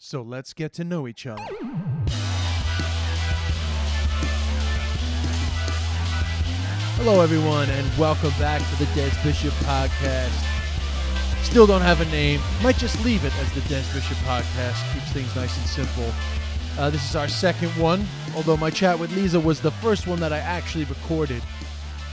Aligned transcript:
So 0.00 0.22
let's 0.22 0.52
get 0.52 0.72
to 0.74 0.84
know 0.84 1.08
each 1.08 1.26
other. 1.26 1.42
Hello, 6.94 7.20
everyone, 7.20 7.68
and 7.68 7.98
welcome 7.98 8.30
back 8.38 8.62
to 8.70 8.76
the 8.76 8.88
Des 8.94 9.10
Bishop 9.24 9.52
Podcast. 9.64 10.30
Still 11.42 11.66
don't 11.66 11.80
have 11.80 12.00
a 12.00 12.04
name. 12.12 12.40
Might 12.62 12.76
just 12.76 13.04
leave 13.04 13.24
it 13.24 13.36
as 13.40 13.52
the 13.54 13.60
Des 13.62 13.82
Bishop 13.92 14.16
Podcast. 14.18 14.94
Keeps 14.94 15.10
things 15.12 15.34
nice 15.34 15.58
and 15.58 15.66
simple. 15.66 16.12
Uh, 16.78 16.90
this 16.90 17.10
is 17.10 17.16
our 17.16 17.26
second 17.26 17.70
one, 17.70 18.06
although 18.36 18.56
my 18.56 18.70
chat 18.70 18.96
with 18.96 19.10
Lisa 19.16 19.40
was 19.40 19.60
the 19.60 19.72
first 19.72 20.06
one 20.06 20.20
that 20.20 20.32
I 20.32 20.38
actually 20.38 20.84
recorded. 20.84 21.42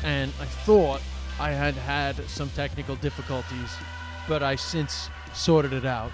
And 0.04 0.32
I 0.42 0.46
thought 0.46 1.02
I 1.40 1.52
had 1.52 1.76
had 1.76 2.16
some 2.28 2.50
technical 2.50 2.96
difficulties, 2.96 3.76
but 4.28 4.42
I 4.42 4.56
since 4.56 5.12
sorted 5.36 5.72
it 5.72 5.86
out 5.86 6.12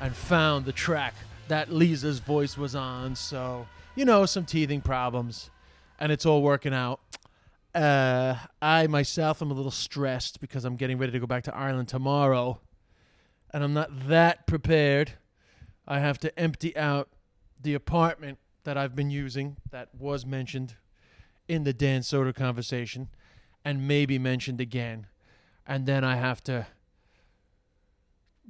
and 0.00 0.14
found 0.14 0.64
the 0.64 0.72
track 0.72 1.14
that 1.48 1.70
Lisa's 1.70 2.20
voice 2.20 2.56
was 2.56 2.74
on. 2.74 3.14
So, 3.14 3.66
you 3.94 4.04
know, 4.04 4.24
some 4.26 4.44
teething 4.44 4.80
problems, 4.80 5.50
and 5.98 6.10
it's 6.10 6.24
all 6.24 6.42
working 6.42 6.72
out. 6.72 7.00
Uh, 7.74 8.36
I 8.60 8.86
myself 8.86 9.42
am 9.42 9.50
a 9.50 9.54
little 9.54 9.70
stressed 9.70 10.40
because 10.40 10.64
I'm 10.64 10.76
getting 10.76 10.98
ready 10.98 11.12
to 11.12 11.20
go 11.20 11.26
back 11.26 11.44
to 11.44 11.54
Ireland 11.54 11.88
tomorrow, 11.88 12.60
and 13.52 13.62
I'm 13.62 13.74
not 13.74 14.08
that 14.08 14.46
prepared. 14.46 15.12
I 15.86 15.98
have 15.98 16.18
to 16.20 16.38
empty 16.38 16.76
out 16.76 17.08
the 17.60 17.74
apartment 17.74 18.38
that 18.64 18.76
I've 18.76 18.94
been 18.94 19.10
using 19.10 19.56
that 19.70 19.88
was 19.98 20.24
mentioned 20.24 20.76
in 21.48 21.64
the 21.64 21.72
Dan 21.72 22.02
Soder 22.02 22.34
conversation 22.34 23.08
and 23.64 23.86
maybe 23.86 24.18
mentioned 24.18 24.60
again. 24.60 25.06
And 25.66 25.86
then 25.86 26.04
I 26.04 26.16
have 26.16 26.42
to 26.44 26.66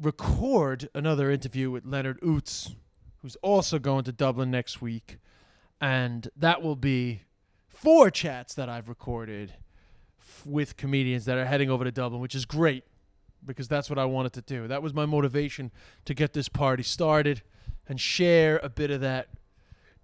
record 0.01 0.89
another 0.95 1.31
interview 1.31 1.71
with 1.71 1.85
Leonard 1.85 2.21
Ouzts, 2.21 2.75
who's 3.23 3.37
also 3.37 3.79
going 3.79 4.05
to 4.05 4.13
Dublin 4.13 4.51
next 4.51 4.81
week. 4.81 5.19
And 5.81 6.29
that 6.37 6.63
will 6.63 6.77
be 6.77 7.23
four 7.69 8.11
chats 8.11 8.55
that 8.55 8.69
I've 8.69 8.89
recorded 8.89 9.55
f- 10.21 10.47
with 10.47 10.77
comedians 10.77 11.27
that 11.27 11.37
are 11.37 11.45
heading 11.45 11.71
over 11.71 11.85
to 11.85 11.91
Dublin, 11.91 12.21
which 12.21 12.35
is 12.35 12.45
great 12.45 12.85
because 13.45 13.69
that's 13.69 13.89
what 13.89 13.99
I 13.99 14.05
wanted 14.05 14.33
to 14.35 14.43
do. 14.43 14.69
That 14.69 14.83
was 14.83 14.95
my 14.95 15.07
motivation 15.07 15.71
to 16.05 16.15
get 16.15 16.33
this 16.33 16.49
party 16.49 16.83
started 16.83 17.43
and 17.89 18.01
share 18.01 18.61
a 18.63 18.69
bit 18.69 18.91
of 18.91 19.01
that 19.01 19.29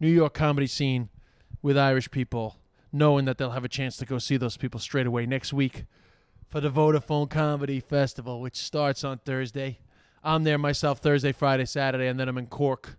New 0.00 0.08
York 0.08 0.34
comedy 0.34 0.66
scene 0.66 1.08
with 1.62 1.76
Irish 1.76 2.10
people, 2.10 2.58
knowing 2.92 3.24
that 3.26 3.38
they'll 3.38 3.50
have 3.50 3.64
a 3.64 3.68
chance 3.68 3.96
to 3.98 4.06
go 4.06 4.18
see 4.18 4.36
those 4.36 4.56
people 4.56 4.80
straight 4.80 5.06
away 5.06 5.26
next 5.26 5.52
week 5.52 5.84
for 6.48 6.60
the 6.60 6.70
Vodafone 6.70 7.28
Comedy 7.28 7.80
Festival, 7.80 8.40
which 8.40 8.56
starts 8.56 9.04
on 9.04 9.18
Thursday. 9.18 9.78
I'm 10.26 10.42
there 10.42 10.58
myself 10.58 10.98
Thursday, 10.98 11.30
Friday, 11.30 11.66
Saturday, 11.66 12.08
and 12.08 12.18
then 12.18 12.28
I'm 12.28 12.36
in 12.36 12.48
Cork 12.48 12.98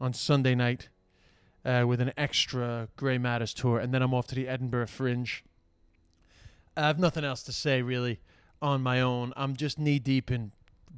on 0.00 0.12
Sunday 0.12 0.56
night 0.56 0.88
uh, 1.64 1.84
with 1.86 2.00
an 2.00 2.12
extra 2.16 2.88
Grey 2.96 3.18
Matters 3.18 3.54
tour, 3.54 3.78
and 3.78 3.94
then 3.94 4.02
I'm 4.02 4.12
off 4.12 4.26
to 4.26 4.34
the 4.34 4.48
Edinburgh 4.48 4.88
Fringe. 4.88 5.44
I 6.76 6.88
have 6.88 6.98
nothing 6.98 7.24
else 7.24 7.44
to 7.44 7.52
say 7.52 7.82
really 7.82 8.18
on 8.60 8.82
my 8.82 9.00
own. 9.00 9.32
I'm 9.36 9.54
just 9.54 9.78
knee 9.78 10.00
deep 10.00 10.28
in 10.28 10.50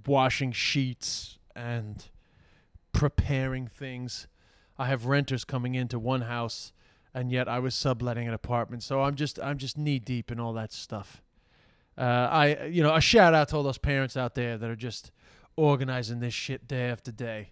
washing 0.07 0.53
sheets 0.53 1.39
and 1.55 2.03
preparing 2.95 3.67
things. 3.67 4.27
I 4.79 4.87
have 4.87 5.05
renters 5.05 5.45
coming 5.45 5.75
into 5.75 5.99
one 5.99 6.23
house, 6.23 6.73
and 7.13 7.31
yet 7.31 7.47
I 7.47 7.59
was 7.59 7.75
subletting 7.75 8.27
an 8.27 8.33
apartment, 8.33 8.83
so 8.83 9.03
I'm 9.03 9.17
just 9.17 9.39
I'm 9.39 9.59
just 9.59 9.77
knee 9.77 9.99
deep 9.99 10.33
in 10.33 10.41
all 10.41 10.55
that 10.55 10.73
stuff. 10.73 11.21
Uh, 11.99 12.29
I 12.31 12.65
you 12.65 12.83
know 12.83 12.95
a 12.95 13.03
shout 13.03 13.35
out 13.35 13.49
to 13.49 13.57
all 13.57 13.63
those 13.63 13.77
parents 13.77 14.17
out 14.17 14.35
there 14.35 14.57
that 14.57 14.71
are 14.71 14.75
just 14.77 15.13
organizing 15.59 16.21
this 16.21 16.33
shit 16.33 16.69
day 16.69 16.89
after 16.89 17.11
day, 17.11 17.51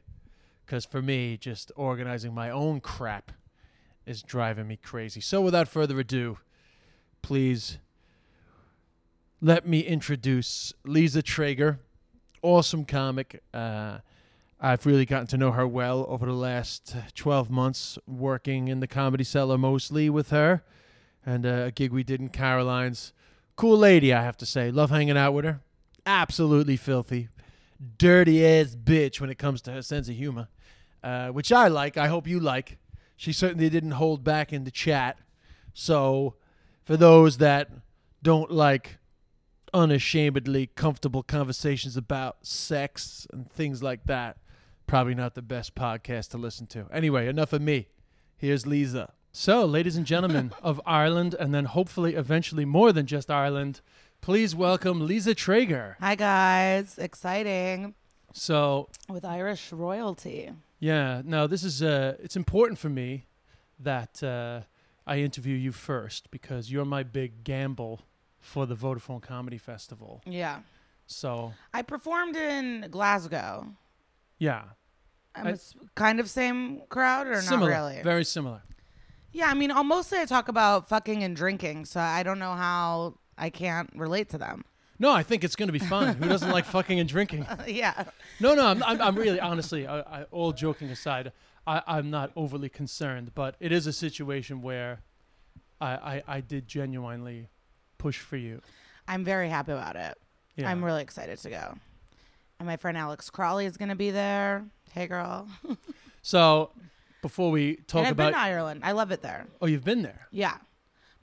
because 0.64 0.84
for 0.84 1.02
me, 1.02 1.36
just 1.36 1.72
organizing 1.74 2.32
my 2.32 2.48
own 2.48 2.80
crap 2.80 3.32
is 4.06 4.22
driving 4.22 4.68
me 4.68 4.76
crazy. 4.76 5.20
So 5.20 5.40
without 5.40 5.66
further 5.66 5.98
ado, 5.98 6.38
please 7.20 7.78
let 9.42 9.66
me 9.66 9.80
introduce 9.80 10.72
Lisa 10.84 11.20
Treyger, 11.20 11.78
awesome 12.42 12.84
comic. 12.84 13.42
Uh, 13.52 13.98
I've 14.60 14.86
really 14.86 15.04
gotten 15.04 15.26
to 15.28 15.36
know 15.36 15.50
her 15.50 15.66
well 15.66 16.06
over 16.08 16.26
the 16.26 16.32
last 16.32 16.94
12 17.16 17.50
months, 17.50 17.98
working 18.06 18.68
in 18.68 18.78
the 18.78 18.86
comedy 18.86 19.24
cellar 19.24 19.58
mostly 19.58 20.08
with 20.08 20.30
her, 20.30 20.62
and 21.26 21.44
uh, 21.44 21.64
a 21.66 21.70
gig 21.72 21.90
we 21.90 22.04
did 22.04 22.20
in 22.20 22.28
Caroline's. 22.28 23.12
Cool 23.56 23.76
lady, 23.76 24.14
I 24.14 24.22
have 24.22 24.36
to 24.36 24.46
say. 24.46 24.70
Love 24.70 24.90
hanging 24.90 25.16
out 25.18 25.32
with 25.32 25.44
her. 25.44 25.60
Absolutely 26.06 26.76
filthy. 26.76 27.30
Dirty 27.98 28.44
ass 28.44 28.74
bitch 28.74 29.20
when 29.20 29.30
it 29.30 29.38
comes 29.38 29.60
to 29.62 29.72
her 29.72 29.82
sense 29.82 30.08
of 30.08 30.16
humor, 30.16 30.48
uh, 31.02 31.28
which 31.28 31.52
I 31.52 31.68
like. 31.68 31.96
I 31.96 32.08
hope 32.08 32.26
you 32.26 32.40
like. 32.40 32.78
She 33.16 33.32
certainly 33.32 33.68
didn't 33.70 33.92
hold 33.92 34.24
back 34.24 34.52
in 34.52 34.64
the 34.64 34.70
chat. 34.70 35.18
So, 35.72 36.34
for 36.84 36.96
those 36.96 37.38
that 37.38 37.70
don't 38.22 38.50
like 38.50 38.98
unashamedly 39.74 40.68
comfortable 40.74 41.22
conversations 41.22 41.96
about 41.96 42.46
sex 42.46 43.26
and 43.32 43.50
things 43.50 43.82
like 43.82 44.04
that, 44.04 44.38
probably 44.86 45.14
not 45.14 45.34
the 45.34 45.42
best 45.42 45.74
podcast 45.74 46.30
to 46.30 46.38
listen 46.38 46.66
to. 46.68 46.86
Anyway, 46.92 47.26
enough 47.26 47.52
of 47.52 47.60
me. 47.60 47.88
Here's 48.36 48.66
Lisa. 48.66 49.12
So, 49.32 49.66
ladies 49.66 49.96
and 49.96 50.06
gentlemen 50.06 50.52
of 50.62 50.80
Ireland, 50.86 51.34
and 51.38 51.54
then 51.54 51.66
hopefully 51.66 52.14
eventually 52.14 52.64
more 52.64 52.92
than 52.92 53.06
just 53.06 53.30
Ireland, 53.30 53.80
please 54.20 54.54
welcome 54.54 55.06
Lisa 55.06 55.34
Treyger. 55.34 55.96
Hi 56.00 56.14
guys, 56.14 56.98
exciting 56.98 57.94
So, 58.32 58.88
with 59.08 59.24
Irish 59.24 59.72
royalty. 59.72 60.50
yeah, 60.78 61.22
no, 61.24 61.46
this 61.46 61.64
is 61.64 61.82
uh, 61.82 62.16
it's 62.22 62.36
important 62.36 62.78
for 62.78 62.88
me 62.88 63.26
that 63.78 64.22
uh, 64.22 64.60
I 65.06 65.18
interview 65.18 65.56
you 65.56 65.72
first 65.72 66.30
because 66.30 66.70
you're 66.70 66.84
my 66.84 67.02
big 67.02 67.44
gamble 67.44 68.00
for 68.40 68.66
the 68.66 68.74
Vodafone 68.76 69.22
Comedy 69.22 69.58
Festival. 69.58 70.22
Yeah, 70.26 70.60
So, 71.06 71.52
I 71.74 71.82
performed 71.82 72.36
in 72.36 72.88
Glasgow. 72.90 73.74
yeah, 74.38 74.62
I'm 75.34 75.46
I- 75.48 75.50
a 75.50 75.58
kind 75.94 76.20
of 76.20 76.28
same 76.30 76.82
crowd 76.88 77.26
or 77.28 77.40
similar, 77.42 77.70
not 77.70 77.76
really? 77.76 78.02
very 78.02 78.24
similar. 78.24 78.62
yeah, 79.32 79.48
I 79.50 79.54
mean, 79.54 79.70
I'll 79.70 79.84
mostly 79.84 80.18
I 80.18 80.24
talk 80.24 80.48
about 80.48 80.88
fucking 80.88 81.22
and 81.22 81.36
drinking, 81.36 81.84
so 81.86 82.00
I 82.00 82.22
don't 82.22 82.38
know 82.38 82.54
how 82.54 83.18
I 83.38 83.50
can't 83.50 83.90
relate 83.94 84.28
to 84.30 84.38
them. 84.38 84.64
No, 84.98 85.10
I 85.12 85.22
think 85.22 85.44
it's 85.44 85.56
going 85.56 85.68
to 85.68 85.72
be 85.72 85.78
fun. 85.78 86.16
Who 86.16 86.28
doesn't 86.28 86.50
like 86.50 86.64
fucking 86.64 86.98
and 86.98 87.08
drinking? 87.08 87.46
yeah, 87.66 88.04
No, 88.40 88.54
no, 88.54 88.66
I'm, 88.66 88.82
I'm, 88.82 89.00
I'm 89.02 89.14
really, 89.14 89.38
honestly, 89.38 89.86
I, 89.86 90.00
I, 90.00 90.22
all 90.30 90.52
joking 90.52 90.88
aside, 90.88 91.32
I, 91.66 91.82
I'm 91.86 92.10
not 92.10 92.30
overly 92.34 92.70
concerned, 92.70 93.32
but 93.34 93.56
it 93.60 93.72
is 93.72 93.86
a 93.86 93.92
situation 93.92 94.62
where 94.62 95.00
I, 95.80 95.88
I, 95.88 96.22
I 96.26 96.40
did 96.40 96.66
genuinely 96.66 97.48
push 97.98 98.18
for 98.18 98.36
you. 98.36 98.62
I'm 99.06 99.22
very 99.22 99.50
happy 99.50 99.72
about 99.72 99.96
it. 99.96 100.16
Yeah. 100.56 100.70
I'm 100.70 100.82
really 100.82 101.02
excited 101.02 101.38
to 101.38 101.50
go. 101.50 101.74
And 102.58 102.66
my 102.66 102.78
friend 102.78 102.96
Alex 102.96 103.28
Crawley 103.28 103.66
is 103.66 103.76
going 103.76 103.90
to 103.90 103.96
be 103.96 104.10
there. 104.10 104.64
Hey, 104.92 105.06
girl. 105.06 105.46
so, 106.22 106.70
before 107.20 107.50
we 107.50 107.76
talk 107.86 107.98
and 107.98 108.06
I've 108.06 108.12
about, 108.12 108.26
been 108.28 108.32
to 108.32 108.38
Ireland. 108.38 108.80
I 108.82 108.92
love 108.92 109.10
it 109.10 109.20
there. 109.20 109.46
oh, 109.60 109.66
you've 109.66 109.84
been 109.84 110.00
there. 110.00 110.26
Yeah. 110.30 110.56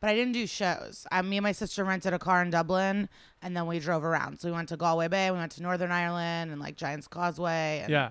But 0.04 0.10
I 0.10 0.16
didn't 0.16 0.34
do 0.34 0.46
shows. 0.46 1.08
I, 1.14 1.22
me 1.22 1.38
and 1.38 1.44
my 1.46 1.54
sister 1.54 1.86
rented 1.86 2.14
a 2.14 2.20
car 2.20 2.42
in 2.42 2.50
Dublin 2.50 3.08
and 3.42 3.56
then 3.56 3.68
we 3.68 3.80
drove 3.80 4.04
around. 4.04 4.38
So 4.42 4.50
we 4.50 4.52
went 4.52 4.68
to 4.68 4.76
Galway 4.76 5.08
Bay, 5.08 5.32
we 5.32 5.38
went 5.38 5.54
to 5.54 5.64
Northern 5.64 5.94
Ireland 5.94 6.52
and 6.52 6.60
like 6.60 6.76
Giant's 6.76 7.08
Causeway 7.08 7.80
and 7.84 7.90
Yeah. 7.90 8.10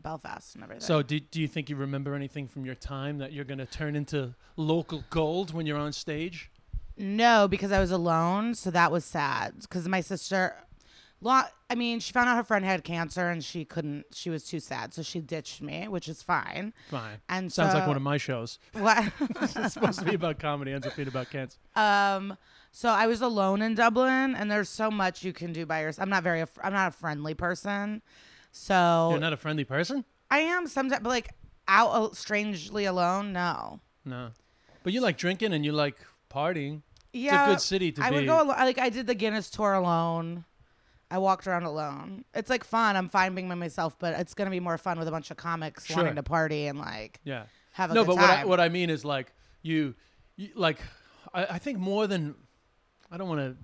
Belfast 0.00 0.54
and 0.54 0.62
everything. 0.62 0.82
So, 0.82 1.02
do, 1.02 1.18
do 1.18 1.40
you 1.40 1.48
think 1.48 1.68
you 1.68 1.74
remember 1.74 2.14
anything 2.14 2.46
from 2.46 2.64
your 2.64 2.76
time 2.76 3.18
that 3.18 3.32
you're 3.32 3.44
going 3.44 3.58
to 3.58 3.66
turn 3.66 3.96
into 3.96 4.36
local 4.56 5.02
gold 5.10 5.52
when 5.52 5.66
you're 5.66 5.78
on 5.80 5.92
stage? 5.92 6.48
no, 6.96 7.48
because 7.48 7.72
I 7.72 7.80
was 7.80 7.90
alone. 7.90 8.54
So 8.54 8.70
that 8.70 8.92
was 8.92 9.04
sad. 9.04 9.54
Because 9.62 9.88
my 9.88 10.00
sister, 10.00 10.54
I 11.30 11.74
mean, 11.74 12.00
she 12.00 12.12
found 12.12 12.28
out 12.28 12.36
her 12.36 12.44
friend 12.44 12.64
had 12.64 12.84
cancer 12.84 13.28
and 13.28 13.42
she 13.44 13.64
couldn't, 13.64 14.06
she 14.12 14.28
was 14.30 14.44
too 14.44 14.60
sad. 14.60 14.92
So 14.92 15.02
she 15.02 15.20
ditched 15.20 15.62
me, 15.62 15.88
which 15.88 16.08
is 16.08 16.22
fine. 16.22 16.72
Fine. 16.90 17.18
And 17.28 17.52
Sounds 17.52 17.74
like 17.74 17.86
one 17.86 17.96
of 17.96 18.02
my 18.02 18.16
shows. 18.16 18.58
What? 18.72 19.12
It's 19.40 19.74
supposed 19.74 19.98
to 20.00 20.04
be 20.04 20.14
about 20.14 20.38
comedy, 20.38 20.72
ends 20.72 20.86
up 20.86 20.96
being 20.96 21.08
about 21.08 21.30
cancer. 21.30 21.58
Um, 21.76 22.36
so 22.72 22.88
I 22.88 23.06
was 23.06 23.20
alone 23.20 23.62
in 23.62 23.74
Dublin, 23.74 24.34
and 24.34 24.50
there's 24.50 24.68
so 24.68 24.90
much 24.90 25.22
you 25.24 25.32
can 25.32 25.52
do 25.52 25.66
by 25.66 25.82
yourself. 25.82 26.02
I'm 26.04 26.10
not 26.10 26.22
very, 26.22 26.42
I'm 26.62 26.72
not 26.72 26.88
a 26.88 26.96
friendly 26.96 27.34
person, 27.34 28.02
So 28.50 29.08
You're 29.10 29.20
not 29.20 29.32
a 29.32 29.36
friendly 29.36 29.64
person? 29.64 30.04
I 30.30 30.40
am 30.40 30.66
sometimes, 30.66 31.02
but 31.02 31.10
like 31.10 31.30
out 31.68 32.16
strangely 32.16 32.84
alone, 32.86 33.32
no. 33.32 33.80
No. 34.04 34.30
But 34.82 34.92
you 34.92 35.00
like 35.00 35.16
drinking 35.16 35.52
and 35.52 35.64
you 35.64 35.72
like 35.72 35.96
partying. 36.30 36.82
Yeah, 37.12 37.46
good 37.46 37.60
city 37.60 37.92
to 37.92 38.02
I 38.02 38.08
be. 38.10 38.16
I 38.16 38.18
would 38.18 38.26
go. 38.26 38.44
Like 38.44 38.78
I 38.78 38.88
did 38.88 39.06
the 39.06 39.14
Guinness 39.14 39.50
tour 39.50 39.74
alone. 39.74 40.44
I 41.12 41.18
walked 41.18 41.46
around 41.46 41.64
alone. 41.64 42.24
It's 42.32 42.48
like 42.48 42.64
fun. 42.64 42.96
I'm 42.96 43.10
fine 43.10 43.34
being 43.34 43.46
by 43.48 43.54
myself, 43.54 43.98
but 43.98 44.18
it's 44.18 44.32
gonna 44.32 44.48
be 44.50 44.60
more 44.60 44.78
fun 44.78 44.98
with 44.98 45.06
a 45.06 45.10
bunch 45.10 45.30
of 45.30 45.36
comics 45.36 45.84
Sure. 45.84 45.98
wanting 45.98 46.14
to 46.16 46.22
party 46.22 46.66
and 46.66 46.78
like 46.78 47.20
Yeah. 47.22 47.44
have 47.72 47.90
a 47.90 47.94
no, 47.94 48.00
good 48.02 48.06
but 48.08 48.16
what 48.16 48.30
I, 48.30 48.36
time. 48.36 48.48
what 48.48 48.60
I 48.60 48.68
mean 48.70 48.88
is 48.88 49.04
like 49.04 49.32
you, 49.60 49.94
you 50.36 50.48
like 50.54 50.78
I, 51.34 51.44
I 51.44 51.58
think 51.58 51.78
more 51.78 52.06
than 52.06 52.34
I 53.10 53.18
don't 53.18 53.28
want 53.28 53.40
to 53.40 53.56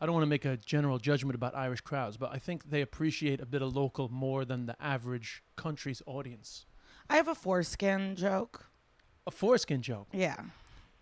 I 0.00 0.04
don't 0.06 0.14
want 0.14 0.22
to 0.24 0.28
make 0.28 0.44
a 0.44 0.58
general 0.58 0.98
judgment 0.98 1.34
about 1.34 1.56
Irish 1.56 1.80
crowds, 1.80 2.16
but 2.18 2.30
I 2.32 2.38
think 2.38 2.68
they 2.70 2.82
appreciate 2.82 3.40
a 3.40 3.46
bit 3.46 3.62
of 3.62 3.74
local 3.74 4.10
more 4.10 4.44
than 4.44 4.66
the 4.66 4.76
average 4.80 5.42
country's 5.56 6.02
audience. 6.06 6.66
I 7.10 7.16
have 7.16 7.28
a 7.28 7.34
foreskin 7.34 8.14
joke. 8.14 8.66
A 9.26 9.30
foreskin 9.30 9.80
joke. 9.82 10.08
Yeah. 10.12 10.36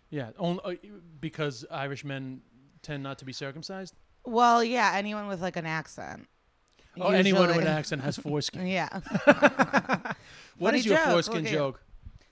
Yeah, 0.09 0.29
only 0.39 0.61
uh, 0.65 0.71
because 1.19 1.65
Irish 1.69 2.05
men 2.05 2.41
tend 2.81 3.03
not 3.03 3.17
to 3.19 3.25
be 3.25 3.33
circumcised. 3.33 3.93
Well, 4.27 4.63
yeah. 4.63 4.91
Anyone 4.95 5.27
with 5.27 5.41
like 5.41 5.55
an 5.55 5.65
accent. 5.65 6.27
Oh, 6.99 7.09
anyone 7.11 7.47
with 7.47 7.57
an 7.57 7.67
accent 7.67 8.01
has 8.03 8.17
foreskin. 8.17 8.67
Yeah. 8.77 8.89
What 10.59 10.69
Funny 10.71 10.79
is 10.79 10.85
your 10.87 10.97
joke, 10.97 11.05
foreskin 11.09 11.35
look 11.35 11.45
at- 11.45 11.51
joke? 11.51 11.83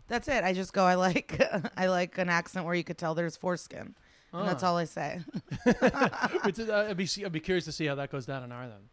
That's 0.07 0.27
it. 0.27 0.43
I 0.43 0.53
just 0.53 0.73
go. 0.73 0.83
I 0.83 0.95
like. 0.95 1.39
I 1.77 1.85
like 1.87 2.17
an 2.17 2.27
accent 2.29 2.65
where 2.65 2.73
you 2.75 2.83
could 2.83 2.97
tell 2.97 3.13
there's 3.15 3.37
foreskin, 3.37 3.93
and 4.33 4.47
that's 4.47 4.63
Ah. 4.63 4.69
all 4.69 4.77
I 4.77 4.85
say. 4.85 5.21
It's, 5.65 6.59
uh, 6.59 6.87
I'd 6.89 6.97
be 6.97 7.07
I'd 7.23 7.31
be 7.31 7.39
curious 7.39 7.65
to 7.65 7.71
see 7.71 7.85
how 7.85 7.93
that 7.95 8.09
goes 8.11 8.25
down 8.25 8.43
in 8.43 8.51
Ireland. 8.51 8.89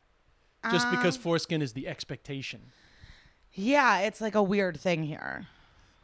Just 0.71 0.91
because 0.91 1.17
Um, 1.17 1.23
foreskin 1.23 1.61
is 1.63 1.73
the 1.73 1.89
expectation. 1.89 2.61
Yeah, 3.53 4.01
it's 4.01 4.21
like 4.21 4.35
a 4.35 4.43
weird 4.43 4.79
thing 4.79 5.03
here. 5.05 5.47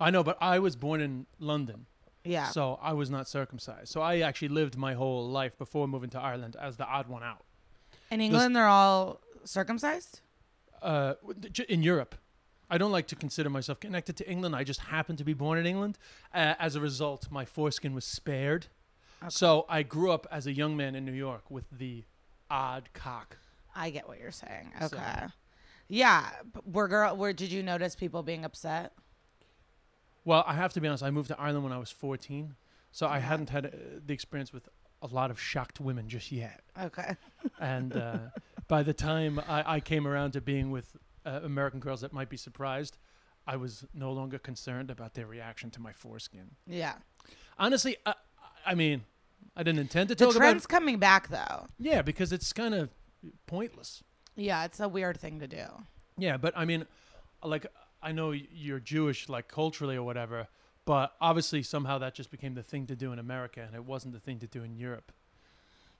I 0.01 0.11
know, 0.11 0.23
but 0.25 0.37
I 0.41 0.59
was 0.59 0.75
born 0.77 1.01
in 1.03 1.27
London, 1.39 1.87
Yeah. 2.29 2.49
so 2.51 2.79
I 2.83 2.93
was 2.93 3.09
not 3.11 3.27
circumcised. 3.29 3.89
So 3.89 4.01
I 4.01 4.21
actually 4.21 4.49
lived 4.61 4.77
my 4.77 4.95
whole 4.95 5.29
life 5.41 5.57
before 5.59 5.89
moving 5.89 6.11
to 6.11 6.21
Ireland 6.21 6.57
as 6.61 6.77
the 6.77 6.87
odd 6.87 7.07
one 7.09 7.23
out. 7.23 7.45
In 8.11 8.21
England, 8.21 8.55
they're 8.55 8.67
all 8.67 9.21
circumcised. 9.45 10.21
Uh, 10.83 11.15
in 11.69 11.83
Europe, 11.83 12.15
I 12.71 12.77
don't 12.79 12.93
like 12.93 13.07
to 13.09 13.17
consider 13.17 13.51
myself 13.51 13.81
connected 13.81 14.17
to 14.19 14.31
England. 14.31 14.55
I 14.55 14.65
just 14.65 14.81
happened 14.81 15.19
to 15.19 15.25
be 15.25 15.35
born 15.35 15.59
in 15.59 15.67
England. 15.67 15.99
Uh, 16.35 16.55
as 16.59 16.77
a 16.77 16.81
result, 16.81 17.29
my 17.31 17.45
foreskin 17.45 17.95
was 17.95 18.05
spared. 18.05 18.67
So 19.29 19.67
I 19.69 19.83
grew 19.83 20.13
up 20.13 20.27
as 20.31 20.47
a 20.47 20.53
young 20.53 20.77
man 20.77 20.95
in 20.95 21.05
New 21.05 21.13
York 21.29 21.51
with 21.51 21.65
the 21.71 22.05
odd 22.51 22.89
cock. 22.95 23.39
I 23.75 23.91
get 23.91 24.07
what 24.09 24.21
you're 24.21 24.31
saying. 24.31 24.73
So- 24.79 24.87
Okay. 24.97 25.27
Yeah. 25.89 26.29
but 26.53 26.69
Were 26.69 26.87
girl? 26.89 27.17
Were 27.17 27.33
did 27.33 27.51
you 27.51 27.63
notice 27.63 27.97
people 27.97 28.23
being 28.23 28.45
upset? 28.45 28.93
Well, 30.29 30.45
I 30.47 30.53
have 30.55 30.73
to 30.75 30.81
be 30.83 30.87
honest. 30.89 31.03
I 31.03 31.11
moved 31.11 31.29
to 31.29 31.41
Ireland 31.41 31.65
when 31.65 31.73
I 31.73 31.79
was 31.79 31.91
14, 31.91 32.55
so 32.93 33.07
I 33.07 33.17
Uh-huh. 33.17 33.21
hadn't 33.31 33.49
had 33.51 33.65
uh, 33.67 33.71
the 34.07 34.13
experience 34.13 34.53
with 34.53 34.69
a 35.01 35.07
lot 35.07 35.31
of 35.31 35.41
shocked 35.41 35.81
women 35.81 36.07
just 36.09 36.31
yet. 36.31 36.61
Okay. 36.89 37.17
And 37.61 37.97
uh, 37.97 38.19
by 38.69 38.83
the 38.83 38.93
time 38.93 39.41
I, 39.49 39.77
I 39.77 39.81
came 39.81 40.07
around 40.07 40.33
to 40.33 40.41
being 40.43 40.71
with 40.71 40.97
uh, 41.25 41.41
American 41.43 41.81
girls 41.81 42.01
that 42.03 42.13
might 42.13 42.29
be 42.29 42.37
surprised, 42.37 42.99
I 43.47 43.57
was 43.57 43.87
no 43.95 44.13
longer 44.13 44.39
concerned 44.39 44.91
about 44.91 45.15
their 45.15 45.27
reaction 45.27 45.71
to 45.71 45.81
my 45.81 45.93
foreskin. 45.93 46.51
Yeah. 46.67 46.95
Honestly, 47.59 47.97
I, 48.05 48.15
I 48.67 48.75
mean, 48.75 49.05
I 49.57 49.63
didn't 49.63 49.81
intend 49.81 50.09
to 50.11 50.15
The 50.15 50.27
talk 50.27 50.35
about. 50.37 50.41
The 50.45 50.51
trend's 50.51 50.67
coming 50.67 50.99
back 50.99 51.29
though. 51.29 51.69
Yeah, 51.79 52.03
because 52.03 52.33
it's 52.35 52.53
kind 52.53 52.75
of 52.75 52.91
pointless. 53.47 54.03
Yeah, 54.37 54.65
it's 54.67 54.79
a 54.81 54.89
weird 54.89 55.19
thing 55.19 55.41
to 55.41 55.49
do. 55.49 55.65
Yeah, 56.19 56.37
but 56.37 56.53
I 56.55 56.65
mean, 56.67 56.85
like 57.43 57.65
I 58.03 58.13
know 58.13 58.31
you're 58.33 58.81
Jewish, 58.81 59.29
like 59.29 59.49
culturally 59.49 59.97
or 59.97 60.03
whatever, 60.03 60.49
but 60.85 61.15
obviously 61.21 61.63
somehow 61.63 61.99
that 61.99 62.15
just 62.15 62.31
became 62.31 62.55
the 62.55 62.63
thing 62.63 62.87
to 62.87 62.97
do 62.97 63.13
in 63.13 63.19
America, 63.19 63.63
and 63.67 63.75
it 63.75 63.85
wasn't 63.85 64.15
the 64.15 64.21
thing 64.21 64.39
to 64.41 64.47
do 64.47 64.63
in 64.63 64.77
Europe. 64.77 65.13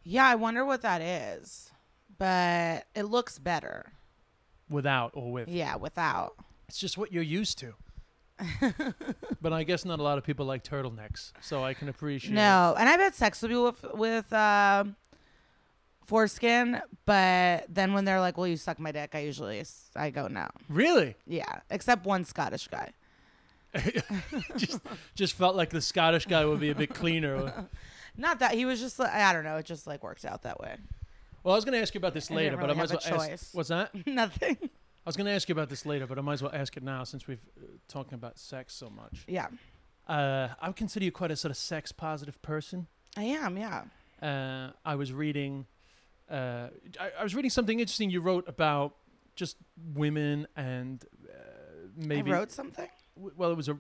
Yeah, 0.05 0.27
I 0.27 0.37
wonder 0.37 0.65
what 0.65 0.83
that 0.83 1.01
is, 1.03 1.71
but 2.19 2.87
it 2.95 3.03
looks 3.05 3.39
better. 3.39 3.93
Without 4.71 5.11
or 5.15 5.33
with, 5.33 5.49
Yeah, 5.49 5.77
without. 5.77 6.35
it's 6.69 6.79
just 6.79 6.97
what 6.97 7.13
you're 7.13 7.23
used 7.23 7.59
to. 7.59 7.75
but 9.41 9.53
I 9.53 9.65
guess 9.65 9.85
not 9.85 9.99
a 9.99 10.03
lot 10.03 10.17
of 10.19 10.25
people 10.25 10.47
like 10.47 10.63
turtlenecks, 10.63 11.33
so 11.41 11.65
I 11.65 11.75
can 11.75 11.89
appreciate. 11.89 12.35
No, 12.35 12.75
and 12.79 12.89
I've 12.89 13.01
had 13.01 13.15
sex 13.15 13.43
with 13.43 13.51
people 13.51 13.65
with 13.65 13.85
with 13.95 14.33
um 14.33 14.95
foreskin, 16.09 16.81
but 17.07 17.67
then 17.69 17.93
when 17.93 18.05
they're 18.05 18.21
like, 18.21 18.37
"Will 18.37 18.49
you 18.49 18.57
suck 18.57 18.79
my 18.81 18.91
dick?" 18.93 19.15
I 19.15 19.21
usually 19.21 19.63
I 19.95 20.11
go 20.11 20.27
no. 20.27 20.49
really, 20.69 21.15
Yeah, 21.27 21.61
except 21.71 22.05
one 22.07 22.25
Scottish 22.25 22.69
guy. 22.69 22.93
just 24.57 24.81
just 25.15 25.35
felt 25.35 25.55
like 25.55 25.71
the 25.71 25.81
Scottish 25.81 26.27
guy 26.27 26.45
would 26.45 26.61
be 26.61 26.71
a 26.71 26.75
bit 26.75 26.95
cleaner. 26.95 27.69
Not 28.17 28.41
that 28.41 28.53
he 28.55 28.65
was 28.65 28.81
just 28.81 28.99
like 28.99 29.13
I 29.13 29.33
don't 29.33 29.45
know. 29.45 29.57
It 29.57 29.67
just 29.67 29.87
like 29.87 30.03
worked 30.03 30.25
out 30.25 30.43
that 30.43 30.59
way. 30.59 30.77
Well, 31.45 31.55
I 31.55 31.57
was 31.57 31.65
going 31.65 31.75
to 31.75 31.81
ask 31.83 31.95
you 31.95 31.99
about 31.99 32.15
this 32.15 32.31
later, 32.31 32.57
didn't 32.57 32.61
but 32.61 32.65
I 32.65 32.73
really 32.75 32.79
might 32.79 33.05
as 33.05 33.11
well 33.11 33.21
a 33.23 33.33
ask. 33.33 33.55
What's 33.55 33.69
that? 33.69 33.91
Nothing. 34.07 34.57
I 34.63 35.07
was 35.07 35.17
going 35.17 35.27
to 35.27 35.33
ask 35.33 35.49
you 35.49 35.53
about 35.53 35.69
this 35.71 35.87
later, 35.87 36.07
but 36.07 36.19
I 36.19 36.23
might 36.23 36.35
as 36.35 36.43
well 36.43 36.51
ask 36.53 36.77
it 36.77 36.83
now 36.83 37.05
since 37.05 37.27
we've 37.29 37.41
uh, 37.59 37.67
talking 37.87 38.15
about 38.15 38.39
sex 38.39 38.75
so 38.75 38.91
much. 38.91 39.25
Yeah, 39.29 39.47
Uh, 40.09 40.49
I 40.61 40.67
would 40.69 40.77
consider 40.77 41.05
you 41.05 41.13
quite 41.13 41.31
a 41.31 41.37
sort 41.37 41.51
of 41.51 41.57
sex 41.57 41.93
positive 41.93 42.41
person. 42.43 42.87
I 43.17 43.23
am. 43.25 43.57
Yeah. 43.57 43.85
Uh, 44.21 44.73
I 44.85 44.97
was 44.97 45.13
reading, 45.13 45.67
uh, 46.31 46.69
I, 47.01 47.11
I 47.21 47.23
was 47.23 47.35
reading 47.35 47.51
something 47.51 47.81
interesting 47.81 48.11
you 48.11 48.21
wrote 48.21 48.49
about 48.49 48.95
just 49.37 49.57
women 49.95 50.47
and 50.57 51.05
uh, 51.29 51.35
maybe. 51.97 52.31
I 52.33 52.35
wrote 52.35 52.51
something. 52.53 52.89
w- 53.17 53.35
Well, 53.37 53.51
it 53.51 53.57
was 53.57 53.69
a 53.69 53.73
r- 53.73 53.79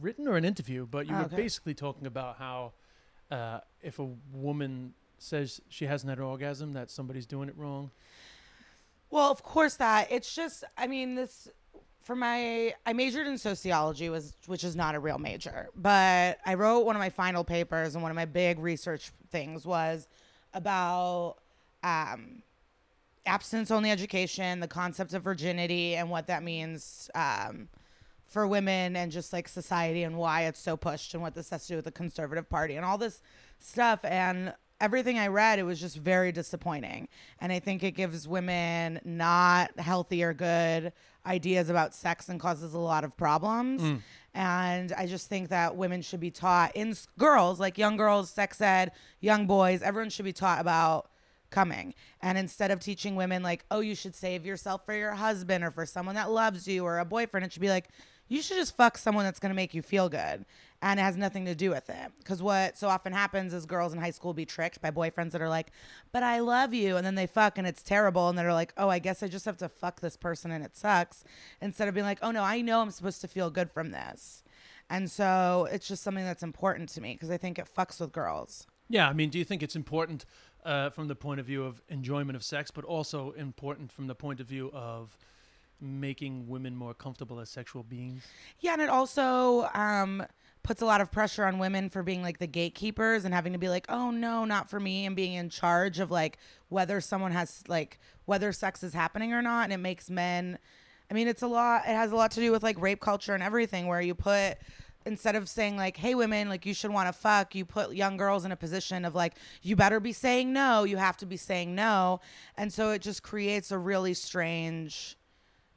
written 0.00 0.26
or 0.28 0.36
an 0.36 0.44
interview, 0.44 0.86
but 0.86 1.06
you 1.06 1.14
Oh, 1.14 1.18
were 1.20 1.24
okay. 1.26 1.36
basically 1.36 1.74
talking 1.74 2.06
about 2.06 2.36
how 2.38 2.72
uh, 3.30 3.60
if 3.82 3.98
a 3.98 4.08
woman 4.32 4.94
says 5.18 5.60
she 5.68 5.86
hasn't 5.86 6.08
had 6.10 6.18
an 6.18 6.24
orgasm, 6.24 6.72
that 6.72 6.90
somebody's 6.90 7.26
doing 7.26 7.48
it 7.48 7.56
wrong. 7.56 7.90
Well, 9.10 9.30
of 9.30 9.42
course 9.42 9.74
that. 9.76 10.10
It's 10.10 10.34
just 10.34 10.64
I 10.76 10.86
mean 10.86 11.14
this 11.14 11.48
for 12.02 12.14
my 12.16 12.74
I 12.86 12.92
majored 12.92 13.26
in 13.26 13.38
sociology 13.38 14.08
was 14.08 14.34
which 14.46 14.64
is 14.64 14.76
not 14.76 14.94
a 14.94 15.00
real 15.00 15.18
major, 15.18 15.68
but 15.74 16.38
I 16.44 16.54
wrote 16.54 16.80
one 16.86 16.96
of 16.96 17.00
my 17.00 17.10
final 17.10 17.44
papers 17.44 17.94
and 17.94 18.02
one 18.02 18.10
of 18.10 18.16
my 18.16 18.24
big 18.26 18.58
research 18.58 19.10
things 19.30 19.64
was 19.66 20.08
about 20.54 21.36
um 21.88 22.42
abstinence 23.26 23.70
only 23.70 23.90
education, 23.90 24.60
the 24.60 24.68
concept 24.68 25.12
of 25.12 25.22
virginity 25.22 25.94
and 25.96 26.08
what 26.10 26.26
that 26.26 26.42
means 26.42 27.10
um 27.14 27.68
for 28.26 28.46
women 28.46 28.94
and 28.94 29.10
just 29.10 29.32
like 29.32 29.48
society 29.48 30.02
and 30.02 30.16
why 30.16 30.42
it's 30.42 30.60
so 30.60 30.76
pushed 30.76 31.14
and 31.14 31.22
what 31.22 31.34
this 31.34 31.48
has 31.50 31.62
to 31.62 31.68
do 31.72 31.76
with 31.76 31.84
the 31.86 31.90
conservative 31.90 32.48
party 32.48 32.76
and 32.76 32.84
all 32.84 32.98
this 32.98 33.22
stuff. 33.58 34.00
And 34.04 34.52
everything 34.80 35.18
I 35.18 35.28
read 35.28 35.58
it 35.58 35.62
was 35.62 35.80
just 35.80 35.96
very 35.96 36.30
disappointing. 36.30 37.08
And 37.40 37.50
I 37.52 37.58
think 37.58 37.82
it 37.82 37.92
gives 37.92 38.28
women 38.28 39.00
not 39.02 39.78
healthy 39.80 40.22
or 40.22 40.34
good 40.34 40.92
ideas 41.26 41.70
about 41.70 41.94
sex 41.94 42.28
and 42.28 42.38
causes 42.38 42.74
a 42.74 42.78
lot 42.78 43.02
of 43.02 43.16
problems. 43.16 43.80
And 44.34 44.92
I 44.92 45.06
just 45.06 45.28
think 45.28 45.48
that 45.48 45.74
women 45.76 46.02
should 46.02 46.20
be 46.20 46.30
taught 46.30 46.76
in 46.76 46.94
girls 47.18 47.58
like 47.58 47.78
young 47.78 47.96
girls 47.96 48.30
sex 48.30 48.60
ed 48.60 48.92
young 49.20 49.46
boys 49.46 49.80
everyone 49.82 50.10
should 50.10 50.26
be 50.26 50.32
taught 50.34 50.60
about 50.60 51.10
coming. 51.50 51.94
And 52.20 52.38
instead 52.38 52.70
of 52.70 52.80
teaching 52.80 53.16
women 53.16 53.42
like, 53.42 53.64
oh, 53.70 53.80
you 53.80 53.94
should 53.94 54.14
save 54.14 54.44
yourself 54.44 54.84
for 54.84 54.94
your 54.94 55.12
husband 55.12 55.64
or 55.64 55.70
for 55.70 55.86
someone 55.86 56.14
that 56.14 56.30
loves 56.30 56.66
you 56.68 56.84
or 56.84 56.98
a 56.98 57.04
boyfriend, 57.04 57.44
it 57.44 57.52
should 57.52 57.62
be 57.62 57.68
like, 57.68 57.88
you 58.28 58.42
should 58.42 58.58
just 58.58 58.76
fuck 58.76 58.98
someone 58.98 59.24
that's 59.24 59.40
going 59.40 59.50
to 59.50 59.56
make 59.56 59.74
you 59.74 59.82
feel 59.82 60.08
good. 60.08 60.44
And 60.80 61.00
it 61.00 61.02
has 61.02 61.16
nothing 61.16 61.46
to 61.46 61.54
do 61.54 61.70
with 61.70 61.90
it. 61.90 62.12
Because 62.18 62.42
what 62.42 62.78
so 62.78 62.88
often 62.88 63.12
happens 63.12 63.52
is 63.52 63.66
girls 63.66 63.92
in 63.92 63.98
high 63.98 64.10
school 64.10 64.34
be 64.34 64.44
tricked 64.44 64.80
by 64.80 64.90
boyfriends 64.90 65.32
that 65.32 65.42
are 65.42 65.48
like, 65.48 65.72
but 66.12 66.22
I 66.22 66.38
love 66.40 66.72
you. 66.72 66.96
And 66.96 67.04
then 67.04 67.16
they 67.16 67.26
fuck 67.26 67.58
and 67.58 67.66
it's 67.66 67.82
terrible. 67.82 68.28
And 68.28 68.38
they're 68.38 68.52
like, 68.52 68.74
oh, 68.76 68.88
I 68.88 68.98
guess 68.98 69.22
I 69.22 69.28
just 69.28 69.46
have 69.46 69.56
to 69.58 69.68
fuck 69.68 70.00
this 70.00 70.16
person 70.16 70.50
and 70.50 70.64
it 70.64 70.76
sucks. 70.76 71.24
Instead 71.60 71.88
of 71.88 71.94
being 71.94 72.06
like, 72.06 72.20
oh, 72.22 72.30
no, 72.30 72.42
I 72.42 72.60
know 72.60 72.80
I'm 72.80 72.90
supposed 72.90 73.20
to 73.22 73.28
feel 73.28 73.50
good 73.50 73.72
from 73.72 73.90
this. 73.90 74.44
And 74.90 75.10
so 75.10 75.68
it's 75.70 75.88
just 75.88 76.02
something 76.02 76.24
that's 76.24 76.42
important 76.42 76.90
to 76.90 77.00
me 77.00 77.14
because 77.14 77.30
I 77.30 77.38
think 77.38 77.58
it 77.58 77.68
fucks 77.74 78.00
with 78.00 78.12
girls. 78.12 78.66
Yeah, 78.88 79.08
I 79.08 79.12
mean, 79.12 79.28
do 79.28 79.38
you 79.38 79.44
think 79.44 79.62
it's 79.62 79.76
important 79.76 80.24
uh, 80.64 80.90
from 80.90 81.08
the 81.08 81.14
point 81.14 81.40
of 81.40 81.46
view 81.46 81.64
of 81.64 81.80
enjoyment 81.88 82.36
of 82.36 82.42
sex, 82.42 82.70
but 82.70 82.84
also 82.84 83.32
important 83.32 83.92
from 83.92 84.06
the 84.06 84.14
point 84.14 84.40
of 84.40 84.46
view 84.46 84.70
of 84.72 85.16
making 85.80 86.48
women 86.48 86.74
more 86.74 86.94
comfortable 86.94 87.40
as 87.40 87.48
sexual 87.48 87.82
beings? 87.82 88.26
Yeah, 88.60 88.72
and 88.72 88.82
it 88.82 88.88
also 88.88 89.68
um, 89.74 90.24
puts 90.62 90.82
a 90.82 90.86
lot 90.86 91.00
of 91.00 91.10
pressure 91.10 91.44
on 91.44 91.58
women 91.58 91.88
for 91.88 92.02
being 92.02 92.22
like 92.22 92.38
the 92.38 92.46
gatekeepers 92.46 93.24
and 93.24 93.32
having 93.32 93.52
to 93.52 93.58
be 93.58 93.68
like, 93.68 93.86
oh 93.88 94.10
no, 94.10 94.44
not 94.44 94.68
for 94.68 94.80
me, 94.80 95.06
and 95.06 95.14
being 95.14 95.34
in 95.34 95.48
charge 95.48 96.00
of 96.00 96.10
like 96.10 96.38
whether 96.68 97.00
someone 97.00 97.32
has 97.32 97.62
like 97.68 97.98
whether 98.24 98.52
sex 98.52 98.82
is 98.82 98.92
happening 98.92 99.32
or 99.32 99.40
not. 99.40 99.64
And 99.64 99.72
it 99.72 99.78
makes 99.78 100.10
men, 100.10 100.58
I 101.10 101.14
mean, 101.14 101.28
it's 101.28 101.42
a 101.42 101.46
lot, 101.46 101.82
it 101.86 101.94
has 101.94 102.12
a 102.12 102.16
lot 102.16 102.32
to 102.32 102.40
do 102.40 102.50
with 102.52 102.62
like 102.62 102.80
rape 102.80 103.00
culture 103.00 103.34
and 103.34 103.42
everything, 103.42 103.86
where 103.86 104.00
you 104.00 104.14
put, 104.14 104.58
instead 105.06 105.34
of 105.34 105.48
saying 105.48 105.76
like, 105.76 105.96
hey, 105.96 106.14
women, 106.14 106.48
like 106.48 106.66
you 106.66 106.74
should 106.74 106.90
want 106.90 107.08
to 107.08 107.12
fuck, 107.12 107.54
you 107.54 107.64
put 107.64 107.94
young 107.94 108.16
girls 108.16 108.44
in 108.44 108.52
a 108.52 108.56
position 108.56 109.04
of 109.04 109.14
like, 109.14 109.34
you 109.62 109.76
better 109.76 110.00
be 110.00 110.12
saying 110.12 110.52
no, 110.52 110.84
you 110.84 110.96
have 110.96 111.16
to 111.18 111.26
be 111.26 111.36
saying 111.36 111.74
no. 111.74 112.20
And 112.56 112.72
so 112.72 112.90
it 112.90 113.02
just 113.02 113.22
creates 113.22 113.70
a 113.70 113.78
really 113.78 114.14
strange 114.14 115.16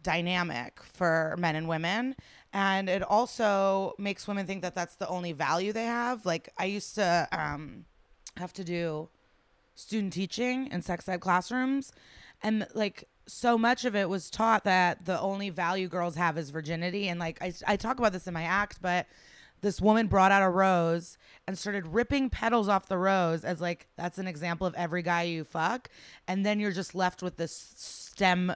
dynamic 0.04 0.82
for 0.84 1.36
men 1.38 1.56
and 1.56 1.68
women. 1.68 2.16
And 2.54 2.90
it 2.90 3.01
also 3.04 3.94
makes 3.98 4.28
women 4.28 4.46
think 4.46 4.62
that 4.63 4.75
that's 4.75 4.96
the 4.96 5.08
only 5.08 5.32
value 5.32 5.72
they 5.72 5.86
have. 5.86 6.25
Like, 6.25 6.50
I 6.58 6.66
used 6.66 6.96
to 6.96 7.28
um, 7.32 7.86
have 8.38 8.51
to 8.54 8.63
do 8.63 9.10
student 9.75 10.13
teaching 10.13 10.68
in 10.68 10.82
sex 10.82 11.08
ed 11.08 11.22
classrooms. 11.22 11.94
And 12.44 12.68
like, 12.74 13.08
so 13.28 13.58
much 13.58 13.86
of 13.86 13.96
it 13.96 14.10
was 14.10 14.30
taught 14.30 14.63
that 14.66 15.06
the 15.06 15.20
only 15.20 15.50
value 15.50 15.88
girls 15.88 16.16
have 16.16 16.38
is 16.38 16.50
virginity. 16.50 17.08
And 17.08 17.20
like, 17.20 17.42
I, 17.42 17.54
I 17.68 17.75
talk 17.78 17.98
about 18.00 18.13
this 18.13 18.28
in 18.28 18.34
my 18.34 18.44
act, 18.44 18.80
but 18.82 19.08
this 19.62 19.80
woman 19.80 20.08
brought 20.08 20.32
out 20.32 20.42
a 20.42 20.50
rose 20.50 21.18
and 21.48 21.58
started 21.58 21.86
ripping 21.88 22.30
petals 22.30 22.68
off 22.68 22.88
the 22.88 22.98
rose 22.98 23.46
as 23.46 23.62
like 23.62 23.88
that's 23.96 24.18
an 24.18 24.28
example 24.28 24.66
of 24.66 24.74
every 24.74 25.04
guy 25.04 25.22
you 25.24 25.44
fuck 25.44 25.88
and 26.28 26.44
then 26.46 26.60
you're 26.60 26.72
just 26.72 26.96
left 26.96 27.22
with 27.22 27.38
this 27.38 27.74
stem 27.78 28.51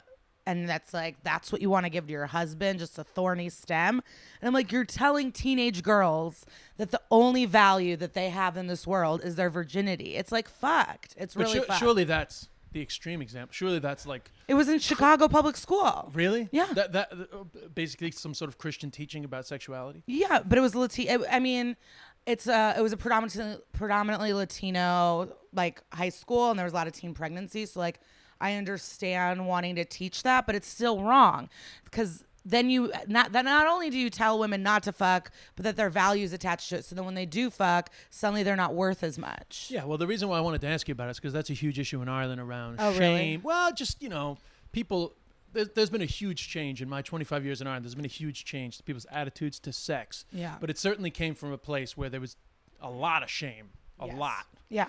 and 0.47 0.67
that's 0.67 0.95
like 0.95 1.15
that's 1.23 1.51
what 1.51 1.61
you 1.61 1.69
want 1.69 1.85
to 1.85 1.91
give 1.91 2.07
to 2.07 2.11
your 2.11 2.25
husband 2.25 2.79
just 2.79 2.97
a 2.97 3.03
thorny 3.03 3.49
stem 3.49 4.01
and 4.41 4.47
i'm 4.47 4.53
like 4.53 4.71
you're 4.71 4.83
telling 4.83 5.31
teenage 5.31 5.83
girls 5.83 6.43
that 6.77 6.89
the 6.89 7.01
only 7.11 7.45
value 7.45 7.95
that 7.95 8.15
they 8.15 8.29
have 8.29 8.57
in 8.57 8.65
this 8.65 8.87
world 8.87 9.21
is 9.23 9.35
their 9.35 9.49
virginity 9.51 10.15
it's 10.15 10.31
like 10.31 10.49
fucked 10.49 11.13
it's 11.17 11.35
But 11.35 11.43
really 11.45 11.59
su- 11.59 11.65
fucked. 11.65 11.79
surely 11.79 12.03
that's 12.03 12.49
the 12.75 12.81
extreme 12.81 13.21
example. 13.21 13.53
Surely 13.53 13.79
that's 13.79 14.05
like 14.05 14.29
it 14.49 14.53
was 14.53 14.67
in 14.67 14.79
chicago 14.79 15.29
public 15.29 15.55
school 15.55 16.11
really 16.13 16.49
Yeah. 16.51 16.67
That 16.73 16.91
that 16.91 17.11
uh, 17.13 17.67
basically 17.73 18.11
some 18.11 18.33
sort 18.33 18.49
of 18.49 18.57
Christian 18.57 18.91
teaching 18.91 19.23
about 19.23 19.47
sexuality. 19.47 20.03
Yeah, 20.07 20.41
but 20.45 20.57
it 20.57 20.61
was 20.61 20.75
Latino. 20.75 21.23
I 21.31 21.39
mean, 21.39 21.77
it's 22.25 22.47
uh, 22.47 22.75
it 22.77 22.81
was 22.81 22.91
a 22.91 22.97
predominantly 22.97 23.63
predominantly 23.71 24.33
Latino 24.33 25.29
like 25.53 25.81
high 25.93 26.09
school, 26.09 26.49
and 26.49 26.59
there 26.59 26.65
was 26.65 26.73
a 26.73 26.75
lot 26.75 26.87
of 26.87 26.93
teen 26.93 27.13
pregnancies. 27.13 27.71
So 27.71 27.79
like, 27.79 28.01
I 28.41 28.55
understand 28.55 29.47
wanting 29.47 29.75
to 29.75 29.85
teach 29.85 30.23
that, 30.23 30.45
but 30.45 30.53
it's 30.53 30.67
still 30.67 31.01
wrong 31.01 31.49
because 31.85 32.25
then 32.45 32.69
you 32.69 32.91
not 33.07 33.31
that 33.31 33.43
not 33.43 33.65
only 33.67 33.89
do 33.89 33.97
you 33.97 34.09
tell 34.11 34.37
women 34.37 34.61
not 34.61 34.83
to 34.83 34.91
fuck, 34.91 35.31
but 35.55 35.63
that 35.63 35.75
their 35.75 35.89
values 35.89 36.31
attached 36.31 36.69
to 36.69 36.77
it. 36.77 36.85
So 36.85 36.95
then 36.95 37.03
when 37.05 37.15
they 37.15 37.25
do 37.25 37.49
fuck, 37.49 37.89
suddenly 38.11 38.43
they're 38.43 38.55
not 38.55 38.75
worth 38.75 39.03
as 39.03 39.17
much. 39.17 39.67
Yeah, 39.71 39.83
well, 39.85 39.97
the 39.97 40.07
reason 40.07 40.29
why 40.29 40.37
I 40.37 40.41
wanted 40.41 40.61
to 40.61 40.67
ask 40.67 40.87
you 40.87 40.91
about 40.91 41.07
it 41.07 41.11
is 41.11 41.17
because 41.19 41.33
that's 41.33 41.49
a 41.49 41.53
huge 41.53 41.79
issue 41.79 42.01
in 42.01 42.07
Ireland 42.07 42.39
around 42.39 42.75
Oh, 42.79 42.91
really? 42.97 43.37
Well, 43.43 43.73
just 43.73 44.01
you 44.01 44.09
know, 44.09 44.37
people. 44.71 45.13
There's, 45.53 45.69
there's 45.69 45.89
been 45.89 46.01
a 46.01 46.05
huge 46.05 46.49
change 46.49 46.81
in 46.81 46.89
my 46.89 47.01
25 47.01 47.45
years 47.45 47.61
in 47.61 47.67
Ireland. 47.67 47.85
There's 47.85 47.95
been 47.95 48.03
a 48.03 48.09
huge 48.09 48.43
change 48.43 48.75
to 48.75 48.83
people's 48.83 49.05
attitudes 49.09 49.57
to 49.61 49.71
sex. 49.71 50.25
Yeah. 50.33 50.55
But 50.59 50.69
it 50.69 50.77
certainly 50.77 51.09
came 51.11 51.33
from 51.33 51.53
a 51.53 51.57
place 51.57 51.95
where 51.95 52.09
there 52.09 52.19
was 52.19 52.35
a 52.81 52.89
lot 52.89 53.23
of 53.23 53.29
shame, 53.29 53.69
a 53.97 54.07
Yes. 54.07 54.17
lot. 54.17 54.45
Yeah, 54.67 54.87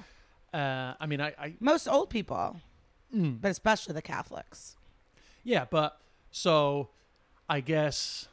Uh, 0.52 0.94
I 0.98 1.06
mean, 1.06 1.20
I, 1.20 1.28
I 1.38 1.54
most 1.60 1.86
old 1.86 2.10
people, 2.10 2.56
Mm. 3.14 3.40
but 3.40 3.52
especially 3.52 3.94
the 3.94 4.02
Catholics. 4.02 4.74
Yeah, 5.44 5.66
but 5.70 6.00
so 6.32 6.88
I 7.48 7.60
guess 7.60 8.28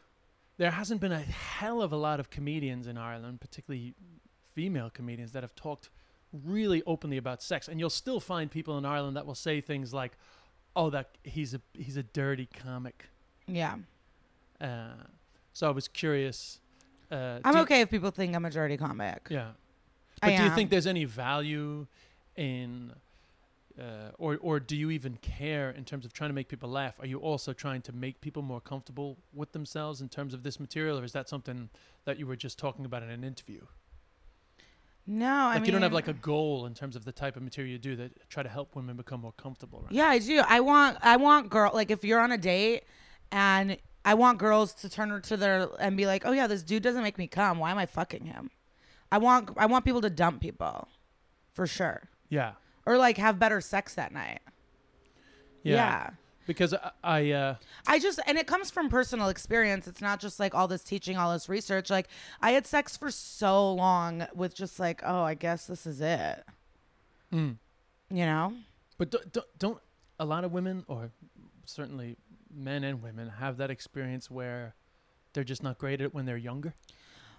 there 0.58 0.72
hasn't 0.72 1.02
been 1.02 1.12
a 1.12 1.20
hell 1.20 1.82
of 1.82 1.92
a 1.92 1.96
lot 1.98 2.20
of 2.20 2.30
comedians 2.30 2.88
in 2.88 2.98
Ireland, 2.98 3.42
particularly 3.42 3.94
female 4.54 4.90
comedians, 4.90 5.32
that 5.34 5.44
have 5.44 5.56
talked 5.56 5.90
really 6.44 6.82
openly 6.88 7.18
about 7.18 7.42
sex. 7.44 7.68
And 7.68 7.80
you'll 7.80 7.90
still 7.90 8.20
find 8.20 8.50
people 8.50 8.78
in 8.78 8.86
Ireland 8.86 9.16
that 9.18 9.26
will 9.26 9.36
say 9.36 9.62
things 9.62 9.94
like, 9.94 10.14
"Oh, 10.76 10.90
that 10.90 11.10
he's 11.24 11.54
a 11.54 11.62
he's 11.74 11.98
a 11.98 12.04
dirty 12.04 12.48
comic." 12.48 13.10
Yeah, 13.48 13.78
Uh, 14.62 14.94
so 15.52 15.68
I 15.68 15.72
was 15.72 15.88
curious. 15.88 16.60
Uh, 17.12 17.40
I'm 17.44 17.58
okay 17.58 17.82
if 17.82 17.90
people 17.92 18.10
think 18.10 18.36
I'm 18.36 18.46
a 18.46 18.50
dirty 18.50 18.78
comic. 18.78 19.28
Yeah, 19.30 19.50
I 20.22 20.28
but 20.30 20.38
do 20.38 20.44
you 20.44 20.50
am. 20.50 20.56
think 20.56 20.70
there's 20.72 20.88
any 20.88 21.06
value 21.06 21.86
in? 22.36 22.94
Uh, 23.80 24.12
or, 24.20 24.38
or 24.42 24.60
do 24.60 24.76
you 24.76 24.92
even 24.92 25.18
care 25.18 25.72
in 25.72 25.84
terms 25.84 26.06
of 26.06 26.14
trying 26.14 26.30
to 26.30 26.34
make 26.34 26.48
people 26.48 26.70
laugh? 26.70 27.00
Are 27.00 27.08
you 27.08 27.18
also 27.18 27.54
trying 27.54 27.82
to 27.84 27.92
make 27.92 28.22
people 28.22 28.44
more 28.44 28.62
comfortable 28.62 29.18
with 29.34 29.52
themselves 29.52 30.00
in 30.00 30.10
terms 30.10 30.34
of 30.36 30.44
this 30.44 30.60
material, 30.60 31.00
or 31.00 31.04
is 31.04 31.14
that 31.14 31.28
something 31.28 31.70
that 32.06 32.20
you 32.20 32.28
were 32.28 32.36
just 32.36 32.60
talking 32.60 32.86
about 32.86 33.02
in 33.02 33.10
an 33.10 33.24
interview? 33.24 33.62
No, 35.06 35.28
I 35.28 35.46
Like 35.54 35.62
mean 35.62 35.66
you 35.66 35.72
don't 35.74 35.82
have 35.82 35.92
like 35.92 36.08
a 36.08 36.14
goal 36.14 36.66
in 36.66 36.74
terms 36.74 36.96
of 36.96 37.04
the 37.04 37.12
type 37.12 37.36
of 37.36 37.42
material 37.42 37.72
you 37.74 37.78
do 37.78 37.96
that 37.98 38.30
try 38.30 38.42
to 38.42 38.48
help 38.48 38.76
women 38.76 38.96
become 38.96 39.22
more 39.22 39.34
comfortable 39.34 39.80
around. 39.80 39.92
Yeah, 39.92 40.08
I 40.08 40.20
do. 40.20 40.42
I 40.48 40.62
want 40.62 40.98
I 41.02 41.18
want 41.18 41.50
girl 41.50 41.72
like 41.74 41.92
if 41.92 42.06
you're 42.06 42.22
on 42.22 42.32
a 42.32 42.38
date 42.38 42.84
and 43.32 43.78
I 44.06 44.14
want 44.14 44.38
girls 44.38 44.74
to 44.76 44.90
turn 44.90 45.22
to 45.22 45.38
their 45.38 45.68
and 45.80 45.98
be 45.98 46.06
like, 46.06 46.26
"Oh 46.26 46.32
yeah, 46.32 46.48
this 46.48 46.64
dude 46.64 46.84
doesn't 46.84 47.04
make 47.04 47.18
me 47.18 47.28
come. 47.28 47.60
Why 47.60 47.72
am 47.72 47.78
I 47.78 47.86
fucking 47.86 48.26
him?" 48.26 48.50
I 49.12 49.18
want 49.18 49.50
I 49.58 49.66
want 49.66 49.84
people 49.84 50.02
to 50.02 50.10
dump 50.10 50.42
people. 50.42 50.88
For 51.52 51.68
sure. 51.68 52.10
Yeah, 52.30 52.54
Or 52.86 52.98
like 52.98 53.18
have 53.18 53.40
better 53.40 53.62
sex 53.62 53.94
that 53.96 54.12
night. 54.14 54.40
yeah. 55.64 55.76
yeah. 55.76 56.10
Because 56.46 56.74
I, 56.74 56.92
I 57.04 57.32
uh, 57.32 57.56
I 57.88 58.00
just 58.00 58.20
and 58.28 58.38
it 58.38 58.48
comes 58.48 58.70
from 58.70 58.90
personal 58.90 59.30
experience. 59.30 59.88
It's 59.88 60.02
not 60.02 60.20
just 60.20 60.40
like 60.42 60.54
all 60.54 60.68
this 60.68 60.84
teaching, 60.84 61.16
all 61.16 61.32
this 61.32 61.48
research. 61.48 61.90
Like 61.90 62.10
I 62.42 62.52
had 62.52 62.68
sex 62.68 62.98
for 62.98 63.10
so 63.12 63.74
long 63.74 64.28
with 64.36 64.54
just 64.54 64.78
like, 64.78 65.02
oh, 65.06 65.24
I 65.24 65.36
guess 65.36 65.68
this 65.68 65.86
is 65.86 66.02
it. 66.02 66.44
mm. 67.34 67.56
You 68.10 68.26
know? 68.26 68.54
but 68.98 69.10
don't, 69.12 69.34
don't 69.34 69.60
don't 69.60 69.80
a 70.20 70.26
lot 70.26 70.44
of 70.44 70.52
women, 70.52 70.84
or 70.88 71.12
certainly 71.66 72.18
men 72.54 72.84
and 72.84 73.02
women, 73.02 73.30
have 73.40 73.58
that 73.58 73.72
experience 73.72 74.30
where 74.30 74.76
they're 75.34 75.44
just 75.44 75.64
not 75.64 75.78
great 75.78 75.96
at 75.96 76.02
it 76.02 76.14
when 76.14 76.26
they're 76.26 76.38
younger. 76.38 76.74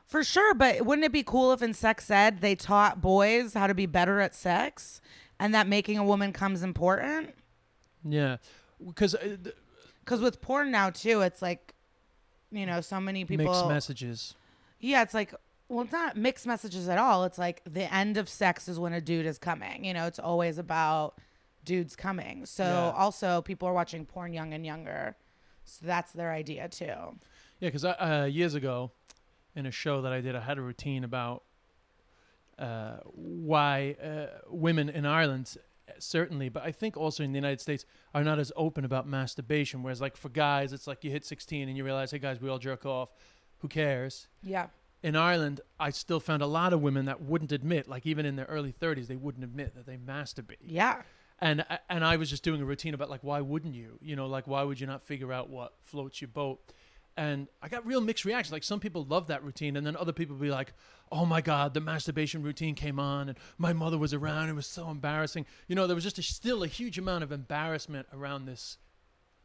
For 0.07 0.23
sure, 0.23 0.53
but 0.55 0.85
wouldn't 0.85 1.05
it 1.05 1.13
be 1.13 1.23
cool 1.23 1.53
if 1.53 1.63
in 1.63 1.73
sex 1.73 2.11
ed 2.11 2.41
they 2.41 2.55
taught 2.55 3.01
boys 3.01 3.55
how 3.55 3.67
to 3.67 3.75
be 3.75 3.87
better 3.87 4.21
at 4.21 4.35
sex 4.35 5.01
and 5.39 5.55
that 5.55 5.67
making 5.67 5.99
a 5.99 6.05
woman 6.05 6.33
comes 6.33 6.63
important? 6.63 7.35
Yeah, 8.05 8.37
because 8.87 9.15
uh, 9.15 9.37
th- 9.43 9.57
Because 10.01 10.21
with 10.21 10.41
porn 10.41 10.71
now, 10.71 10.91
too, 10.91 11.21
it's 11.23 11.41
like, 11.43 11.75
you 12.51 12.67
know, 12.67 12.81
so 12.81 13.01
many 13.01 13.25
people. 13.25 13.45
mixed 13.47 13.67
messages. 13.67 14.35
Yeah, 14.81 15.03
it's 15.03 15.15
like, 15.15 15.35
well, 15.69 15.85
it's 15.85 15.93
not 15.93 16.17
mixed 16.17 16.47
messages 16.47 16.89
at 16.89 16.99
all. 16.99 17.25
It's 17.25 17.39
like 17.39 17.63
the 17.65 17.93
end 17.93 18.17
of 18.19 18.29
sex 18.29 18.69
is 18.69 18.79
when 18.79 18.93
a 18.93 19.01
dude 19.01 19.25
is 19.27 19.39
coming. 19.39 19.85
You 19.85 19.95
know, 19.95 20.07
it's 20.07 20.19
always 20.19 20.59
about 20.59 21.19
dudes 21.65 21.97
coming. 21.97 22.45
So 22.45 22.65
Yeah. 22.65 22.93
also, 22.95 23.41
people 23.41 23.67
are 23.69 23.73
watching 23.73 24.05
porn 24.05 24.35
young 24.35 24.53
and 24.53 24.67
younger. 24.67 25.17
So 25.65 25.87
that's 25.87 26.13
their 26.13 26.31
idea, 26.33 26.69
too. 26.69 26.85
Yeah, 27.61 27.69
because 27.69 27.85
uh, 27.87 28.29
years 28.31 28.55
ago, 28.55 28.91
in 29.57 29.65
a 29.65 29.71
show 29.71 30.03
that 30.03 30.13
I 30.13 30.21
did, 30.21 30.37
I 30.37 30.41
had 30.41 30.59
a 30.59 30.61
routine 30.61 31.03
about 31.05 31.45
uh, 32.59 32.99
why 33.05 33.97
uh, 34.03 34.27
women 34.49 34.89
in 34.89 35.07
Ireland, 35.07 35.57
certainly, 35.99 36.49
but 36.49 36.63
I 36.65 36.73
think 36.73 36.97
also 36.97 37.23
in 37.25 37.33
the 37.33 37.37
United 37.39 37.61
States, 37.61 37.85
are 38.15 38.25
not 38.25 38.39
as 38.39 38.53
open 38.57 38.85
about 38.85 39.07
masturbation. 39.07 39.83
Whereas, 39.83 40.01
like 40.01 40.17
for 40.17 40.29
guys, 40.29 40.73
it's 40.73 40.87
like 40.87 41.05
you 41.05 41.11
hit 41.11 41.25
16 41.25 41.69
and 41.69 41.77
you 41.77 41.85
realize, 41.85 42.11
hey 42.11 42.19
guys, 42.19 42.41
we 42.41 42.49
all 42.49 42.59
jerk 42.59 42.87
off. 42.87 43.11
Who 43.59 43.69
cares? 43.69 44.29
Yeah. 44.43 44.67
In 45.03 45.17
Ireland, 45.17 45.61
I 45.79 45.91
still 45.91 46.21
found 46.21 46.43
a 46.43 46.47
lot 46.47 46.73
of 46.73 46.81
women 46.81 47.05
that 47.07 47.21
wouldn't 47.21 47.53
admit, 47.53 47.89
like 47.89 48.07
even 48.07 48.25
in 48.25 48.37
their 48.37 48.47
early 48.47 48.73
30s, 48.73 49.07
they 49.07 49.17
wouldn't 49.17 49.45
admit 49.45 49.75
that 49.75 49.85
they 49.87 49.97
masturbate 49.97 50.57
Yeah. 50.63 51.03
and 51.41 51.65
and 51.91 52.05
I 52.05 52.17
was 52.17 52.31
just 52.31 52.43
doing 52.43 52.63
a 52.63 52.65
routine 52.65 52.95
about 52.95 53.11
like 53.11 53.23
why 53.23 53.41
wouldn't 53.41 53.75
you 53.75 53.99
you 54.01 54.15
know 54.17 54.27
like 54.27 54.47
why 54.47 54.63
would 54.63 54.79
you 54.81 54.87
not 54.87 55.03
figure 55.03 55.33
out 55.33 55.51
what 55.51 55.75
floats 55.83 56.21
your 56.23 56.29
boat 56.29 56.73
and 57.17 57.49
I 57.63 57.69
got 57.69 57.87
real 57.87 58.01
mixed 58.01 58.25
reactions. 58.25 58.53
Like 58.53 58.65
some 58.65 58.81
people 58.81 59.05
love 59.05 59.29
that 59.29 59.45
routine 59.45 59.77
and 59.77 59.87
then 59.87 59.97
other 59.97 60.13
people 60.13 60.37
be 60.37 60.51
like 60.51 60.73
oh 61.13 61.27
my 61.27 61.41
god 61.41 61.75
the 61.75 61.81
masturbation 61.81 62.43
routine 62.43 62.75
came 62.75 62.99
on 62.99 63.29
and 63.29 63.39
my 63.59 63.73
mother 63.73 63.99
was 63.99 64.13
around. 64.15 64.49
It 64.49 64.55
was 64.55 64.67
so 64.67 64.91
embarrassing. 64.91 65.47
You 65.69 65.77
know 65.77 65.87
there 65.87 65.95
was 65.95 66.05
just 66.05 66.19
a, 66.19 66.23
still 66.23 66.63
a 66.63 66.67
huge 66.67 66.99
amount 66.99 67.25
of 67.25 67.33
embarrassment 67.33 68.07
around 68.13 68.47
this 68.47 68.79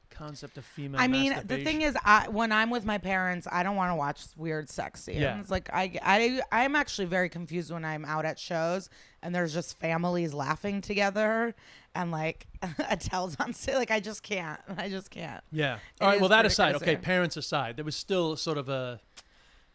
concept 0.09 0.57
of 0.57 0.65
female 0.65 0.99
I 1.01 1.07
mean, 1.07 1.33
the 1.45 1.63
thing 1.63 1.81
is, 1.81 1.97
I 2.03 2.27
when 2.29 2.51
I'm 2.51 2.69
with 2.69 2.85
my 2.85 2.97
parents, 2.97 3.47
I 3.51 3.63
don't 3.63 3.75
want 3.75 3.91
to 3.91 3.95
watch 3.95 4.21
weird 4.35 4.69
sex 4.69 5.03
scenes. 5.03 5.19
Yeah. 5.19 5.41
Like 5.47 5.69
I, 5.73 5.97
I, 6.03 6.41
I'm 6.51 6.75
actually 6.75 7.05
very 7.05 7.29
confused 7.29 7.71
when 7.71 7.85
I'm 7.85 8.05
out 8.05 8.25
at 8.25 8.37
shows 8.39 8.89
and 9.21 9.33
there's 9.33 9.53
just 9.53 9.79
families 9.79 10.33
laughing 10.33 10.81
together 10.81 11.55
and 11.95 12.11
like 12.11 12.47
Adele's 12.89 13.35
on 13.39 13.53
stage. 13.53 13.75
Like 13.75 13.91
I 13.91 13.99
just 13.99 14.23
can't. 14.23 14.59
I 14.77 14.89
just 14.89 15.09
can't. 15.09 15.43
yeah 15.51 15.75
It 15.75 15.79
all 16.01 16.07
right 16.09 16.19
well 16.19 16.29
that 16.29 16.45
aside 16.45 16.75
okay 16.75 16.95
parents 16.97 17.37
aside 17.37 17.75
there 17.77 17.85
was 17.85 17.95
still 17.95 18.35
sort 18.35 18.57
of 18.57 18.69
a 18.69 18.99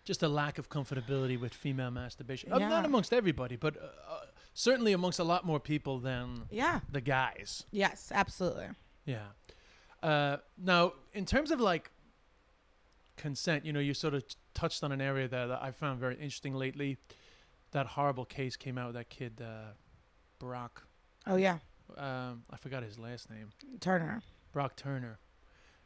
just 0.04 0.22
a 0.22 0.28
lack 0.28 0.58
of 0.58 0.68
comfortability 0.68 1.40
with 1.40 1.54
female 1.54 1.90
masturbation 1.90 2.52
Uh, 2.52 2.58
Yeah. 2.58 2.68
not 2.68 2.84
amongst 2.84 3.12
everybody 3.12 3.56
but 3.56 3.76
uh, 3.76 3.80
uh, 4.12 4.20
certainly 4.52 4.92
amongst 4.92 5.18
a 5.18 5.24
lot 5.24 5.44
more 5.46 5.58
people 5.58 5.98
than 5.98 6.42
Yeah. 6.50 6.80
the 6.92 7.00
guys. 7.00 7.64
Yes, 7.72 8.12
absolutely. 8.14 8.68
Yeah. 9.06 9.28
Uh, 10.04 10.36
now, 10.58 10.92
in 11.14 11.24
terms 11.24 11.50
of 11.50 11.60
like 11.60 11.90
consent, 13.16 13.64
you 13.64 13.72
know, 13.72 13.80
you 13.80 13.94
sort 13.94 14.12
of 14.14 14.26
t- 14.28 14.36
touched 14.52 14.84
on 14.84 14.92
an 14.92 15.00
area 15.00 15.26
there 15.26 15.46
that 15.46 15.62
I 15.62 15.70
found 15.70 15.98
very 15.98 16.14
interesting 16.14 16.54
lately. 16.54 16.98
That 17.70 17.86
horrible 17.86 18.24
case 18.26 18.54
came 18.56 18.76
out 18.76 18.88
with 18.88 18.96
that 18.96 19.08
kid, 19.08 19.40
uh, 19.40 19.72
Brock. 20.38 20.86
Oh 21.26 21.36
yeah, 21.36 21.58
Um, 21.96 22.44
I 22.50 22.56
forgot 22.58 22.82
his 22.82 22.98
last 22.98 23.30
name. 23.30 23.48
Turner. 23.80 24.22
Brock 24.52 24.76
Turner. 24.76 25.18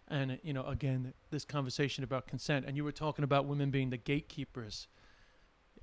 And, 0.08 0.38
you 0.42 0.52
know, 0.52 0.64
again, 0.64 1.12
this 1.30 1.44
conversation 1.44 2.02
about 2.02 2.26
consent, 2.26 2.64
and 2.66 2.76
you 2.76 2.82
were 2.82 2.92
talking 2.92 3.24
about 3.24 3.44
women 3.46 3.70
being 3.70 3.90
the 3.90 3.98
gatekeepers. 3.98 4.88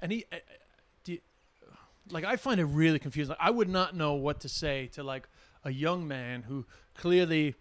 And 0.01 0.11
he, 0.11 0.25
uh, 0.31 0.37
do 1.03 1.13
you, 1.13 1.19
like, 2.09 2.25
I 2.25 2.35
find 2.35 2.59
it 2.59 2.65
really 2.65 2.97
confusing. 2.99 3.29
Like, 3.29 3.47
I 3.47 3.51
would 3.51 3.69
not 3.69 3.95
know 3.95 4.13
what 4.13 4.39
to 4.41 4.49
say 4.49 4.87
to, 4.93 5.03
like, 5.03 5.29
a 5.63 5.71
young 5.71 6.07
man 6.07 6.43
who 6.43 6.65
clearly 6.95 7.55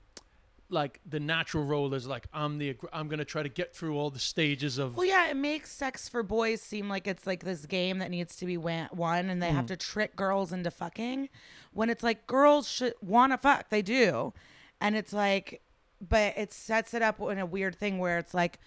like 0.70 1.00
the 1.06 1.20
natural 1.20 1.64
role 1.64 1.92
is 1.94 2.06
like 2.06 2.26
I'm 2.32 2.58
the 2.58 2.76
I'm 2.92 3.08
gonna 3.08 3.24
try 3.24 3.42
to 3.42 3.48
get 3.48 3.74
through 3.74 3.96
all 3.96 4.10
the 4.10 4.18
stages 4.18 4.78
of 4.78 4.96
Well, 4.96 5.06
yeah, 5.06 5.28
it 5.28 5.36
makes 5.36 5.70
sex 5.70 6.08
for 6.08 6.22
boys 6.22 6.60
seem 6.60 6.88
like 6.88 7.06
it's 7.06 7.26
like 7.26 7.44
this 7.44 7.66
game 7.66 7.98
that 7.98 8.10
needs 8.10 8.36
to 8.36 8.46
be 8.46 8.56
won, 8.56 9.30
and 9.30 9.42
they 9.42 9.50
have 9.50 9.64
hmm. 9.64 9.68
to 9.68 9.76
trick 9.76 10.16
girls 10.16 10.52
into 10.52 10.70
fucking. 10.70 11.28
When 11.72 11.90
it's 11.90 12.02
like 12.02 12.26
girls 12.26 12.70
should 12.70 12.94
want 13.00 13.32
to 13.32 13.38
fuck, 13.38 13.68
they 13.70 13.82
do, 13.82 14.32
and 14.80 14.96
it's 14.96 15.12
like, 15.12 15.60
but 16.00 16.36
it 16.36 16.52
sets 16.52 16.94
it 16.94 17.02
up 17.02 17.20
in 17.20 17.38
a 17.38 17.46
weird 17.46 17.76
thing 17.76 17.98
where 17.98 18.18
it's 18.18 18.34
like, 18.34 18.58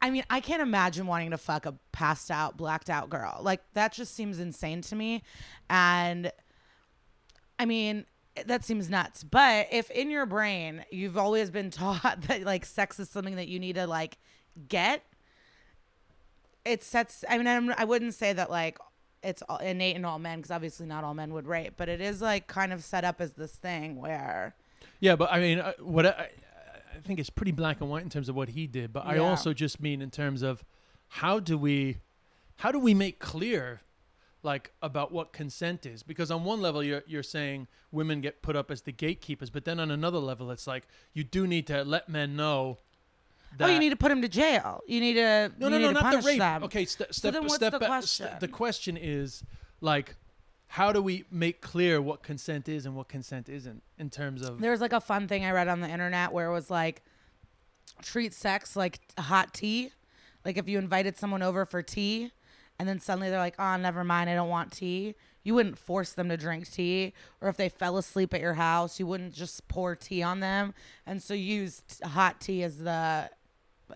I 0.00 0.10
mean, 0.10 0.24
I 0.30 0.40
can't 0.40 0.62
imagine 0.62 1.06
wanting 1.06 1.30
to 1.30 1.38
fuck 1.38 1.66
a 1.66 1.74
passed 1.92 2.30
out, 2.30 2.56
blacked 2.56 2.90
out 2.90 3.10
girl. 3.10 3.40
Like 3.42 3.62
that 3.74 3.92
just 3.92 4.14
seems 4.14 4.38
insane 4.38 4.80
to 4.82 4.96
me, 4.96 5.22
and 5.68 6.30
I 7.58 7.66
mean, 7.66 8.06
that 8.46 8.64
seems 8.64 8.90
nuts. 8.90 9.24
But 9.24 9.68
if 9.70 9.90
in 9.90 10.10
your 10.10 10.26
brain 10.26 10.84
you've 10.90 11.16
always 11.16 11.50
been 11.50 11.70
taught 11.70 12.22
that 12.28 12.42
like 12.42 12.64
sex 12.64 12.98
is 12.98 13.08
something 13.08 13.36
that 13.36 13.48
you 13.48 13.58
need 13.58 13.74
to 13.74 13.86
like 13.86 14.18
get, 14.68 15.02
it 16.64 16.82
sets. 16.82 17.24
I 17.28 17.38
mean, 17.38 17.46
I'm, 17.46 17.70
I 17.76 17.84
wouldn't 17.84 18.14
say 18.14 18.32
that 18.32 18.50
like 18.50 18.78
it's 19.22 19.42
innate 19.60 19.96
in 19.96 20.04
all 20.04 20.18
men 20.18 20.38
because 20.38 20.50
obviously 20.50 20.86
not 20.86 21.04
all 21.04 21.14
men 21.14 21.32
would 21.32 21.46
rape, 21.46 21.74
but 21.76 21.88
it 21.88 22.00
is 22.00 22.20
like 22.20 22.46
kind 22.46 22.72
of 22.72 22.84
set 22.84 23.04
up 23.04 23.20
as 23.20 23.32
this 23.32 23.52
thing 23.52 24.00
where 24.00 24.54
Yeah, 25.00 25.16
but 25.16 25.32
I 25.32 25.40
mean, 25.40 25.60
uh, 25.60 25.72
what 25.80 26.06
I, 26.06 26.30
I 26.94 27.00
think 27.00 27.18
it's 27.18 27.30
pretty 27.30 27.52
black 27.52 27.80
and 27.80 27.90
white 27.90 28.02
in 28.02 28.10
terms 28.10 28.28
of 28.28 28.36
what 28.36 28.50
he 28.50 28.66
did. 28.66 28.92
But 28.92 29.06
I 29.06 29.18
also 29.18 29.52
just 29.52 29.80
mean 29.80 30.02
in 30.02 30.10
terms 30.10 30.42
of 30.42 30.64
how 31.08 31.40
do 31.40 31.56
we, 31.56 31.98
how 32.56 32.70
do 32.70 32.78
we 32.78 32.94
make 32.94 33.18
clear, 33.18 33.80
like 34.44 34.72
about 34.82 35.10
what 35.12 35.32
consent 35.32 35.86
is? 35.86 36.02
Because 36.02 36.30
on 36.30 36.44
one 36.44 36.60
level, 36.60 36.82
you're 36.82 37.02
you're 37.06 37.22
saying 37.22 37.66
women 37.90 38.20
get 38.20 38.42
put 38.42 38.56
up 38.56 38.70
as 38.70 38.82
the 38.82 38.92
gatekeepers, 38.92 39.50
but 39.50 39.64
then 39.64 39.80
on 39.80 39.90
another 39.90 40.18
level, 40.18 40.50
it's 40.50 40.66
like 40.66 40.86
you 41.12 41.24
do 41.24 41.46
need 41.46 41.66
to 41.68 41.82
let 41.84 42.08
men 42.08 42.36
know. 42.36 42.78
That 43.56 43.68
oh, 43.68 43.72
you 43.72 43.78
need 43.78 43.90
to 43.90 43.96
put 43.96 44.10
him 44.10 44.20
to 44.22 44.28
jail. 44.28 44.82
You 44.86 45.00
need 45.00 45.14
to 45.14 45.52
no, 45.58 45.68
no, 45.68 45.78
no, 45.78 45.92
not 45.92 46.12
the 46.12 46.26
rape. 46.26 46.38
them. 46.38 46.64
Okay, 46.64 46.84
st- 46.84 47.14
step 47.14 47.32
then 47.32 47.42
what's 47.42 47.54
step 47.54 47.72
the 47.72 47.78
back. 47.78 47.88
question? 47.88 48.26
St- 48.26 48.40
the 48.40 48.48
question 48.48 48.96
is 48.96 49.44
like, 49.80 50.16
how 50.66 50.92
do 50.92 51.00
we 51.00 51.24
make 51.30 51.60
clear 51.60 52.02
what 52.02 52.22
consent 52.22 52.68
is 52.68 52.84
and 52.84 52.96
what 52.96 53.08
consent 53.08 53.48
isn't 53.48 53.82
in 53.98 54.10
terms 54.10 54.42
of 54.42 54.60
There's 54.60 54.80
like 54.80 54.92
a 54.92 55.00
fun 55.00 55.28
thing 55.28 55.44
I 55.44 55.52
read 55.52 55.68
on 55.68 55.80
the 55.80 55.88
internet 55.88 56.32
where 56.32 56.48
it 56.48 56.52
was 56.52 56.68
like 56.68 57.02
treat 58.02 58.34
sex 58.34 58.74
like 58.74 59.00
hot 59.16 59.54
tea. 59.54 59.92
Like 60.44 60.58
if 60.58 60.68
you 60.68 60.78
invited 60.78 61.16
someone 61.16 61.42
over 61.42 61.64
for 61.64 61.80
tea 61.80 62.32
and 62.78 62.88
then 62.88 62.98
suddenly 63.00 63.30
they're 63.30 63.38
like, 63.38 63.56
"Oh, 63.58 63.76
never 63.76 64.04
mind, 64.04 64.30
I 64.30 64.34
don't 64.34 64.48
want 64.48 64.72
tea." 64.72 65.14
You 65.42 65.54
wouldn't 65.54 65.78
force 65.78 66.12
them 66.12 66.28
to 66.30 66.36
drink 66.36 66.70
tea, 66.70 67.12
or 67.40 67.48
if 67.48 67.56
they 67.56 67.68
fell 67.68 67.98
asleep 67.98 68.32
at 68.32 68.40
your 68.40 68.54
house, 68.54 68.98
you 68.98 69.06
wouldn't 69.06 69.34
just 69.34 69.68
pour 69.68 69.94
tea 69.94 70.22
on 70.22 70.40
them. 70.40 70.74
And 71.06 71.22
so 71.22 71.34
use 71.34 71.82
hot 72.02 72.40
tea 72.40 72.62
as 72.62 72.78
the 72.78 73.28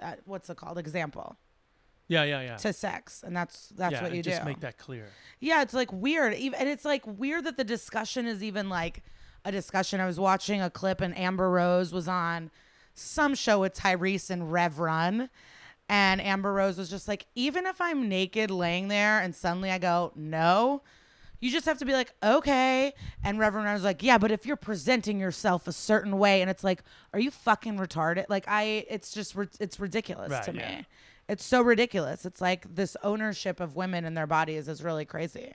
uh, 0.00 0.14
what's 0.26 0.50
it 0.50 0.56
called 0.56 0.78
example 0.78 1.38
yeah, 2.08 2.24
yeah, 2.24 2.40
yeah. 2.40 2.56
to 2.56 2.72
sex, 2.72 3.22
and 3.22 3.36
that's 3.36 3.68
that's 3.68 3.92
yeah, 3.92 4.02
what 4.02 4.12
you 4.12 4.16
and 4.16 4.24
do. 4.24 4.30
just 4.30 4.44
make 4.44 4.60
that 4.60 4.78
clear. 4.78 5.08
Yeah, 5.40 5.62
it's 5.62 5.74
like 5.74 5.92
weird. 5.92 6.34
Even 6.34 6.58
and 6.58 6.68
it's 6.68 6.84
like 6.84 7.06
weird 7.06 7.44
that 7.44 7.56
the 7.56 7.64
discussion 7.64 8.26
is 8.26 8.42
even 8.42 8.68
like 8.68 9.02
a 9.44 9.52
discussion. 9.52 10.00
I 10.00 10.06
was 10.06 10.18
watching 10.18 10.62
a 10.62 10.70
clip 10.70 11.00
and 11.02 11.16
Amber 11.16 11.50
Rose 11.50 11.92
was 11.92 12.08
on 12.08 12.50
some 12.94 13.34
show 13.34 13.60
with 13.60 13.74
Tyrese 13.74 14.30
and 14.30 14.50
Rev 14.50 14.78
Run. 14.78 15.28
And 15.88 16.20
Amber 16.20 16.52
Rose 16.52 16.76
was 16.76 16.90
just 16.90 17.08
like, 17.08 17.26
even 17.34 17.64
if 17.66 17.80
I'm 17.80 18.08
naked 18.08 18.50
laying 18.50 18.88
there 18.88 19.20
and 19.20 19.34
suddenly 19.34 19.70
I 19.70 19.78
go, 19.78 20.12
no, 20.14 20.82
you 21.40 21.50
just 21.50 21.66
have 21.66 21.78
to 21.78 21.84
be 21.86 21.92
like, 21.92 22.12
okay. 22.22 22.92
And 23.24 23.38
Reverend 23.38 23.72
was 23.72 23.84
like, 23.84 24.02
yeah, 24.02 24.18
but 24.18 24.30
if 24.30 24.44
you're 24.44 24.56
presenting 24.56 25.18
yourself 25.18 25.66
a 25.66 25.72
certain 25.72 26.18
way, 26.18 26.42
and 26.42 26.50
it's 26.50 26.64
like, 26.64 26.82
are 27.14 27.20
you 27.20 27.30
fucking 27.30 27.78
retarded? 27.78 28.26
Like, 28.28 28.44
I, 28.48 28.84
it's 28.90 29.12
just, 29.12 29.34
it's 29.60 29.80
ridiculous 29.80 30.30
Right, 30.30 30.42
to 30.42 30.54
yeah. 30.54 30.78
me. 30.78 30.86
It's 31.28 31.44
so 31.44 31.62
ridiculous. 31.62 32.24
It's 32.26 32.40
like 32.40 32.74
this 32.74 32.96
ownership 33.02 33.60
of 33.60 33.76
women 33.76 34.04
and 34.04 34.16
their 34.16 34.26
bodies 34.26 34.66
is 34.66 34.82
really 34.82 35.04
crazy. 35.04 35.54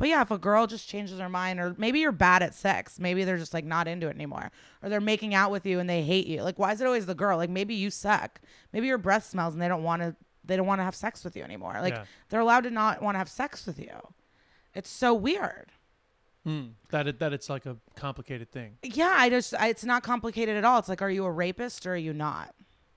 But 0.00 0.08
yeah, 0.08 0.22
if 0.22 0.30
a 0.30 0.38
girl 0.38 0.66
just 0.66 0.88
changes 0.88 1.18
her 1.18 1.28
mind, 1.28 1.60
or 1.60 1.74
maybe 1.76 2.00
you're 2.00 2.10
bad 2.10 2.42
at 2.42 2.54
sex, 2.54 2.98
maybe 2.98 3.22
they're 3.22 3.36
just 3.36 3.52
like 3.52 3.66
not 3.66 3.86
into 3.86 4.06
it 4.06 4.14
anymore, 4.14 4.50
or 4.82 4.88
they're 4.88 4.98
making 4.98 5.34
out 5.34 5.50
with 5.50 5.66
you 5.66 5.78
and 5.78 5.90
they 5.90 6.02
hate 6.02 6.26
you. 6.26 6.42
Like, 6.42 6.58
why 6.58 6.72
is 6.72 6.80
it 6.80 6.86
always 6.86 7.04
the 7.04 7.14
girl? 7.14 7.36
Like, 7.36 7.50
maybe 7.50 7.74
you 7.74 7.90
suck. 7.90 8.40
Maybe 8.72 8.86
your 8.86 8.96
breath 8.96 9.26
smells 9.26 9.52
and 9.52 9.62
they 9.62 9.68
don't 9.68 9.82
want 9.82 10.00
to. 10.00 10.16
They 10.42 10.56
don't 10.56 10.66
want 10.66 10.78
to 10.78 10.84
have 10.84 10.94
sex 10.94 11.22
with 11.22 11.36
you 11.36 11.42
anymore. 11.42 11.76
Like, 11.82 11.92
Yeah. 11.92 12.04
they're 12.30 12.40
allowed 12.40 12.62
to 12.62 12.70
not 12.70 13.02
want 13.02 13.14
to 13.14 13.18
have 13.18 13.28
sex 13.28 13.66
with 13.66 13.78
you. 13.78 13.92
It's 14.74 14.88
so 14.88 15.12
weird. 15.12 15.70
Hmm. 16.44 16.68
That 16.88 17.06
it, 17.06 17.18
that 17.18 17.34
it's 17.34 17.50
like 17.50 17.66
a 17.66 17.76
complicated 17.94 18.50
thing. 18.50 18.78
Yeah, 18.82 19.14
I 19.18 19.28
just 19.28 19.52
I, 19.54 19.68
it's 19.68 19.84
not 19.84 20.02
complicated 20.02 20.56
at 20.56 20.64
all. 20.64 20.78
It's 20.78 20.88
like, 20.88 21.02
are 21.02 21.10
you 21.10 21.26
a 21.26 21.30
rapist 21.30 21.86
or 21.86 21.92
are 21.92 21.96
you 21.96 22.14
not? 22.14 22.54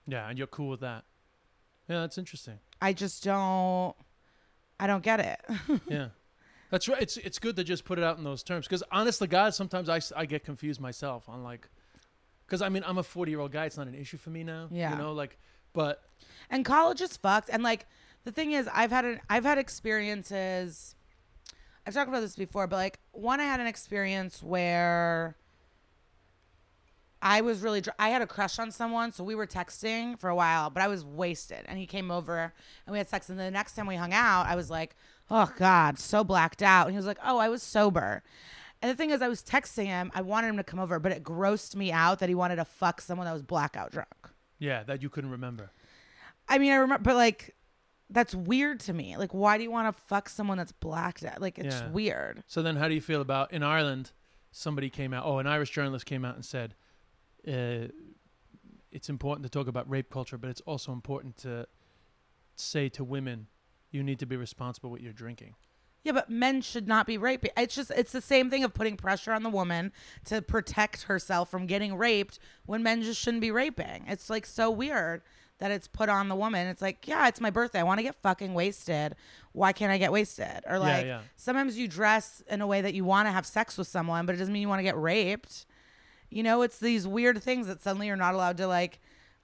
Yeah, 0.07 0.29
and 0.29 0.37
you're 0.37 0.47
cool 0.47 0.69
with 0.69 0.79
that. 0.79 1.03
Yeah, 1.89 1.99
that's 1.99 2.17
interesting. 2.17 2.59
I 2.81 2.93
just 2.93 3.25
don't. 3.25 3.93
I 4.79 4.87
don't 4.87 5.03
get 5.03 5.19
it. 5.19 5.41
yeah, 5.89 6.07
that's 6.73 6.87
right. 6.87 6.99
It's 6.99 7.17
it's 7.17 7.37
good 7.37 7.55
to 7.57 7.63
just 7.63 7.85
put 7.85 7.99
it 7.99 8.03
out 8.03 8.17
in 8.17 8.23
those 8.23 8.41
terms 8.41 8.65
because 8.67 8.81
honestly, 8.91 9.27
God, 9.27 9.53
sometimes 9.53 9.89
I 9.89 10.25
get 10.25 10.43
confused 10.43 10.81
myself 10.81 11.29
on 11.29 11.43
like, 11.43 11.69
because 12.47 12.63
I 12.63 12.69
mean 12.69 12.83
I'm 12.83 12.97
a 12.97 13.03
40 13.03 13.31
year 13.31 13.39
old 13.39 13.51
guy. 13.51 13.65
It's 13.65 13.77
not 13.77 13.85
an 13.85 13.93
issue 13.93 14.17
for 14.17 14.31
me 14.31 14.43
now. 14.43 14.69
Yeah. 14.71 14.91
You 14.91 14.97
know, 14.97 15.13
like, 15.13 15.37
but 15.73 16.01
and 16.49 16.65
college 16.65 16.99
is 16.99 17.15
fucked 17.15 17.49
and 17.51 17.63
like 17.63 17.85
the 18.23 18.31
thing 18.31 18.51
is 18.51 18.69
i've 18.73 18.91
had 18.91 19.05
an 19.05 19.19
i've 19.29 19.43
had 19.43 19.57
experiences 19.57 20.95
i've 21.85 21.93
talked 21.93 22.07
about 22.07 22.21
this 22.21 22.35
before 22.35 22.67
but 22.67 22.77
like 22.77 22.99
one 23.11 23.39
i 23.39 23.43
had 23.43 23.59
an 23.59 23.67
experience 23.67 24.41
where 24.41 25.35
i 27.23 27.41
was 27.41 27.61
really 27.61 27.81
dr- 27.81 27.95
i 27.97 28.09
had 28.09 28.21
a 28.21 28.27
crush 28.27 28.59
on 28.59 28.69
someone 28.69 29.11
so 29.11 29.23
we 29.23 29.33
were 29.33 29.47
texting 29.47 30.19
for 30.19 30.29
a 30.29 30.35
while 30.35 30.69
but 30.69 30.83
i 30.83 30.87
was 30.87 31.03
wasted 31.03 31.59
and 31.67 31.79
he 31.79 31.87
came 31.87 32.11
over 32.11 32.53
and 32.85 32.91
we 32.91 32.97
had 32.99 33.07
sex 33.09 33.29
and 33.29 33.39
the 33.39 33.49
next 33.49 33.73
time 33.75 33.87
we 33.87 33.95
hung 33.95 34.13
out 34.13 34.45
i 34.47 34.55
was 34.55 34.69
like 34.69 34.95
oh 35.31 35.51
god 35.57 35.97
so 35.97 36.23
blacked 36.23 36.61
out 36.61 36.85
and 36.85 36.91
he 36.93 36.97
was 36.97 37.05
like 37.07 37.17
oh 37.25 37.37
i 37.39 37.49
was 37.49 37.63
sober 37.63 38.21
and 38.81 38.91
the 38.91 38.95
thing 38.95 39.09
is 39.09 39.21
i 39.21 39.27
was 39.27 39.41
texting 39.41 39.85
him 39.85 40.11
i 40.13 40.21
wanted 40.21 40.47
him 40.49 40.57
to 40.57 40.63
come 40.63 40.79
over 40.79 40.99
but 40.99 41.11
it 41.11 41.23
grossed 41.23 41.75
me 41.75 41.91
out 41.91 42.19
that 42.19 42.29
he 42.29 42.35
wanted 42.35 42.57
to 42.57 42.65
fuck 42.65 43.01
someone 43.01 43.25
that 43.25 43.33
was 43.33 43.41
blackout 43.41 43.91
drunk 43.91 44.09
yeah, 44.59 44.83
that 44.83 45.01
you 45.01 45.09
couldn't 45.09 45.31
remember. 45.31 45.71
I 46.47 46.57
mean, 46.57 46.71
I 46.71 46.75
remember, 46.75 47.03
but 47.03 47.15
like, 47.15 47.53
that's 48.09 48.33
weird 48.33 48.79
to 48.81 48.93
me. 48.93 49.17
Like, 49.17 49.33
why 49.33 49.57
do 49.57 49.63
you 49.63 49.71
want 49.71 49.93
to 49.93 50.01
fuck 50.03 50.29
someone 50.29 50.57
that's 50.57 50.71
blacked 50.71 51.25
out? 51.25 51.41
Like, 51.41 51.57
it's 51.59 51.75
Yeah. 51.81 51.89
weird. 51.89 52.43
So 52.47 52.61
then, 52.61 52.77
how 52.77 52.87
do 52.87 52.93
you 52.93 53.01
feel 53.01 53.19
about 53.19 53.51
in 53.51 53.61
Ireland? 53.61 54.11
Somebody 54.53 54.89
came 54.89 55.13
out. 55.13 55.25
Oh, 55.25 55.39
an 55.39 55.47
Irish 55.47 55.71
journalist 55.71 56.05
came 56.05 56.23
out 56.23 56.35
and 56.35 56.45
said, 56.45 56.75
uh, 57.47 57.87
"It's 58.91 59.09
important 59.09 59.43
to 59.43 59.49
talk 59.49 59.67
about 59.67 59.89
rape 59.89 60.09
culture, 60.09 60.37
but 60.37 60.49
it's 60.49 60.61
also 60.61 60.91
important 60.91 61.37
to 61.37 61.67
say 62.55 62.89
to 62.89 63.03
women, 63.03 63.47
you 63.91 64.03
need 64.03 64.19
to 64.19 64.25
be 64.25 64.35
responsible 64.35 64.89
with 64.89 65.01
your 65.01 65.13
drinking." 65.13 65.55
Yeah, 66.03 66.11
but 66.11 66.29
men 66.29 66.61
should 66.61 66.87
not 66.87 67.07
be 67.07 67.17
raping. 67.17 67.51
It's 67.55 67.75
just, 67.75 67.89
it's 67.91 68.11
the 68.11 68.21
same 68.21 68.49
thing 68.49 68.65
of 68.65 68.73
putting 68.73 68.97
pressure 68.97 69.31
on 69.31 69.43
the 69.43 69.49
woman 69.49 69.93
to 70.25 70.41
protect 70.41 71.03
herself 71.03 71.49
from 71.49 71.65
getting 71.65 71.95
raped 71.95 72.39
when 72.65 72.83
men 72.83 73.01
just 73.01 73.21
shouldn't 73.21 73.39
be 73.39 73.51
raping. 73.51 74.03
It's 74.07 74.29
like 74.29 74.45
so 74.45 74.69
weird 74.69 75.21
that 75.59 75.71
it's 75.71 75.87
put 75.87 76.09
on 76.09 76.27
the 76.27 76.35
woman. 76.35 76.67
It's 76.67 76.81
like, 76.81 77.07
yeah, 77.07 77.29
it's 77.29 77.39
my 77.39 77.49
birthday. 77.49 77.79
I 77.79 77.83
want 77.83 77.99
to 77.99 78.03
get 78.03 78.15
fucking 78.15 78.53
wasted. 78.53 79.15
Why 79.53 79.71
can't 79.71 79.93
I 79.93 79.97
get 79.97 80.11
wasted? 80.11 80.63
Or 80.67 80.77
like, 80.77 81.05
yeah. 81.05 81.21
sometimes 81.37 81.77
you 81.77 81.87
dress 81.87 82.43
in 82.49 82.59
a 82.59 82.67
way 82.67 82.81
that 82.81 82.93
you 82.93 83.05
want 83.05 83.27
to 83.27 83.31
have 83.31 83.45
sex 83.45 83.77
with 83.77 83.87
someone, 83.87 84.25
but 84.25 84.35
it 84.35 84.39
doesn't 84.39 84.53
mean 84.53 84.61
you 84.61 84.67
want 84.67 84.79
to 84.79 84.83
get 84.83 84.97
raped. 84.97 85.65
You 86.33 86.43
know, 86.43 86.61
it's 86.61 86.79
these 86.79 87.07
weird 87.07 87.41
things 87.43 87.67
that 87.67 87.81
suddenly 87.81 88.07
you're 88.07 88.15
not 88.15 88.33
allowed 88.33 88.57
to 88.57 88.67
like 88.67 88.99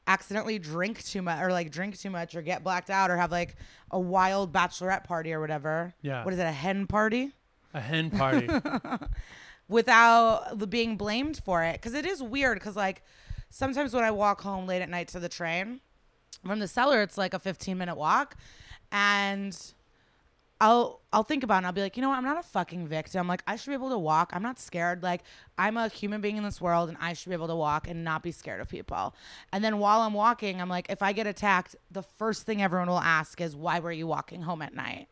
accidentally 0.07 0.57
drink 0.57 1.03
too 1.03 1.21
much 1.21 1.39
or 1.39 1.51
like 1.51 1.71
drink 1.71 1.97
too 1.97 2.09
much 2.09 2.33
or 2.35 2.41
get 2.41 2.63
blacked 2.63 2.89
out 2.89 3.11
or 3.11 3.17
have 3.17 3.31
like 3.31 3.55
a 3.91 3.99
wild 3.99 4.51
bachelorette 4.51 5.03
party 5.03 5.31
or 5.31 5.39
whatever. 5.39 5.93
Yeah. 6.01 6.25
What 6.25 6.33
is 6.33 6.39
it, 6.39 6.43
a 6.43 6.51
hen 6.51 6.87
party? 6.87 7.31
A 7.73 7.79
hen 7.79 8.09
party. 8.09 8.49
Without 9.67 10.57
the 10.57 10.65
being 10.65 10.97
blamed 10.97 11.41
for 11.45 11.63
it. 11.63 11.79
Cause 11.79 11.93
it 11.93 12.05
is 12.05 12.23
weird. 12.23 12.59
Cause 12.59 12.75
like 12.75 13.03
sometimes 13.51 13.93
when 13.93 14.03
I 14.03 14.09
walk 14.11 14.41
home 14.41 14.65
late 14.65 14.81
at 14.81 14.89
night 14.89 15.09
to 15.09 15.19
the 15.19 15.29
train 15.29 15.81
from 16.43 16.59
the 16.59 16.67
cellar, 16.67 17.03
it's 17.03 17.17
like 17.17 17.35
a 17.35 17.39
15 17.39 17.77
minute 17.77 17.95
walk. 17.95 18.35
And 18.91 19.55
I'll 20.61 21.01
I'll 21.13 21.23
think 21.23 21.43
about 21.43 21.55
it 21.55 21.57
and 21.59 21.65
I'll 21.67 21.73
be 21.73 21.81
like, 21.81 21.95
you 21.95 22.01
know 22.01 22.09
what? 22.09 22.17
I'm 22.17 22.25
not 22.25 22.37
a 22.37 22.43
fucking 22.43 22.87
victim. 22.87 23.27
Like 23.27 23.43
I 23.47 23.55
should 23.55 23.71
be 23.71 23.75
able 23.75 23.89
to 23.89 23.97
walk. 23.97 24.31
I'm 24.33 24.43
not 24.43 24.59
scared. 24.59 25.01
Like 25.01 25.23
I'm 25.57 25.77
a 25.77 25.87
human 25.87 26.21
being 26.21 26.37
in 26.37 26.43
this 26.43 26.59
world 26.59 26.89
and 26.89 26.97
I 26.99 27.13
should 27.13 27.29
be 27.29 27.35
able 27.35 27.47
to 27.47 27.55
walk 27.55 27.87
and 27.87 28.03
not 28.03 28.23
be 28.23 28.31
scared 28.31 28.61
of 28.61 28.67
people. 28.67 29.15
And 29.53 29.63
then 29.63 29.79
while 29.79 30.01
I'm 30.01 30.13
walking, 30.13 30.61
I'm 30.61 30.69
like, 30.69 30.87
if 30.89 31.01
I 31.01 31.13
get 31.13 31.27
attacked, 31.27 31.75
the 31.89 32.03
first 32.03 32.45
thing 32.45 32.61
everyone 32.61 32.89
will 32.89 32.99
ask 32.99 33.39
is, 33.41 33.55
why 33.55 33.79
were 33.79 33.91
you 33.91 34.05
walking 34.05 34.41
home 34.41 34.61
at 34.61 34.75
night? 34.75 35.07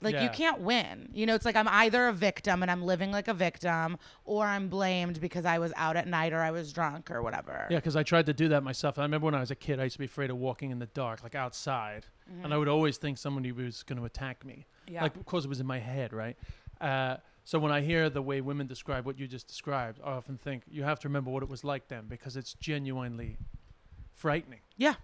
Like 0.00 0.20
you 0.20 0.28
can't 0.28 0.60
win. 0.60 1.08
You 1.14 1.24
know, 1.24 1.34
it's 1.34 1.46
like 1.46 1.56
I'm 1.56 1.68
either 1.68 2.08
a 2.08 2.12
victim 2.12 2.62
and 2.62 2.70
I'm 2.70 2.82
living 2.82 3.10
like 3.10 3.28
a 3.28 3.32
victim, 3.32 3.96
or 4.24 4.44
I'm 4.44 4.68
blamed 4.68 5.20
because 5.20 5.46
I 5.46 5.58
was 5.58 5.72
out 5.76 5.96
at 5.96 6.06
night 6.06 6.32
or 6.32 6.40
I 6.40 6.50
was 6.50 6.72
drunk 6.72 7.10
or 7.10 7.22
whatever. 7.22 7.66
Yeah, 7.70 7.78
because 7.78 7.96
I 7.96 8.02
tried 8.02 8.26
to 8.26 8.34
do 8.34 8.48
that 8.48 8.62
myself. 8.62 8.98
I 8.98 9.02
remember 9.02 9.24
when 9.26 9.34
I 9.34 9.40
was 9.40 9.50
a 9.50 9.54
kid, 9.56 9.80
I 9.80 9.84
used 9.84 9.94
to 9.94 10.00
be 10.00 10.04
afraid 10.04 10.30
of 10.30 10.36
walking 10.36 10.70
in 10.70 10.78
the 10.78 10.86
dark, 10.86 11.22
like 11.22 11.34
outside, 11.34 12.06
and 12.42 12.54
I 12.54 12.56
would 12.56 12.68
always 12.68 12.96
think 12.96 13.18
somebody 13.18 13.52
was 13.52 13.82
going 13.82 13.98
to 13.98 14.04
attack 14.04 14.44
me. 14.44 14.66
Mm-hmm. 14.86 14.94
Yeah. 14.94 15.02
Like, 15.02 15.16
of 15.16 15.24
course, 15.26 15.44
it 15.44 15.48
was 15.48 15.60
in 15.60 15.66
my 15.66 15.78
head, 15.78 16.12
right? 16.12 16.36
Uh, 16.80 17.16
So 17.46 17.58
when 17.58 17.72
I 17.72 17.82
hear 17.82 18.08
the 18.08 18.22
way 18.22 18.40
women 18.40 18.66
describe 18.66 19.04
what 19.04 19.18
you 19.18 19.26
just 19.28 19.46
described, 19.46 20.00
I 20.02 20.12
often 20.12 20.38
think 20.38 20.62
you 20.66 20.82
have 20.82 20.98
to 21.00 21.08
remember 21.08 21.30
what 21.30 21.42
it 21.42 21.48
was 21.48 21.62
like 21.62 21.88
then 21.88 22.06
because 22.08 22.36
it's 22.38 22.54
genuinely 22.54 23.36
frightening. 24.14 24.60
Yeah. 24.78 24.94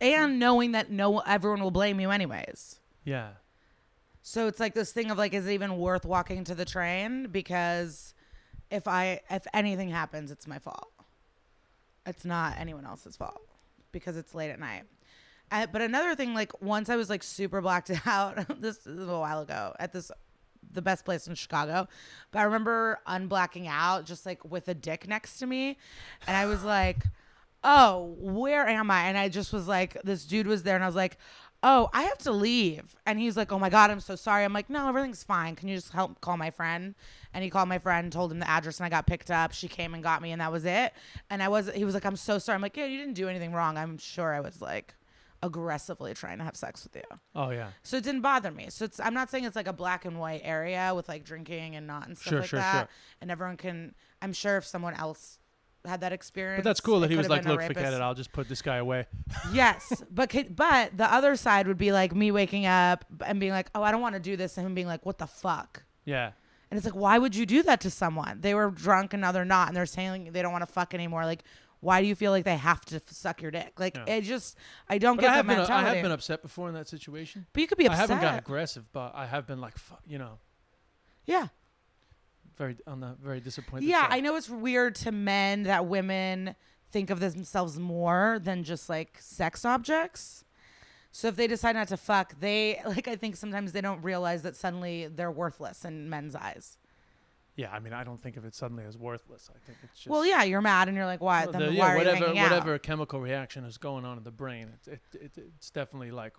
And 0.00 0.38
knowing 0.38 0.72
that 0.72 0.90
no 0.90 1.18
everyone 1.18 1.60
will 1.62 1.70
blame 1.70 2.00
you 2.00 2.10
anyways. 2.10 2.80
Yeah. 3.04 3.28
So 4.22 4.46
it's 4.46 4.58
like 4.58 4.74
this 4.74 4.92
thing 4.92 5.10
of 5.10 5.18
like, 5.18 5.34
is 5.34 5.46
it 5.46 5.52
even 5.52 5.76
worth 5.76 6.06
walking 6.06 6.44
to 6.44 6.54
the 6.54 6.64
train? 6.64 7.26
Because 7.26 8.14
if 8.70 8.88
I 8.88 9.20
if 9.28 9.46
anything 9.52 9.90
happens, 9.90 10.30
it's 10.30 10.46
my 10.46 10.58
fault. 10.58 10.90
It's 12.06 12.24
not 12.24 12.56
anyone 12.58 12.86
else's 12.86 13.16
fault 13.16 13.42
because 13.92 14.16
it's 14.16 14.34
late 14.34 14.50
at 14.50 14.58
night. 14.58 14.84
Uh, 15.50 15.66
but 15.70 15.80
another 15.80 16.14
thing, 16.14 16.34
like 16.34 16.60
once 16.62 16.88
I 16.88 16.96
was 16.96 17.08
like 17.08 17.22
super 17.22 17.60
blacked 17.60 17.90
out. 18.06 18.60
this 18.60 18.86
is 18.86 19.08
a 19.08 19.18
while 19.18 19.40
ago 19.40 19.74
at 19.78 19.92
this 19.92 20.10
the 20.72 20.82
best 20.82 21.04
place 21.04 21.26
in 21.26 21.34
Chicago. 21.34 21.88
But 22.30 22.40
I 22.40 22.42
remember 22.42 22.98
unblacking 23.06 23.66
out 23.68 24.04
just 24.04 24.26
like 24.26 24.44
with 24.44 24.68
a 24.68 24.74
dick 24.74 25.08
next 25.08 25.38
to 25.38 25.46
me, 25.46 25.78
and 26.26 26.36
I 26.36 26.46
was 26.46 26.64
like, 26.64 27.04
"Oh, 27.64 28.16
where 28.18 28.68
am 28.68 28.90
I?" 28.90 29.08
And 29.08 29.16
I 29.16 29.28
just 29.28 29.52
was 29.52 29.66
like, 29.66 30.00
this 30.02 30.24
dude 30.24 30.46
was 30.46 30.62
there, 30.62 30.74
and 30.74 30.84
I 30.84 30.88
was 30.88 30.96
like. 30.96 31.18
Oh, 31.60 31.90
I 31.92 32.04
have 32.04 32.18
to 32.18 32.30
leave. 32.30 32.94
And 33.04 33.18
he's 33.18 33.36
like, 33.36 33.50
Oh 33.50 33.58
my 33.58 33.68
God, 33.68 33.90
I'm 33.90 33.98
so 33.98 34.14
sorry. 34.14 34.44
I'm 34.44 34.52
like, 34.52 34.70
No, 34.70 34.88
everything's 34.88 35.24
fine. 35.24 35.56
Can 35.56 35.66
you 35.66 35.74
just 35.74 35.92
help 35.92 36.20
call 36.20 36.36
my 36.36 36.52
friend? 36.52 36.94
And 37.34 37.42
he 37.42 37.50
called 37.50 37.68
my 37.68 37.80
friend, 37.80 38.12
told 38.12 38.30
him 38.30 38.38
the 38.38 38.48
address, 38.48 38.78
and 38.78 38.86
I 38.86 38.88
got 38.88 39.08
picked 39.08 39.28
up. 39.28 39.50
She 39.52 39.66
came 39.66 39.92
and 39.92 40.00
got 40.00 40.22
me, 40.22 40.30
and 40.30 40.40
that 40.40 40.52
was 40.52 40.64
it. 40.64 40.92
And 41.30 41.42
I 41.42 41.48
was, 41.48 41.68
he 41.74 41.84
was 41.84 41.94
like, 41.94 42.04
I'm 42.04 42.14
so 42.14 42.38
sorry. 42.38 42.54
I'm 42.54 42.62
like, 42.62 42.76
Yeah, 42.76 42.84
you 42.84 42.96
didn't 42.96 43.14
do 43.14 43.28
anything 43.28 43.52
wrong. 43.52 43.76
I'm 43.76 43.98
sure 43.98 44.32
I 44.32 44.38
was 44.38 44.62
like 44.62 44.94
aggressively 45.42 46.14
trying 46.14 46.38
to 46.38 46.44
have 46.44 46.56
sex 46.56 46.84
with 46.84 46.96
you. 46.96 47.18
Oh 47.34 47.50
yeah. 47.50 47.68
So 47.82 47.96
it 47.96 48.04
didn't 48.04 48.22
bother 48.22 48.50
me. 48.50 48.66
So 48.70 48.84
it's 48.84 48.98
I'm 49.00 49.14
not 49.14 49.30
saying 49.30 49.44
it's 49.44 49.56
like 49.56 49.68
a 49.68 49.72
black 49.72 50.04
and 50.04 50.18
white 50.18 50.40
area 50.44 50.92
with 50.94 51.08
like 51.08 51.24
drinking 51.24 51.76
and 51.76 51.86
not 51.86 52.06
and 52.08 52.16
stuff 52.18 52.30
Sure, 52.30 52.40
like 52.40 52.48
sure, 52.48 52.60
that. 52.60 52.78
sure. 52.80 52.88
And 53.20 53.30
everyone 53.30 53.56
can 53.56 53.94
I'm 54.20 54.32
sure 54.32 54.56
if 54.56 54.64
someone 54.64 54.94
else 54.94 55.38
had 55.84 56.00
that 56.00 56.12
experience. 56.12 56.58
But 56.64 56.68
that's 56.68 56.80
cool 56.80 57.00
that 57.00 57.10
he 57.10 57.16
was 57.16 57.28
like, 57.28 57.38
have 57.38 57.44
been 57.44 57.52
a 57.52 57.54
"Look, 57.54 57.66
forget 57.68 57.82
rapist." 57.84 58.00
it. 58.00 58.02
I'll 58.02 58.14
just 58.14 58.32
put 58.32 58.48
this 58.48 58.62
guy 58.62 58.76
away." 58.76 59.06
Yes, 59.52 60.02
but 60.10 60.34
but 60.54 60.96
the 60.96 61.10
other 61.12 61.36
side 61.36 61.66
would 61.68 61.78
be 61.78 61.92
like 61.92 62.14
me 62.14 62.30
waking 62.30 62.66
up 62.66 63.04
and 63.24 63.38
being 63.38 63.52
like, 63.52 63.70
"Oh, 63.74 63.82
I 63.82 63.92
don't 63.92 64.00
want 64.02 64.14
to 64.16 64.20
do 64.20 64.36
this," 64.36 64.56
and 64.58 64.66
him 64.66 64.74
being 64.74 64.88
like, 64.88 65.06
"What 65.06 65.18
the 65.18 65.26
fuck?" 65.26 65.84
Yeah. 66.04 66.32
And 66.70 66.76
it's 66.76 66.84
like, 66.84 66.94
why 66.94 67.16
would 67.16 67.34
you 67.34 67.46
do 67.46 67.62
that 67.62 67.80
to 67.80 67.90
someone? 67.90 68.42
They 68.42 68.52
were 68.52 68.70
drunk 68.70 69.14
and 69.14 69.22
now 69.22 69.32
they're 69.32 69.46
not, 69.46 69.68
and 69.68 69.76
they're 69.76 69.86
saying 69.86 70.32
they 70.32 70.42
don't 70.42 70.52
want 70.52 70.60
to 70.66 70.70
fuck 70.70 70.92
anymore. 70.92 71.24
Like, 71.24 71.42
why 71.80 72.00
do 72.00 72.06
you 72.08 72.14
feel 72.14 72.32
like 72.32 72.44
they 72.44 72.56
have 72.56 72.84
to 72.86 72.96
f- 72.96 73.02
suck 73.10 73.40
your 73.42 73.50
dick? 73.50 73.78
Like, 73.78 73.96
Yeah. 73.96 74.14
it 74.16 74.22
just, 74.22 74.56
I 74.88 74.98
don't 74.98 75.16
But 75.16 75.22
get 75.22 75.30
I 75.30 75.42
the 75.42 75.54
have, 75.54 75.66
been, 75.66 75.72
I 75.76 75.82
have 75.82 76.02
been 76.02 76.12
upset 76.12 76.42
before 76.42 76.68
in 76.68 76.74
that 76.74 76.88
situation. 76.88 77.46
but 77.52 77.60
you 77.60 77.66
could 77.68 77.78
be 77.78 77.86
upset. 77.86 78.00
I 78.00 78.02
upset. 78.04 78.16
haven't 78.18 78.32
got 78.32 78.38
aggressive, 78.40 78.84
but 78.92 79.12
I 79.14 79.26
have 79.26 79.46
been 79.46 79.60
like, 79.60 79.78
fuck, 79.78 80.00
you 80.06 80.18
know, 80.18 80.38
yeah, 81.26 81.48
very 82.56 82.76
on 82.86 83.00
the 83.00 83.16
very 83.22 83.40
disappointed. 83.40 83.86
yeah. 83.88 84.02
side. 84.02 84.12
I 84.12 84.20
know 84.20 84.34
it's 84.36 84.50
weird 84.50 84.94
to 84.96 85.12
men 85.12 85.64
that 85.64 85.86
women 85.86 86.54
think 86.90 87.10
of 87.10 87.20
themselves 87.20 87.78
more 87.78 88.40
than 88.42 88.64
just 88.64 88.88
like 88.88 89.16
sex 89.20 89.64
objects. 89.64 90.44
So 91.12 91.28
if 91.28 91.36
they 91.36 91.46
decide 91.46 91.74
not 91.76 91.88
to 91.88 91.96
fuck, 91.96 92.38
they 92.40 92.80
like 92.86 93.06
I 93.08 93.14
think 93.16 93.36
sometimes 93.36 93.72
they 93.72 93.80
don't 93.80 94.02
realize 94.02 94.42
that 94.42 94.56
suddenly 94.56 95.06
they're 95.06 95.30
worthless 95.30 95.84
in 95.84 96.08
men's 96.10 96.34
eyes. 96.34 96.76
Yeah, 97.58 97.72
I 97.72 97.80
mean, 97.80 97.92
I 97.92 98.04
don't 98.04 98.22
think 98.22 98.36
of 98.36 98.44
it 98.44 98.54
suddenly 98.54 98.84
as 98.84 98.96
worthless. 98.96 99.50
I 99.52 99.58
think 99.66 99.78
it's 99.82 99.98
just 99.98 100.06
well, 100.06 100.24
yeah, 100.24 100.44
you're 100.44 100.60
mad 100.60 100.86
and 100.86 100.96
you're 100.96 101.06
like, 101.06 101.20
why? 101.20 101.44
Then 101.44 101.60
the- 101.60 101.66
why 101.66 101.72
yeah, 101.72 101.86
are 101.86 101.92
you 101.92 101.98
whatever 101.98 102.26
out? 102.28 102.34
whatever 102.36 102.78
chemical 102.78 103.20
reaction 103.20 103.64
is 103.64 103.78
going 103.78 104.04
on 104.04 104.16
in 104.16 104.22
the 104.22 104.30
brain, 104.30 104.70
it, 104.86 104.92
it, 104.92 105.20
it, 105.20 105.42
it's 105.56 105.70
definitely 105.70 106.12
like 106.12 106.34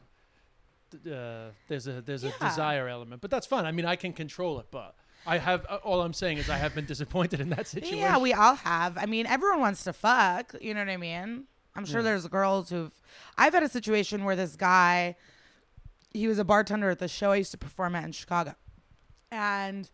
uh, 0.96 1.50
there's 1.68 1.88
a 1.88 2.02
there's 2.02 2.24
a 2.24 2.32
desire 2.40 2.88
element, 2.88 3.22
but 3.22 3.30
that's 3.30 3.46
fine. 3.46 3.66
I 3.66 3.74
mean, 3.74 3.86
I 3.86 3.98
can 3.98 4.14
control 4.14 4.62
it, 4.62 4.68
but 4.72 4.96
I 5.28 5.40
have 5.40 5.66
uh, 5.68 5.80
all 5.84 6.02
I'm 6.02 6.14
saying 6.14 6.38
is 6.38 6.50
I 6.50 6.56
have 6.56 6.74
been 6.74 6.86
disappointed 6.86 7.42
in 7.42 7.50
that 7.50 7.68
situation. 7.76 7.98
Yeah, 7.98 8.18
we 8.18 8.32
all 8.32 8.56
have. 8.56 8.98
I 8.98 9.06
mean, 9.06 9.26
everyone 9.26 9.60
wants 9.60 9.84
to 9.84 9.92
fuck. 9.92 10.56
You 10.62 10.74
know 10.74 10.80
what 10.80 10.90
I 10.90 10.96
mean? 10.96 11.44
I'm 11.76 11.86
sure 11.86 12.02
there's 12.02 12.26
girls 12.28 12.70
who've. 12.70 12.94
I've 13.38 13.54
had 13.54 13.64
a 13.64 13.70
situation 13.70 14.24
where 14.24 14.38
this 14.38 14.56
guy, 14.56 15.18
he 16.14 16.30
was 16.30 16.40
a 16.40 16.46
bartender 16.46 16.90
at 16.90 17.00
the 17.00 17.10
show 17.10 17.32
I 17.32 17.36
used 17.36 17.52
to 17.52 17.58
perform 17.58 17.94
at 17.96 18.06
in 18.06 18.14
Chicago, 18.14 18.56
and 19.32 19.90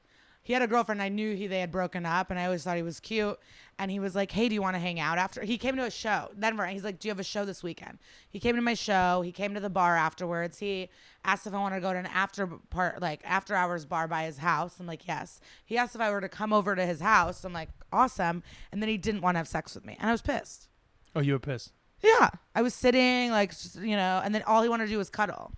he 0.46 0.54
had 0.54 0.62
a 0.62 0.68
girlfriend. 0.68 1.02
I 1.02 1.10
knew 1.10 1.36
he 1.36 1.48
they 1.48 1.60
had 1.60 1.72
broken 1.72 2.06
up, 2.06 2.30
and 2.30 2.40
I 2.40 2.46
always 2.46 2.64
thought 2.64 2.78
he 2.78 2.84
was 2.84 3.00
cute. 3.00 3.40
And 3.80 3.90
he 3.90 4.00
was 4.00 4.14
like, 4.14 4.32
"Hey, 4.32 4.48
do 4.48 4.54
you 4.54 4.62
want 4.62 4.76
to 4.76 4.80
hang 4.80 5.00
out 5.00 5.18
after?" 5.18 5.42
He 5.42 5.58
came 5.58 5.76
to 5.76 5.86
a 5.86 5.90
show, 5.90 6.30
Denver. 6.40 6.62
And 6.64 6.72
he's 6.72 6.84
like, 6.84 7.00
"Do 7.00 7.08
you 7.08 7.10
have 7.10 7.20
a 7.20 7.24
show 7.24 7.46
this 7.46 7.64
weekend?" 7.64 7.98
He 8.30 8.40
came 8.40 8.56
to 8.56 8.62
my 8.62 8.76
show. 8.76 9.24
He 9.24 9.32
came 9.32 9.56
to 9.56 9.60
the 9.60 9.72
bar 9.72 9.98
afterwards. 9.98 10.60
He 10.60 10.90
asked 11.24 11.48
if 11.48 11.54
I 11.56 11.58
wanted 11.58 11.78
to 11.78 11.82
go 11.82 11.94
to 11.94 11.98
an 11.98 12.06
after 12.06 12.46
part, 12.46 13.02
like 13.02 13.22
after 13.26 13.56
hours 13.56 13.86
bar 13.86 14.08
by 14.08 14.26
his 14.26 14.38
house. 14.38 14.80
I'm 14.80 14.86
like, 14.86 15.08
"Yes." 15.08 15.42
He 15.66 15.80
asked 15.80 15.96
if 15.96 16.02
I 16.02 16.12
were 16.12 16.22
to 16.22 16.30
come 16.30 16.54
over 16.54 16.76
to 16.76 16.86
his 16.86 17.02
house. 17.02 17.44
I'm 17.44 17.52
like, 17.52 17.70
"Awesome." 17.92 18.44
And 18.72 18.84
then 18.84 18.90
he 18.90 19.00
didn't 19.00 19.22
want 19.22 19.34
to 19.34 19.40
have 19.40 19.48
sex 19.48 19.74
with 19.74 19.84
me, 19.84 19.98
and 20.00 20.08
I 20.08 20.12
was 20.12 20.22
pissed. 20.22 20.70
Oh, 21.16 21.22
you 21.22 21.34
were 21.34 21.40
pissed. 21.40 21.74
Yeah, 22.04 22.30
I 22.54 22.62
was 22.62 22.76
sitting 22.76 23.32
like 23.32 23.52
you 23.82 23.96
know, 23.96 24.22
and 24.24 24.36
then 24.36 24.44
all 24.44 24.62
he 24.62 24.70
wanted 24.70 24.86
to 24.86 24.92
do 24.92 25.00
was 25.00 25.10
cuddle. 25.10 25.54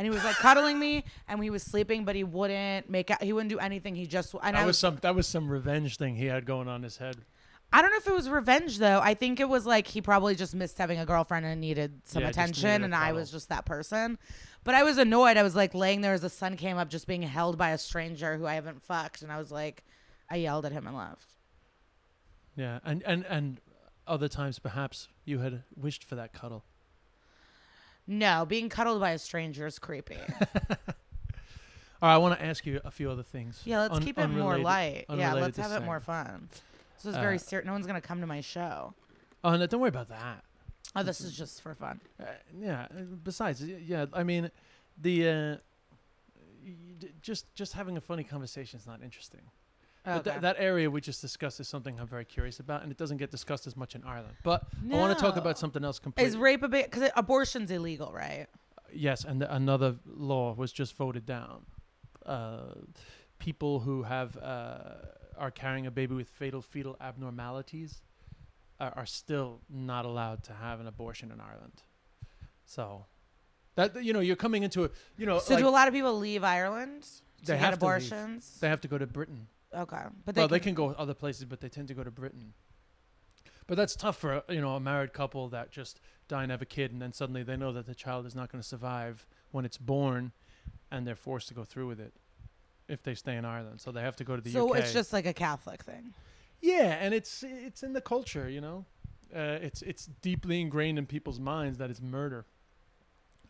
And 0.00 0.06
he 0.06 0.10
was 0.10 0.24
like 0.24 0.36
cuddling 0.36 0.78
me, 0.78 1.04
and 1.28 1.42
he 1.42 1.50
was 1.50 1.62
sleeping, 1.62 2.06
but 2.06 2.16
he 2.16 2.24
wouldn't 2.24 2.88
make 2.88 3.10
out. 3.10 3.22
He 3.22 3.34
wouldn't 3.34 3.50
do 3.50 3.58
anything. 3.58 3.94
He 3.94 4.06
just 4.06 4.32
and 4.42 4.56
That 4.56 4.62
I 4.62 4.64
was 4.64 4.78
some 4.78 4.96
that 5.02 5.14
was 5.14 5.26
some 5.26 5.46
revenge 5.50 5.98
thing 5.98 6.16
he 6.16 6.24
had 6.24 6.46
going 6.46 6.68
on 6.68 6.76
in 6.76 6.84
his 6.84 6.96
head. 6.96 7.18
I 7.70 7.82
don't 7.82 7.90
know 7.90 7.98
if 7.98 8.06
it 8.06 8.14
was 8.14 8.30
revenge 8.30 8.78
though. 8.78 9.00
I 9.02 9.12
think 9.12 9.40
it 9.40 9.48
was 9.50 9.66
like 9.66 9.86
he 9.86 10.00
probably 10.00 10.34
just 10.34 10.54
missed 10.54 10.78
having 10.78 10.98
a 10.98 11.04
girlfriend 11.04 11.44
and 11.44 11.60
needed 11.60 12.00
some 12.04 12.22
Yeah, 12.22 12.30
attention, 12.30 12.70
needed 12.70 12.84
and 12.84 12.94
I 12.94 13.12
was 13.12 13.30
just 13.30 13.50
that 13.50 13.66
person. 13.66 14.16
But 14.64 14.74
I 14.74 14.84
was 14.84 14.96
annoyed. 14.96 15.36
I 15.36 15.42
was 15.42 15.54
like 15.54 15.74
laying 15.74 16.00
there 16.00 16.14
as 16.14 16.22
the 16.22 16.30
sun 16.30 16.56
came 16.56 16.78
up, 16.78 16.88
just 16.88 17.06
being 17.06 17.20
held 17.20 17.58
by 17.58 17.72
a 17.72 17.76
stranger 17.78 18.38
who 18.38 18.46
I 18.46 18.54
haven't 18.54 18.82
fucked, 18.82 19.20
and 19.20 19.30
I 19.30 19.36
was 19.36 19.52
like, 19.52 19.84
I 20.30 20.36
yelled 20.36 20.64
at 20.64 20.72
him 20.72 20.86
and 20.86 20.96
left. 20.96 21.34
Yeah, 22.56 22.78
and 22.84 23.02
and 23.02 23.26
and 23.26 23.60
other 24.06 24.28
times 24.28 24.58
perhaps 24.58 25.08
you 25.26 25.40
had 25.40 25.62
wished 25.76 26.04
for 26.04 26.14
that 26.14 26.32
cuddle. 26.32 26.64
No, 28.10 28.44
being 28.44 28.68
cuddled 28.68 29.00
by 29.00 29.12
a 29.12 29.18
stranger 29.18 29.66
is 29.68 29.78
creepy. 29.78 30.16
All 32.02 32.08
right, 32.08 32.14
I 32.14 32.16
want 32.16 32.36
to 32.36 32.44
ask 32.44 32.66
you 32.66 32.80
a 32.84 32.90
few 32.90 33.08
other 33.08 33.22
things. 33.22 33.60
Yeah, 33.64 33.82
let's 33.82 33.94
Un- 33.94 34.02
keep 34.02 34.18
it 34.18 34.26
more 34.26 34.58
light. 34.58 35.04
Yeah, 35.08 35.34
let's 35.34 35.56
have 35.58 35.70
it 35.70 35.84
more 35.84 36.00
fun. 36.00 36.48
This 36.96 37.04
is 37.06 37.14
very 37.14 37.36
Uh, 37.36 37.38
serious. 37.38 37.66
No 37.66 37.72
one's 37.72 37.86
gonna 37.86 38.00
come 38.00 38.20
to 38.20 38.26
my 38.26 38.40
show. 38.40 38.94
Oh 39.44 39.56
no, 39.56 39.64
don't 39.66 39.80
worry 39.80 39.90
about 39.90 40.08
that. 40.08 40.42
Oh, 40.96 41.04
this 41.04 41.20
is 41.20 41.36
just 41.36 41.62
for 41.62 41.72
fun. 41.76 42.00
Uh, 42.20 42.24
yeah. 42.58 42.88
uh, 42.90 43.02
Besides, 43.22 43.62
yeah. 43.64 44.06
I 44.12 44.24
mean, 44.24 44.50
the 45.00 45.28
uh, 45.28 45.56
just 47.22 47.54
just 47.54 47.74
having 47.74 47.96
a 47.96 48.00
funny 48.00 48.24
conversation 48.24 48.80
is 48.80 48.88
not 48.88 49.02
interesting. 49.04 49.42
But 50.04 50.20
Okay. 50.20 50.30
th- 50.30 50.40
that 50.42 50.56
area 50.58 50.90
we 50.90 51.00
just 51.00 51.20
discussed 51.20 51.60
is 51.60 51.68
something 51.68 52.00
I'm 52.00 52.06
very 52.06 52.24
curious 52.24 52.58
about, 52.58 52.82
and 52.82 52.90
it 52.90 52.96
doesn't 52.96 53.18
get 53.18 53.30
discussed 53.30 53.66
as 53.66 53.76
much 53.76 53.94
in 53.94 54.02
Ireland. 54.04 54.34
But 54.42 54.64
I 54.90 54.96
want 54.96 55.16
to 55.16 55.22
talk 55.22 55.36
about 55.36 55.58
something 55.58 55.84
else 55.84 55.98
completely. 55.98 56.28
is 56.28 56.36
rape 56.38 56.62
a 56.62 56.68
bit? 56.68 56.90
Because 56.90 57.10
abortion's 57.16 57.70
illegal, 57.70 58.10
right? 58.12 58.46
yes, 58.92 59.24
and 59.24 59.40
th- 59.40 59.50
another 59.52 59.96
law 60.06 60.52
was 60.54 60.72
just 60.72 60.96
voted 60.96 61.24
down. 61.26 61.64
Uh, 62.26 62.74
people 63.38 63.80
who 63.80 64.02
have 64.02 64.36
uh, 64.38 64.94
are 65.38 65.50
carrying 65.50 65.86
a 65.86 65.90
baby 65.90 66.14
with 66.14 66.28
fatal 66.28 66.60
fetal 66.62 66.96
abnormalities 67.00 68.02
are, 68.80 68.92
are 68.96 69.06
still 69.06 69.60
not 69.68 70.04
allowed 70.06 70.42
to 70.44 70.52
have 70.54 70.80
an 70.80 70.86
abortion 70.86 71.30
in 71.30 71.40
Ireland. 71.40 71.82
So 72.64 73.06
that 73.76 74.02
you 74.02 74.12
know, 74.12 74.20
you're 74.20 74.36
coming 74.36 74.62
into 74.62 74.84
a 74.84 74.90
you 75.16 75.26
know, 75.26 75.38
So 75.38 75.54
like, 75.54 75.62
do 75.62 75.68
a 75.68 75.70
lot 75.70 75.86
of 75.88 75.94
people 75.94 76.18
leave 76.18 76.42
Ireland 76.42 77.02
to 77.02 77.46
They 77.46 77.52
get 77.54 77.60
have 77.60 77.78
to 77.78 77.84
leave. 77.86 77.94
abortions? 77.94 78.58
they 78.60 78.68
have 78.68 78.80
to 78.80 78.88
go 78.88 78.98
to 78.98 79.06
Britain. 79.06 79.46
Okay, 79.74 80.02
but 80.24 80.34
they 80.34 80.40
well, 80.40 80.48
can, 80.48 80.52
they 80.52 80.60
can 80.60 80.74
go 80.74 80.94
other 80.98 81.14
places, 81.14 81.44
but 81.44 81.60
they 81.60 81.68
tend 81.68 81.88
to 81.88 81.94
go 81.94 82.02
to 82.02 82.10
Britain. 82.10 82.54
But 83.66 83.76
that's 83.76 83.94
tough 83.94 84.16
for 84.16 84.42
you 84.48 84.60
know 84.60 84.74
a 84.74 84.80
married 84.80 85.12
couple 85.12 85.48
that 85.50 85.70
just 85.70 86.00
die 86.26 86.42
and 86.42 86.50
have 86.50 86.62
a 86.62 86.66
kid, 86.66 86.92
and 86.92 87.00
then 87.00 87.12
suddenly 87.12 87.44
they 87.44 87.56
know 87.56 87.72
that 87.72 87.86
the 87.86 87.94
child 87.94 88.26
is 88.26 88.34
not 88.34 88.50
going 88.50 88.60
to 88.60 88.66
survive 88.66 89.26
when 89.52 89.64
it's 89.64 89.78
born, 89.78 90.32
and 90.90 91.06
they're 91.06 91.14
forced 91.14 91.48
to 91.48 91.54
go 91.54 91.62
through 91.62 91.86
with 91.86 92.00
it 92.00 92.12
if 92.88 93.04
they 93.04 93.14
stay 93.14 93.36
in 93.36 93.44
Ireland. 93.44 93.80
So 93.80 93.92
they 93.92 94.00
have 94.00 94.16
to 94.16 94.24
go 94.24 94.34
to 94.34 94.42
the 94.42 94.50
UK. 94.50 94.54
So 94.54 94.70
UK. 94.70 94.78
it's 94.80 94.92
just 94.92 95.12
like 95.12 95.26
a 95.26 95.32
Catholic 95.32 95.84
thing. 95.84 96.14
yeah, 96.60 96.98
and 97.00 97.14
it's 97.14 97.44
it's 97.44 97.84
in 97.84 97.92
the 97.92 98.00
culture, 98.00 98.48
you 98.48 98.60
know. 98.60 98.86
Uh, 99.32 99.58
it's 99.62 99.82
it's 99.82 100.06
deeply 100.06 100.60
ingrained 100.60 100.98
in 100.98 101.06
people's 101.06 101.38
minds 101.38 101.78
that 101.78 101.90
it's 101.90 102.00
murder. 102.00 102.46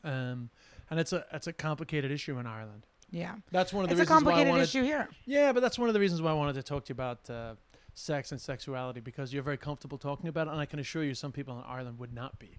Um, 0.04 0.50
and 0.90 1.00
it's 1.00 1.14
a 1.14 1.24
it's 1.32 1.46
a 1.46 1.52
complicated 1.54 2.10
issue 2.10 2.38
in 2.38 2.46
Ireland. 2.46 2.86
Yeah, 3.12 3.34
That's 3.50 3.72
one 3.72 3.84
of 3.84 3.88
the 3.90 3.94
it's 3.94 4.00
a 4.00 4.02
reasons 4.02 4.08
why 4.08 4.14
I 4.14 4.44
complicated 4.44 4.50
wanted 4.50 4.62
issue 4.64 4.82
here. 4.82 5.08
yeah, 5.26 5.52
but 5.52 5.60
that's 5.60 5.78
one 5.78 5.88
of 5.88 5.94
the 5.94 6.00
reasons 6.00 6.22
why 6.22 6.30
I 6.30 6.34
wanted 6.34 6.54
to 6.54 6.62
talk 6.62 6.84
to 6.84 6.90
you 6.90 6.94
about 6.94 7.28
uh, 7.28 7.54
sex 7.94 8.30
and 8.30 8.40
sexuality 8.40 9.00
because 9.00 9.32
you're 9.34 9.42
very 9.42 9.56
comfortable 9.56 9.98
talking 9.98 10.28
about 10.28 10.46
it, 10.46 10.50
and 10.52 10.60
I 10.60 10.66
can 10.66 10.78
assure 10.78 11.02
you, 11.02 11.14
some 11.14 11.32
people 11.32 11.58
in 11.58 11.64
Ireland 11.66 11.98
would 11.98 12.14
not 12.14 12.38
be. 12.38 12.58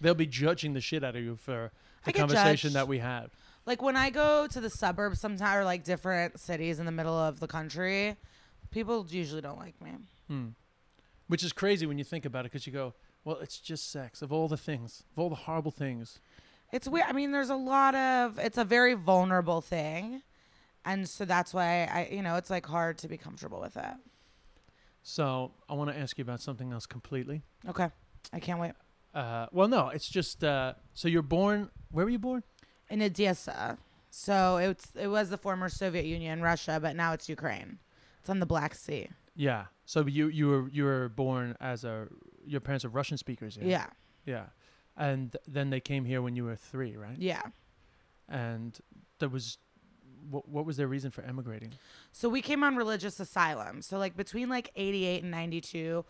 They'll 0.00 0.14
be 0.14 0.26
judging 0.26 0.72
the 0.72 0.80
shit 0.80 1.04
out 1.04 1.14
of 1.14 1.22
you 1.22 1.36
for 1.36 1.70
the 2.04 2.12
conversation 2.12 2.68
judged. 2.70 2.74
that 2.76 2.88
we 2.88 2.98
had. 2.98 3.30
Like 3.64 3.80
when 3.80 3.96
I 3.96 4.10
go 4.10 4.48
to 4.48 4.60
the 4.60 4.70
suburbs, 4.70 5.20
sometimes 5.20 5.56
or 5.56 5.64
like 5.64 5.84
different 5.84 6.40
cities 6.40 6.80
in 6.80 6.86
the 6.86 6.92
middle 6.92 7.16
of 7.16 7.38
the 7.38 7.46
country, 7.46 8.16
people 8.72 9.06
usually 9.08 9.40
don't 9.40 9.58
like 9.58 9.80
me. 9.80 9.92
Hmm. 10.28 10.46
Which 11.28 11.44
is 11.44 11.52
crazy 11.52 11.86
when 11.86 11.98
you 11.98 12.04
think 12.04 12.24
about 12.24 12.40
it, 12.44 12.50
because 12.50 12.66
you 12.66 12.72
go, 12.72 12.94
"Well, 13.24 13.36
it's 13.36 13.58
just 13.60 13.90
sex. 13.92 14.20
Of 14.20 14.32
all 14.32 14.48
the 14.48 14.56
things, 14.56 15.04
of 15.12 15.18
all 15.22 15.28
the 15.28 15.36
horrible 15.36 15.70
things, 15.70 16.18
It's 16.72 16.88
weird. 16.88 17.06
I 17.06 17.12
mean, 17.12 17.32
there's 17.32 17.50
a 17.50 17.56
lot 17.56 17.94
of. 17.94 18.38
It's 18.38 18.58
a 18.58 18.64
very 18.64 18.94
vulnerable 18.94 19.60
thing, 19.60 20.22
and 20.84 21.08
so 21.08 21.24
that's 21.24 21.52
why 21.52 21.84
I, 21.84 22.08
you 22.10 22.22
know, 22.22 22.36
it's 22.36 22.50
like 22.50 22.66
hard 22.66 22.98
to 22.98 23.08
be 23.08 23.16
comfortable 23.16 23.60
with 23.60 23.76
it. 23.76 23.94
So 25.02 25.52
I 25.68 25.74
want 25.74 25.90
to 25.90 25.98
ask 25.98 26.16
you 26.18 26.22
about 26.22 26.40
something 26.40 26.72
else 26.72 26.86
completely. 26.86 27.42
Okay, 27.68 27.88
I 28.32 28.40
can't 28.40 28.60
wait. 28.60 28.72
Uh, 29.14 29.46
well, 29.52 29.68
no, 29.68 29.88
it's 29.88 30.08
just 30.08 30.42
uh, 30.42 30.74
so 30.94 31.08
you're 31.08 31.22
born. 31.22 31.68
Where 31.90 32.04
were 32.06 32.10
you 32.10 32.18
born? 32.18 32.42
In 32.88 33.02
Odessa, 33.02 33.78
so 34.10 34.56
it's 34.56 34.92
it 34.98 35.08
was 35.08 35.28
the 35.30 35.38
former 35.38 35.68
Soviet 35.68 36.06
Union, 36.06 36.40
Russia, 36.40 36.78
but 36.80 36.96
now 36.96 37.12
it's 37.12 37.28
Ukraine. 37.28 37.78
It's 38.20 38.30
on 38.30 38.40
the 38.40 38.46
Black 38.46 38.74
Sea. 38.74 39.08
Yeah. 39.36 39.64
So 39.84 40.06
you 40.06 40.28
you 40.28 40.48
were 40.48 40.68
you 40.70 40.84
were 40.84 41.08
born 41.10 41.56
as 41.60 41.84
a 41.84 42.08
your 42.46 42.60
parents 42.60 42.84
are 42.84 42.88
Russian 42.88 43.18
speakers. 43.18 43.58
Yeah. 43.60 43.66
Yeah, 43.66 43.86
Yeah. 44.24 44.44
And 44.96 45.34
then 45.46 45.70
they 45.70 45.80
came 45.80 46.04
here 46.04 46.20
when 46.22 46.36
you 46.36 46.44
were 46.44 46.56
three, 46.56 46.96
right? 46.96 47.16
yeah. 47.18 47.42
And 48.28 48.78
there 49.18 49.28
was, 49.28 49.58
what 50.30 50.48
what 50.48 50.64
was 50.64 50.76
their 50.76 50.86
reason 50.88 51.10
for 51.10 51.22
emigrating? 51.22 51.72
So 52.12 52.28
we 52.28 52.40
came 52.40 52.62
on 52.64 52.76
religious 52.76 53.18
asylum. 53.20 53.82
So 53.82 53.98
like 53.98 54.16
between 54.16 54.48
like 54.48 54.70
88 54.76 55.22
and 55.22 55.30
92, 55.30 56.04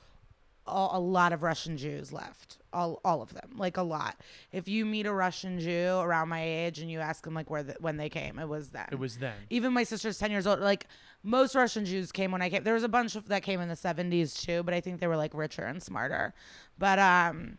all, 0.66 0.90
a 0.96 1.00
lot 1.00 1.32
of 1.32 1.42
Russian 1.42 1.76
Jews 1.76 2.12
left. 2.12 2.58
All 2.72 3.00
all 3.04 3.22
of 3.22 3.34
them, 3.34 3.54
like 3.56 3.76
a 3.76 3.82
lot. 3.82 4.20
If 4.52 4.68
you 4.68 4.84
meet 4.86 5.06
a 5.06 5.12
Russian 5.12 5.58
Jew 5.58 5.98
around 6.00 6.28
my 6.28 6.42
age 6.44 6.78
and 6.78 6.90
you 6.90 7.00
ask 7.00 7.24
them 7.24 7.34
like 7.34 7.50
where 7.50 7.62
the, 7.64 7.76
when 7.80 7.96
they 7.96 8.08
came, 8.08 8.38
it 8.38 8.48
was 8.48 8.70
then. 8.70 8.86
It 8.92 8.98
was 8.98 9.18
then. 9.18 9.34
even 9.50 9.72
my 9.72 9.82
sister's 9.84 10.18
10 10.18 10.30
years 10.30 10.46
old 10.46 10.60
like 10.60 10.86
most 11.24 11.54
russian 11.54 11.84
jews 11.84 12.10
came 12.10 12.32
when 12.32 12.42
i 12.42 12.50
came 12.50 12.64
there 12.64 12.74
was 12.74 12.82
a 12.82 12.88
bunch 12.88 13.14
of 13.14 13.28
that 13.28 13.42
came 13.44 13.60
in 13.60 13.68
the 13.68 13.76
70s 13.76 14.40
too 14.44 14.62
but 14.64 14.74
i 14.74 14.80
think 14.80 14.98
they 15.00 15.06
were 15.06 15.16
like 15.16 15.32
richer 15.34 15.62
and 15.62 15.80
smarter 15.82 16.34
but 16.78 16.98
um 16.98 17.58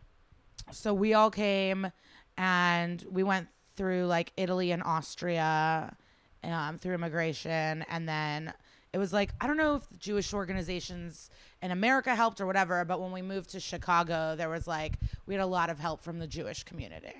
so 0.72 0.92
we 0.94 1.14
all 1.14 1.30
came 1.30 1.90
and 2.36 3.04
we 3.10 3.22
went 3.22 3.48
through 3.76 4.06
like 4.06 4.32
italy 4.36 4.70
and 4.72 4.82
austria 4.82 5.94
um, 6.42 6.78
through 6.78 6.94
immigration 6.94 7.84
and 7.88 8.08
then 8.08 8.52
it 8.92 8.98
was 8.98 9.12
like 9.12 9.30
i 9.40 9.46
don't 9.46 9.56
know 9.56 9.74
if 9.76 9.88
the 9.88 9.96
jewish 9.98 10.32
organizations 10.34 11.30
in 11.62 11.70
america 11.70 12.14
helped 12.14 12.40
or 12.40 12.46
whatever 12.46 12.84
but 12.84 13.00
when 13.00 13.12
we 13.12 13.22
moved 13.22 13.50
to 13.50 13.60
chicago 13.60 14.34
there 14.36 14.48
was 14.48 14.66
like 14.66 14.98
we 15.26 15.34
had 15.34 15.42
a 15.42 15.46
lot 15.46 15.70
of 15.70 15.78
help 15.78 16.00
from 16.02 16.18
the 16.18 16.26
jewish 16.26 16.62
community 16.64 17.14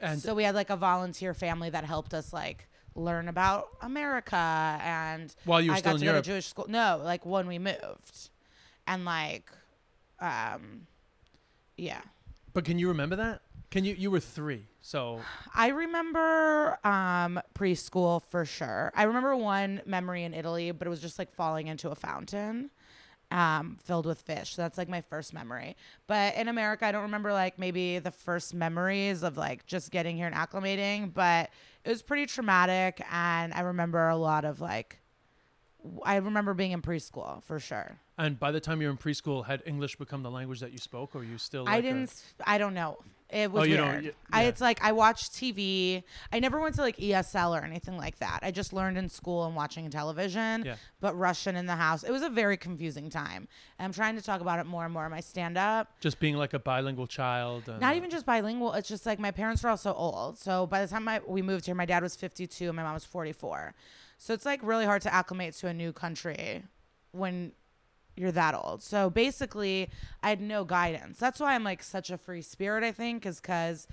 And 0.00 0.20
so 0.20 0.34
we 0.34 0.44
had 0.44 0.54
like 0.54 0.70
a 0.70 0.76
volunteer 0.76 1.34
family 1.34 1.70
that 1.70 1.84
helped 1.84 2.14
us 2.14 2.32
like 2.32 2.68
learn 2.94 3.28
about 3.28 3.68
America 3.80 4.78
and 4.82 5.34
While 5.44 5.60
you 5.60 5.70
were 5.70 5.76
I 5.76 5.78
still 5.80 5.92
got 5.92 5.94
in 5.96 6.00
to 6.00 6.04
Europe? 6.06 6.16
go 6.18 6.22
to 6.22 6.28
Jewish 6.34 6.46
school. 6.46 6.66
No, 6.68 7.00
like 7.02 7.24
when 7.26 7.46
we 7.48 7.58
moved. 7.58 8.30
And 8.86 9.04
like 9.04 9.50
um 10.20 10.86
yeah. 11.78 12.00
but 12.52 12.64
can 12.64 12.78
you 12.78 12.88
remember 12.88 13.16
that? 13.16 13.40
Can 13.70 13.84
you 13.84 13.94
you 13.94 14.10
were 14.10 14.20
three, 14.20 14.66
so 14.80 15.20
I 15.54 15.68
remember 15.68 16.78
um 16.84 17.40
preschool 17.54 18.22
for 18.22 18.44
sure. 18.44 18.92
I 18.94 19.02
remember 19.04 19.36
one 19.36 19.82
memory 19.84 20.24
in 20.24 20.32
Italy, 20.34 20.70
but 20.70 20.86
it 20.86 20.90
was 20.90 21.00
just 21.00 21.18
like 21.18 21.32
falling 21.34 21.66
into 21.66 21.90
a 21.90 21.94
fountain 21.94 22.70
um 23.30 23.76
filled 23.84 24.06
with 24.06 24.22
fish. 24.22 24.54
So 24.54 24.62
that's 24.62 24.78
like 24.78 24.88
my 24.88 25.02
first 25.02 25.34
memory. 25.34 25.76
But 26.06 26.34
in 26.36 26.48
America, 26.48 26.86
I 26.86 26.92
don't 26.92 27.02
remember 27.02 27.32
like 27.34 27.58
maybe 27.58 27.98
the 27.98 28.10
first 28.10 28.54
memories 28.54 29.22
of 29.22 29.36
like 29.36 29.66
just 29.66 29.90
getting 29.90 30.16
here 30.16 30.26
and 30.26 30.34
acclimating, 30.34 31.12
but 31.12 31.50
it 31.84 31.90
was 31.90 32.00
pretty 32.02 32.24
traumatic 32.26 33.02
and 33.12 33.52
I 33.52 33.60
remember 33.60 34.08
a 34.08 34.16
lot 34.16 34.46
of 34.46 34.60
like 34.62 34.98
I 36.04 36.16
remember 36.16 36.54
being 36.54 36.72
in 36.72 36.82
preschool 36.82 37.42
for 37.44 37.58
sure. 37.60 37.98
and 38.18 38.38
by 38.38 38.50
the 38.50 38.60
time 38.60 38.80
you 38.82 38.88
were 38.88 38.92
in 38.92 38.98
preschool, 38.98 39.46
had 39.46 39.62
English 39.64 39.96
become 39.96 40.22
the 40.22 40.30
language 40.30 40.60
that 40.60 40.72
you 40.72 40.78
spoke, 40.78 41.14
or 41.14 41.22
you 41.24 41.38
still? 41.38 41.62
I 41.68 41.76
like 41.76 41.78
a- 41.78 41.82
didn't. 41.82 42.22
I 42.44 42.58
don't 42.58 42.74
know. 42.74 42.98
It 43.30 43.52
was 43.52 43.64
Oh, 43.64 43.68
weird. 43.68 43.76
don't- 43.78 44.04
y- 44.06 44.12
I, 44.32 44.42
yeah. 44.42 44.48
it's 44.48 44.60
like 44.60 44.82
I 44.82 44.92
watched 44.92 45.32
TV. 45.34 46.02
I 46.32 46.40
never 46.40 46.58
went 46.60 46.74
to 46.76 46.80
like 46.80 46.96
ESL 46.96 47.52
or 47.60 47.62
anything 47.62 47.96
like 47.98 48.18
that. 48.20 48.40
I 48.42 48.50
just 48.50 48.72
learned 48.72 48.96
in 48.98 49.08
school 49.10 49.44
and 49.44 49.54
watching 49.54 49.88
television. 49.90 50.64
Yeah. 50.64 50.76
But 51.00 51.14
Russian 51.16 51.54
in 51.54 51.66
the 51.66 51.76
house. 51.76 52.02
It 52.04 52.10
was 52.10 52.22
a 52.22 52.30
very 52.30 52.56
confusing 52.56 53.10
time. 53.10 53.46
And 53.78 53.84
I'm 53.84 53.92
trying 53.92 54.16
to 54.16 54.22
talk 54.22 54.40
about 54.40 54.58
it 54.60 54.64
more 54.66 54.84
and 54.84 54.92
more 54.94 55.04
in 55.04 55.10
my 55.10 55.20
stand 55.20 55.58
up. 55.58 55.90
just 56.00 56.18
being 56.20 56.36
like 56.36 56.54
a 56.54 56.58
bilingual 56.58 57.06
child. 57.06 57.66
Not 57.68 57.92
uh, 57.92 57.96
even 57.96 58.08
just 58.10 58.24
bilingual. 58.24 58.72
It's 58.72 58.88
just 58.88 59.04
like 59.04 59.18
my 59.18 59.30
parents 59.30 59.62
are 59.62 59.68
also 59.68 59.92
old. 59.92 60.38
So 60.38 60.66
by 60.66 60.80
the 60.80 60.88
time 60.88 61.06
I, 61.06 61.20
we 61.26 61.42
moved 61.42 61.66
here, 61.66 61.74
my 61.74 61.86
dad 61.86 62.02
was 62.02 62.16
52 62.16 62.66
and 62.68 62.74
my 62.76 62.82
mom 62.82 62.94
was 62.94 63.04
44. 63.04 63.74
So 64.18 64.34
it's 64.34 64.44
like 64.44 64.60
really 64.62 64.84
hard 64.84 65.02
to 65.02 65.14
acclimate 65.14 65.54
to 65.54 65.68
a 65.68 65.74
new 65.74 65.92
country 65.92 66.64
when 67.12 67.52
you're 68.16 68.32
that 68.32 68.54
old. 68.54 68.82
So 68.82 69.08
basically, 69.08 69.88
I 70.22 70.28
had 70.28 70.40
no 70.40 70.64
guidance. 70.64 71.18
That's 71.18 71.38
why 71.40 71.54
I'm 71.54 71.64
like 71.64 71.82
such 71.82 72.10
a 72.10 72.18
free 72.18 72.42
spirit, 72.42 72.82
I 72.82 72.92
think, 72.92 73.24
is 73.24 73.40
because 73.40 73.86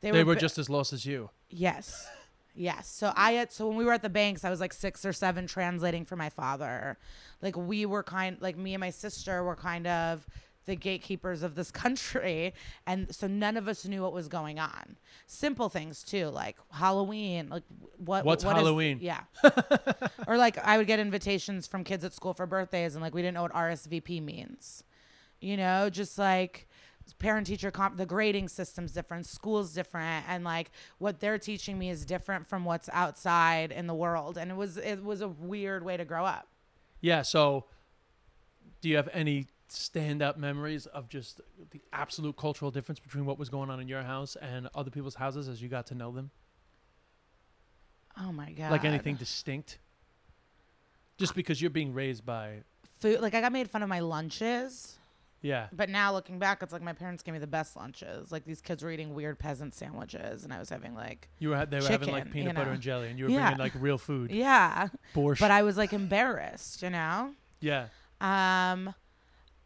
they, 0.00 0.12
They 0.12 0.22
were 0.22 0.34
were 0.34 0.40
just 0.40 0.56
as 0.56 0.70
lost 0.70 0.92
as 0.92 1.04
you. 1.04 1.30
Yes. 1.50 2.08
Yes. 2.54 2.88
So 2.88 3.12
I 3.16 3.32
had 3.32 3.52
so 3.52 3.66
when 3.66 3.76
we 3.76 3.84
were 3.84 3.92
at 3.92 4.02
the 4.02 4.08
banks, 4.08 4.44
I 4.44 4.50
was 4.50 4.60
like 4.60 4.72
six 4.72 5.04
or 5.04 5.12
seven 5.12 5.46
translating 5.46 6.04
for 6.04 6.16
my 6.16 6.30
father. 6.30 6.96
Like 7.42 7.56
we 7.56 7.84
were 7.86 8.02
kind 8.02 8.38
like 8.40 8.56
me 8.56 8.72
and 8.72 8.80
my 8.80 8.90
sister 8.90 9.42
were 9.44 9.56
kind 9.56 9.86
of 9.86 10.26
the 10.66 10.76
gatekeepers 10.76 11.42
of 11.42 11.54
this 11.54 11.70
country 11.84 12.52
and 12.86 13.14
so 13.14 13.26
none 13.26 13.56
of 13.56 13.68
us 13.68 13.86
knew 13.86 14.02
what 14.02 14.12
was 14.12 14.28
going 14.28 14.58
on. 14.58 14.96
Simple 15.26 15.68
things 15.68 16.02
too, 16.02 16.26
like 16.28 16.56
Halloween, 16.72 17.48
like 17.48 17.62
what 17.98 18.24
What's 18.24 18.44
what 18.44 18.56
is- 18.56 18.62
Halloween? 18.62 18.98
yeah. 19.00 19.20
or 20.26 20.36
like 20.36 20.58
I 20.58 20.76
would 20.76 20.86
get 20.86 20.98
invitations 20.98 21.66
from 21.66 21.84
kids 21.84 22.04
at 22.04 22.12
school 22.12 22.34
for 22.34 22.46
birthdays 22.46 22.94
and 22.94 23.02
like 23.02 23.14
we 23.14 23.22
didn't 23.22 23.34
know 23.34 23.42
what 23.42 23.52
RSVP 23.52 24.22
means. 24.22 24.84
You 25.40 25.56
know, 25.56 25.88
just 25.90 26.18
like 26.18 26.66
parent 27.20 27.46
teacher 27.46 27.70
comp 27.70 27.96
the 27.96 28.04
grading 28.06 28.48
system's 28.48 28.90
different 28.90 29.26
school's 29.26 29.72
different 29.72 30.24
and 30.28 30.42
like 30.42 30.72
what 30.98 31.20
they're 31.20 31.38
teaching 31.38 31.78
me 31.78 31.88
is 31.88 32.04
different 32.04 32.48
from 32.48 32.64
what's 32.64 32.88
outside 32.92 33.70
in 33.70 33.86
the 33.86 33.94
world 33.94 34.36
and 34.36 34.50
it 34.50 34.56
was 34.56 34.76
it 34.76 35.04
was 35.04 35.20
a 35.20 35.28
weird 35.28 35.84
way 35.84 35.96
to 35.96 36.04
grow 36.04 36.24
up 36.24 36.48
Yeah. 37.00 37.22
So, 37.22 37.66
do 38.80 38.88
you 38.88 38.96
have 38.96 39.08
any 39.12 39.46
stand-up 39.68 40.36
memories 40.38 40.86
of 40.86 41.08
just 41.08 41.40
the 41.70 41.80
absolute 41.92 42.36
cultural 42.36 42.70
difference 42.70 43.00
between 43.00 43.24
what 43.26 43.38
was 43.38 43.48
going 43.48 43.70
on 43.70 43.80
in 43.80 43.88
your 43.88 44.02
house 44.02 44.36
and 44.36 44.68
other 44.74 44.90
people's 44.90 45.14
houses 45.16 45.48
as 45.48 45.60
you 45.62 45.68
got 45.68 45.86
to 45.86 45.94
know 45.94 46.12
them? 46.12 46.30
oh 48.18 48.32
my 48.32 48.50
god 48.52 48.70
Like 48.70 48.84
anything 48.84 49.16
distinct? 49.16 49.78
Just 51.18 51.34
because 51.34 51.60
you're 51.60 51.70
being 51.70 51.94
raised 51.94 52.24
by, 52.26 52.62
food 52.98 53.20
like 53.20 53.34
i 53.34 53.40
got 53.40 53.52
made 53.52 53.70
fun 53.70 53.82
of 53.82 53.88
my 53.88 54.00
lunches. 54.00 54.96
Yeah, 55.42 55.68
but 55.72 55.88
now 55.90 56.12
looking 56.12 56.38
back 56.38 56.62
it's 56.62 56.72
like 56.72 56.82
my 56.82 56.92
parents 56.94 57.22
gave 57.22 57.32
me 57.34 57.38
the 57.38 57.46
best 57.46 57.76
lunches. 57.76 58.32
Like 58.32 58.44
these 58.44 58.60
kids 58.60 58.82
were 58.82 58.90
eating 58.90 59.14
weird 59.14 59.38
peasant 59.38 59.74
sandwiches 59.74 60.44
and 60.44 60.52
i 60.52 60.58
was 60.58 60.70
having 60.70 60.94
like 60.94 61.28
you 61.38 61.50
were 61.50 61.66
they 61.66 61.78
were 61.80 61.88
having 61.88 62.10
like 62.10 62.30
peanut 62.30 62.52
you 62.52 62.58
butter 62.58 62.70
and 62.70 62.80
jelly, 62.82 63.08
and 63.08 63.18
you 63.18 63.26
were 63.26 63.30
Yeah. 63.30 63.40
bringing 63.54 63.58
like 63.58 63.72
real 63.78 63.98
food, 63.98 64.30
yeah. 64.30 64.88
Borscht. 65.14 65.40
but 65.40 65.50
i 65.50 65.62
was 65.62 65.76
like 65.76 65.92
embarrassed 65.92 66.82
you 66.82 66.90
know? 66.90 67.32
Yeah, 67.60 67.86
Um, 68.20 68.94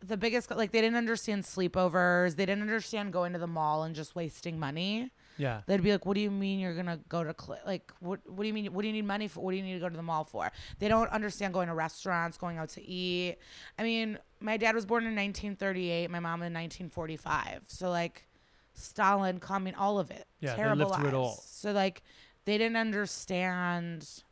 the 0.03 0.17
biggest 0.17 0.51
like 0.51 0.73
they 0.73 0.81
didn't 0.81 0.97
understand 0.97 1.45
sleepovers. 1.45 2.37
They 2.37 2.47
didn't 2.47 2.63
understand 2.63 3.13
going 3.13 3.33
to 3.35 3.39
the 3.39 3.47
mall 3.47 3.83
and 3.85 3.95
just 3.95 4.15
wasting 4.15 4.59
money. 4.59 5.11
yeah, 5.37 5.61
They'd 5.67 5.83
be 5.83 5.93
like, 5.93 6.07
"What 6.07 6.15
do 6.15 6.21
you 6.21 6.31
mean 6.31 6.59
you're 6.59 6.75
gonna 6.75 7.01
go 7.09 7.23
to 7.25 7.35
cl- 7.39 7.61
like 7.67 7.93
what? 8.01 8.21
What 8.29 8.43
do 8.43 8.47
you 8.49 8.55
mean? 8.55 8.73
What 8.73 8.83
do 8.83 8.89
you 8.89 8.95
need 8.95 9.07
money 9.07 9.29
for? 9.29 9.41
What 9.45 9.51
do 9.53 9.57
you 9.59 9.63
need 9.63 9.75
to 9.75 9.81
go 9.81 9.89
to 9.89 9.97
the 9.97 10.03
mall 10.03 10.25
for?" 10.25 10.51
They 10.79 10.89
don't 10.89 11.11
understand 11.11 11.53
going 11.55 11.69
to 11.69 11.75
restaurants, 11.75 12.37
going 12.39 12.59
out 12.59 12.71
to 12.71 12.83
eat. 12.83 13.37
I 13.79 13.83
mean, 13.83 14.19
my 14.41 14.57
dad 14.57 14.75
was 14.75 14.87
born 14.87 15.05
in 15.05 15.15
1938. 15.15 16.11
My 16.11 16.21
mom 16.21 16.43
in 16.43 16.53
1945. 16.55 17.65
So 17.69 17.91
like, 17.91 18.27
Stalin, 18.75 19.39
coming, 19.41 19.75
all 19.75 19.99
of 19.99 20.11
it. 20.11 20.27
Yeah, 20.41 20.53
they 20.53 20.63
terrible 20.63 20.87
lived 20.89 21.01
through 21.01 21.09
it 21.09 21.15
all. 21.15 21.43
So 21.47 21.73
like, 21.73 22.03
they 22.47 22.57
didn't 22.59 22.77
understand 22.77 24.23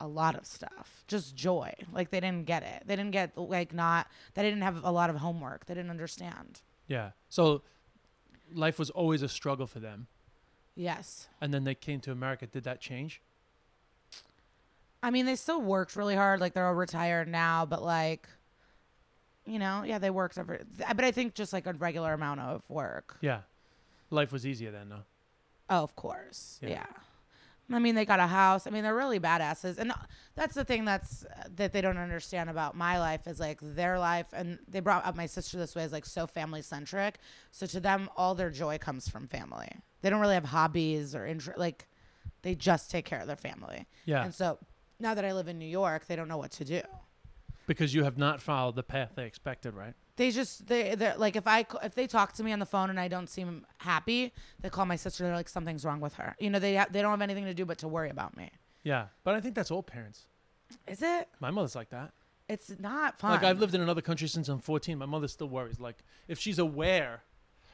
a 0.00 0.06
lot 0.08 0.34
of 0.34 0.46
stuff. 0.46 1.04
Just 1.08 1.36
joy. 1.36 1.72
Like 1.92 2.10
they 2.10 2.20
didn't 2.20 2.46
get 2.46 2.62
it. 2.62 2.84
They 2.86 2.96
didn't 2.96 3.10
get 3.12 3.36
like 3.36 3.72
not. 3.74 4.06
They 4.34 4.42
didn't 4.42 4.62
have 4.62 4.82
a 4.84 4.90
lot 4.90 5.10
of 5.10 5.16
homework. 5.16 5.66
They 5.66 5.74
didn't 5.74 5.90
understand. 5.90 6.60
yeah. 6.88 7.10
So, 7.28 7.62
life 8.54 8.78
was 8.78 8.90
always 8.90 9.22
a 9.22 9.28
struggle 9.28 9.66
for 9.68 9.78
them, 9.78 10.06
Yes. 10.74 11.28
and 11.40 11.52
then 11.54 11.64
they 11.64 11.74
came 11.74 12.00
to 12.00 12.10
America. 12.12 12.46
Did 12.46 12.64
that 12.64 12.80
change? 12.80 13.20
I 15.02 15.10
mean, 15.10 15.24
they 15.26 15.36
still 15.36 15.60
worked 15.62 15.96
really 15.96 16.16
hard. 16.16 16.40
Like 16.40 16.52
they're 16.54 16.66
all 16.66 16.74
retired 16.74 17.28
now, 17.28 17.64
but 17.64 17.82
like, 17.82 18.28
you 19.46 19.58
know, 19.58 19.82
yeah, 19.86 19.98
they 19.98 20.10
worked 20.10 20.36
every. 20.38 20.60
But 20.78 21.04
I 21.04 21.10
think 21.10 21.34
just 21.34 21.52
like 21.52 21.66
a 21.66 21.72
regular 21.72 22.12
amount 22.12 22.40
of 22.40 22.68
work. 22.68 23.16
Yeah, 23.20 23.40
life 24.10 24.32
was 24.32 24.46
easier 24.46 24.70
then, 24.70 24.88
though. 24.88 25.04
Oh, 25.70 25.82
of 25.84 25.94
course. 25.96 26.58
Yeah. 26.62 26.68
Yeah. 26.70 26.86
I 27.72 27.78
mean, 27.78 27.94
they 27.94 28.04
got 28.04 28.20
a 28.20 28.26
house. 28.26 28.66
I 28.66 28.70
mean, 28.70 28.82
they're 28.82 28.94
really 28.94 29.20
badasses, 29.20 29.78
and 29.78 29.92
that's 30.34 30.54
the 30.54 30.64
thing 30.64 30.84
that's 30.84 31.24
uh, 31.24 31.44
that 31.56 31.72
they 31.72 31.80
don't 31.80 31.98
understand 31.98 32.50
about 32.50 32.76
my 32.76 32.98
life 32.98 33.26
is 33.26 33.38
like 33.38 33.58
their 33.62 33.98
life, 33.98 34.26
and 34.32 34.58
they 34.68 34.80
brought 34.80 35.04
up 35.06 35.16
my 35.16 35.26
sister 35.26 35.56
this 35.56 35.74
way 35.74 35.84
is 35.84 35.92
like 35.92 36.06
so 36.06 36.26
family 36.26 36.62
centric. 36.62 37.18
So 37.52 37.66
to 37.66 37.80
them, 37.80 38.08
all 38.16 38.34
their 38.34 38.50
joy 38.50 38.78
comes 38.78 39.08
from 39.08 39.28
family. 39.28 39.68
They 40.02 40.10
don't 40.10 40.20
really 40.20 40.34
have 40.34 40.46
hobbies 40.46 41.14
or 41.14 41.26
interest. 41.26 41.58
Like, 41.58 41.86
they 42.42 42.54
just 42.54 42.90
take 42.90 43.04
care 43.04 43.20
of 43.20 43.26
their 43.26 43.36
family. 43.36 43.86
Yeah, 44.06 44.24
And 44.24 44.34
so 44.34 44.58
now 44.98 45.14
that 45.14 45.24
I 45.24 45.32
live 45.32 45.46
in 45.48 45.58
New 45.58 45.68
York, 45.68 46.06
they 46.06 46.16
don't 46.16 46.28
know 46.28 46.38
what 46.38 46.50
to 46.52 46.64
do. 46.64 46.80
because 47.66 47.94
you 47.94 48.02
have 48.04 48.18
not 48.18 48.40
followed 48.40 48.74
the 48.74 48.82
path 48.82 49.12
they 49.14 49.26
expected, 49.26 49.74
right? 49.74 49.94
They 50.20 50.30
just 50.30 50.66
they 50.66 50.94
they're 50.96 51.16
like 51.16 51.34
if 51.34 51.46
I 51.46 51.64
if 51.82 51.94
they 51.94 52.06
talk 52.06 52.34
to 52.34 52.44
me 52.44 52.52
on 52.52 52.58
the 52.58 52.66
phone 52.66 52.90
and 52.90 53.00
I 53.00 53.08
don't 53.08 53.26
seem 53.26 53.64
happy, 53.78 54.34
they 54.60 54.68
call 54.68 54.84
my 54.84 54.96
sister. 54.96 55.24
They're 55.24 55.34
like 55.34 55.48
something's 55.48 55.82
wrong 55.82 55.98
with 55.98 56.12
her. 56.16 56.36
You 56.38 56.50
know 56.50 56.58
they 56.58 56.76
ha- 56.76 56.88
they 56.90 57.00
don't 57.00 57.10
have 57.10 57.22
anything 57.22 57.46
to 57.46 57.54
do 57.54 57.64
but 57.64 57.78
to 57.78 57.88
worry 57.88 58.10
about 58.10 58.36
me. 58.36 58.50
Yeah, 58.84 59.06
but 59.24 59.34
I 59.34 59.40
think 59.40 59.54
that's 59.54 59.70
all 59.70 59.82
parents. 59.82 60.26
Is 60.86 61.00
it? 61.00 61.28
My 61.40 61.50
mother's 61.50 61.74
like 61.74 61.88
that. 61.88 62.12
It's 62.50 62.70
not 62.78 63.18
fun. 63.18 63.30
Like 63.30 63.44
I've 63.44 63.60
lived 63.60 63.74
in 63.74 63.80
another 63.80 64.02
country 64.02 64.28
since 64.28 64.50
I'm 64.50 64.58
14. 64.58 64.98
My 64.98 65.06
mother 65.06 65.26
still 65.26 65.48
worries. 65.48 65.80
Like 65.80 65.96
if 66.28 66.38
she's 66.38 66.58
aware, 66.58 67.22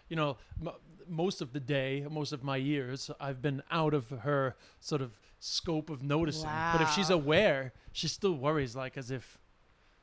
you 0.08 0.14
know, 0.14 0.36
m- 0.64 0.70
most 1.08 1.40
of 1.42 1.52
the 1.52 1.58
day, 1.58 2.06
most 2.08 2.30
of 2.32 2.44
my 2.44 2.58
years, 2.58 3.10
I've 3.18 3.42
been 3.42 3.60
out 3.72 3.92
of 3.92 4.10
her 4.10 4.54
sort 4.78 5.02
of 5.02 5.18
scope 5.40 5.90
of 5.90 6.04
noticing. 6.04 6.48
But 6.74 6.82
if 6.82 6.90
she's 6.90 7.10
aware, 7.10 7.72
she 7.90 8.06
still 8.06 8.34
worries, 8.34 8.76
like 8.76 8.96
as 8.96 9.10
if, 9.10 9.36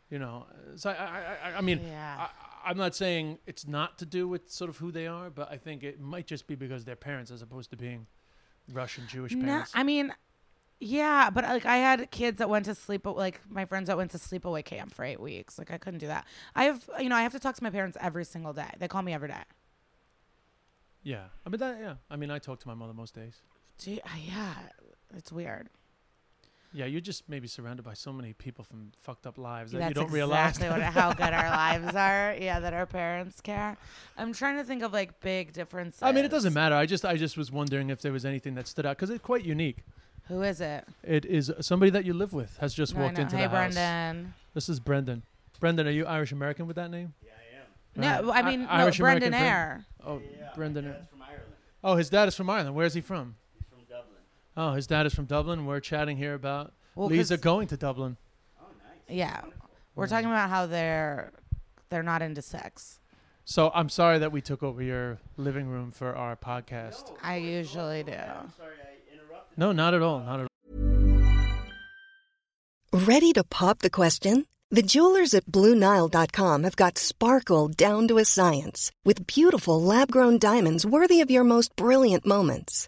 you 0.09 0.19
know. 0.19 0.45
So 0.75 0.89
I, 0.89 0.93
I, 0.93 1.49
I, 1.51 1.57
I 1.57 1.61
mean, 1.61 1.81
Yeah. 1.85 2.27
I, 2.27 2.69
I'm 2.69 2.77
not 2.77 2.95
saying 2.95 3.39
it's 3.45 3.67
not 3.67 3.97
to 3.99 4.05
do 4.05 4.27
with 4.27 4.49
sort 4.49 4.69
of 4.69 4.77
who 4.77 4.91
they 4.91 5.05
are, 5.07 5.29
but 5.29 5.51
I 5.51 5.57
think 5.57 5.83
it 5.83 5.99
might 5.99 6.27
just 6.27 6.47
be 6.47 6.55
because 6.55 6.85
they're 6.85 6.95
parents 6.95 7.29
as 7.31 7.41
opposed 7.41 7.69
to 7.71 7.75
being 7.77 8.07
Russian 8.71 9.05
Jewish 9.07 9.33
No, 9.33 9.43
parents. 9.45 9.71
I 9.73 9.83
mean, 9.83 10.13
yeah, 10.79 11.29
but 11.29 11.43
like 11.43 11.65
I 11.65 11.77
had 11.77 12.09
kids 12.11 12.37
that 12.37 12.49
went 12.49 12.65
to 12.65 12.75
sleep, 12.75 13.05
like 13.05 13.41
my 13.49 13.65
friends 13.65 13.87
that 13.87 13.97
went 13.97 14.11
to 14.11 14.17
sleepaway 14.17 14.63
camp 14.63 14.93
for 14.93 15.03
eight 15.03 15.19
weeks. 15.19 15.57
Like 15.57 15.71
I 15.71 15.77
couldn't 15.77 15.99
do 15.99 16.07
that. 16.07 16.25
I 16.55 16.65
have, 16.65 16.89
you 16.99 17.09
know, 17.09 17.15
I 17.17 17.23
have 17.23 17.33
to 17.33 17.39
talk 17.39 17.55
to 17.55 17.63
my 17.63 17.69
parents 17.69 17.97
every 17.99 18.23
single 18.25 18.53
day. 18.53 18.69
They 18.79 18.87
call 18.87 19.01
me 19.01 19.13
every 19.13 19.27
day. 19.27 19.43
yeah, 21.03 21.25
I 21.45 21.49
mean 21.49 21.59
that. 21.59 21.79
Yeah, 21.79 21.95
I 22.09 22.15
mean 22.15 22.31
I 22.31 22.39
talk 22.39 22.59
to 22.61 22.67
my 22.67 22.73
mother 22.75 22.93
most 22.93 23.13
days. 23.15 23.41
Gee, 23.77 23.99
uh, 24.05 24.09
yeah, 24.25 24.53
it's 25.15 25.31
weird. 25.31 25.69
Yeah, 26.75 26.85
you're 26.85 27.01
just 27.01 27.29
maybe 27.29 27.47
surrounded 27.47 27.83
by 27.83 27.93
so 27.93 28.11
many 28.11 28.33
people 28.33 28.63
from 28.63 28.91
fucked 28.99 29.27
up 29.27 29.37
lives 29.37 29.71
that 29.73 29.77
That's 29.77 29.89
you 29.89 29.93
don't 29.93 30.11
realize. 30.11 30.55
exactly 30.57 30.81
what, 30.81 30.91
how 30.91 31.13
good 31.13 31.31
our 31.33 31.49
lives 31.83 31.95
are. 31.95 32.35
Yeah, 32.39 32.59
that 32.61 32.73
our 32.73 32.87
parents 32.87 33.39
care. 33.41 33.77
I'm 34.17 34.33
trying 34.33 34.57
to 34.57 34.63
think 34.63 34.81
of 34.81 34.91
like 34.91 35.19
big 35.19 35.53
differences. 35.53 36.01
I 36.01 36.11
mean, 36.11 36.25
it 36.25 36.31
doesn't 36.31 36.53
matter. 36.53 36.73
I 36.75 36.87
just, 36.87 37.05
I 37.05 37.15
just 37.15 37.37
was 37.37 37.51
wondering 37.51 37.91
if 37.91 38.01
there 38.01 38.11
was 38.11 38.25
anything 38.25 38.55
that 38.55 38.67
stood 38.67 38.85
out 38.87 38.97
because 38.97 39.11
it's 39.11 39.23
quite 39.23 39.45
unique. 39.45 39.83
Who 40.29 40.41
is 40.41 40.61
it? 40.61 40.85
It 41.03 41.25
is 41.25 41.51
somebody 41.61 41.91
that 41.91 42.05
you 42.05 42.13
live 42.13 42.33
with 42.33 42.57
has 42.57 42.73
just 42.73 42.95
No, 42.95 43.01
I 43.01 43.03
walked 43.03 43.17
know. 43.17 43.23
into 43.23 43.35
hey, 43.37 43.43
the 43.43 43.49
house. 43.49 43.73
Brendan. 43.75 44.33
This 44.55 44.67
is 44.69 44.79
Brendan. 44.79 45.21
Brendan, 45.59 45.87
are 45.87 45.91
you 45.91 46.05
Irish 46.05 46.31
American 46.31 46.65
with 46.65 46.77
that 46.77 46.89
name? 46.89 47.13
Yeah, 47.23 47.31
I 48.01 48.17
am. 48.17 48.25
No, 48.25 48.31
I 48.31 48.41
mean, 48.41 48.61
no, 48.63 48.69
Irish 48.69 48.97
Brendan 48.97 49.33
American 49.33 49.47
Air. 49.47 49.85
Oh, 50.03 50.21
Brendan. 50.55 50.85
Dad's 50.85 51.07
from 51.09 51.21
Ireland. 51.21 51.43
Oh, 51.83 51.95
his 51.97 52.09
dad 52.09 52.27
is 52.29 52.35
from 52.35 52.49
Ireland. 52.49 52.73
Where's 52.73 52.93
he 52.95 53.01
from? 53.01 53.35
He's 54.55 54.59
from 54.59 54.65
Dublin. 54.65 54.71
Oh, 54.71 54.75
his 54.75 54.87
dad 54.87 55.05
is 55.05 55.13
from 55.13 55.25
Dublin. 55.25 55.65
We're 55.65 55.79
chatting 55.79 56.17
here 56.17 56.33
about 56.33 56.73
Well, 56.95 57.07
Lisa 57.07 57.35
'cause- 57.37 57.43
going 57.43 57.67
to 57.69 57.77
Dublin. 57.77 58.17
Oh, 58.61 58.65
nice. 58.87 59.15
Yeah, 59.17 59.41
we're 59.95 60.07
talking 60.07 60.27
about 60.29 60.49
how 60.49 60.65
they're 60.67 61.31
they're 61.89 62.03
not 62.03 62.21
into 62.21 62.41
sex. 62.41 62.99
So 63.45 63.71
I'm 63.75 63.89
sorry 63.89 64.19
that 64.19 64.31
we 64.31 64.41
took 64.41 64.63
over 64.63 64.81
your 64.81 65.19
living 65.37 65.67
room 65.67 65.91
for 65.91 66.15
our 66.15 66.35
podcast. 66.35 67.13
I 67.21 67.35
usually 67.37 68.03
do. 68.03 68.13
I'm 68.13 68.51
sorry 68.57 68.75
I 68.81 69.13
interrupted. 69.13 69.57
No, 69.57 69.71
not 69.73 69.93
at 69.93 70.01
all. 70.01 70.19
Not 70.21 70.39
at 70.39 70.47
all. 70.47 70.47
Ready 72.93 73.33
to 73.33 73.43
pop 73.43 73.79
the 73.79 73.89
question? 73.89 74.45
The 74.69 74.81
jewelers 74.81 75.33
at 75.33 75.45
BlueNile.com 75.45 76.63
have 76.63 76.75
got 76.75 76.97
sparkle 76.97 77.67
down 77.67 78.07
to 78.07 78.17
a 78.17 78.25
science 78.25 78.91
with 79.05 79.27
beautiful 79.27 79.79
lab 79.81 80.09
grown 80.11 80.37
diamonds 80.39 80.85
worthy 80.85 81.21
of 81.21 81.29
your 81.29 81.43
most 81.43 81.75
brilliant 81.75 82.25
moments. 82.25 82.87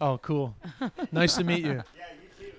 Oh, 0.00 0.18
cool. 0.18 0.54
nice 1.12 1.36
to 1.36 1.44
meet 1.44 1.64
you. 1.64 1.82
Yeah, 1.96 2.04
you 2.22 2.46
too. 2.46 2.52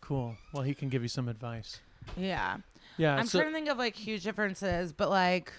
Cool. 0.00 0.36
Well, 0.52 0.62
he 0.62 0.74
can 0.74 0.88
give 0.88 1.02
you 1.02 1.08
some 1.08 1.28
advice. 1.28 1.80
Yeah. 2.16 2.58
Yeah. 2.96 3.16
I'm 3.16 3.26
so, 3.26 3.38
trying 3.38 3.52
to 3.52 3.54
think 3.54 3.68
of 3.68 3.78
like 3.78 3.96
huge 3.96 4.24
differences, 4.24 4.92
but 4.92 5.10
like, 5.10 5.52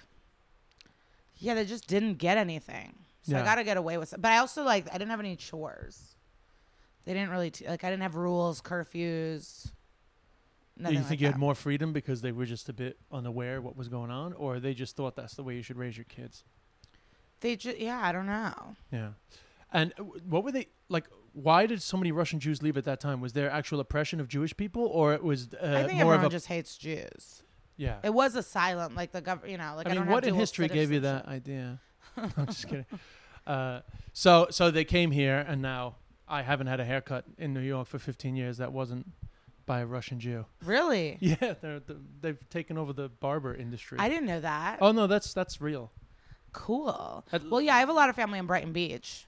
yeah, 1.37 1.53
they 1.53 1.65
just 1.65 1.87
didn't 1.87 2.15
get 2.15 2.37
anything. 2.37 2.93
So 3.23 3.37
I 3.37 3.43
got 3.43 3.55
to 3.55 3.63
get 3.63 3.77
away 3.77 3.97
with 3.97 4.13
it. 4.13 4.21
But 4.21 4.31
I 4.31 4.39
also 4.39 4.63
like, 4.63 4.87
I 4.89 4.97
didn't 4.97 5.11
have 5.11 5.19
any 5.19 5.35
chores. 5.35 6.15
They 7.05 7.13
didn't 7.13 7.29
really, 7.29 7.51
t- 7.51 7.67
like, 7.67 7.83
I 7.83 7.89
didn't 7.89 8.03
have 8.03 8.15
rules, 8.15 8.61
curfews. 8.61 9.71
Nothing 10.77 10.97
you 10.97 10.99
think 11.01 11.09
like 11.11 11.21
you 11.21 11.27
that. 11.27 11.33
had 11.33 11.39
more 11.39 11.55
freedom 11.55 11.93
because 11.93 12.21
they 12.21 12.31
were 12.31 12.45
just 12.45 12.69
a 12.69 12.73
bit 12.73 12.97
unaware 13.11 13.61
what 13.61 13.77
was 13.77 13.87
going 13.87 14.09
on, 14.09 14.33
or 14.33 14.59
they 14.59 14.73
just 14.73 14.95
thought 14.95 15.15
that's 15.15 15.35
the 15.35 15.43
way 15.43 15.55
you 15.55 15.61
should 15.61 15.77
raise 15.77 15.95
your 15.97 16.05
kids? 16.05 16.43
They 17.41 17.55
just, 17.55 17.77
yeah, 17.77 18.01
I 18.03 18.11
don't 18.11 18.25
know. 18.27 18.75
Yeah. 18.91 19.09
And 19.71 19.93
uh, 19.99 20.03
what 20.03 20.43
were 20.43 20.51
they 20.51 20.67
like? 20.89 21.05
Why 21.33 21.65
did 21.65 21.81
so 21.81 21.95
many 21.97 22.11
Russian 22.11 22.39
Jews 22.39 22.61
leave 22.61 22.75
at 22.77 22.83
that 22.85 22.99
time? 22.99 23.21
Was 23.21 23.33
there 23.33 23.49
actual 23.49 23.79
oppression 23.79 24.19
of 24.19 24.27
Jewish 24.27 24.55
people, 24.57 24.85
or 24.85 25.13
it 25.13 25.23
was 25.23 25.49
uh, 25.53 25.65
I 25.65 25.83
think 25.83 25.93
more 25.99 26.13
everyone 26.13 26.15
of 26.17 26.23
a 26.25 26.29
just 26.29 26.47
hates 26.47 26.77
Jews. 26.77 27.43
yeah? 27.77 27.97
It 28.03 28.13
was 28.13 28.35
a 28.35 28.43
silent, 28.43 28.95
like 28.95 29.11
the 29.13 29.21
government, 29.21 29.51
you 29.51 29.57
know, 29.57 29.73
like 29.77 29.87
I, 29.87 29.91
I 29.91 29.93
mean, 29.93 30.07
what 30.07 30.25
in 30.25 30.35
history 30.35 30.67
gave 30.67 30.91
you 30.91 30.99
that 31.01 31.25
idea? 31.27 31.79
I'm 32.17 32.47
just 32.47 32.67
kidding. 32.67 32.85
Uh, 33.47 33.79
so, 34.13 34.47
so 34.51 34.69
they 34.71 34.83
came 34.83 35.09
here, 35.11 35.43
and 35.47 35.61
now 35.61 35.95
I 36.27 36.41
haven't 36.41 36.67
had 36.67 36.79
a 36.81 36.85
haircut 36.85 37.23
in 37.37 37.53
New 37.53 37.61
York 37.61 37.87
for 37.87 37.97
15 37.97 38.35
years. 38.35 38.57
That 38.57 38.73
wasn't 38.73 39.07
by 39.65 39.79
a 39.79 39.85
Russian 39.85 40.19
Jew. 40.19 40.45
Really? 40.65 41.17
Yeah, 41.21 41.53
they're, 41.61 41.79
th- 41.79 41.99
they've 42.19 42.49
taken 42.49 42.77
over 42.77 42.91
the 42.91 43.07
barber 43.07 43.55
industry. 43.55 43.99
I 43.99 44.09
didn't 44.09 44.25
know 44.27 44.41
that. 44.41 44.79
Oh 44.81 44.91
no, 44.91 45.07
that's 45.07 45.33
that's 45.33 45.61
real. 45.61 45.91
Cool. 46.51 47.23
At- 47.31 47.49
well, 47.49 47.61
yeah, 47.61 47.75
I 47.75 47.79
have 47.79 47.89
a 47.89 47.93
lot 47.93 48.09
of 48.09 48.15
family 48.15 48.37
in 48.37 48.45
Brighton 48.47 48.73
Beach. 48.73 49.27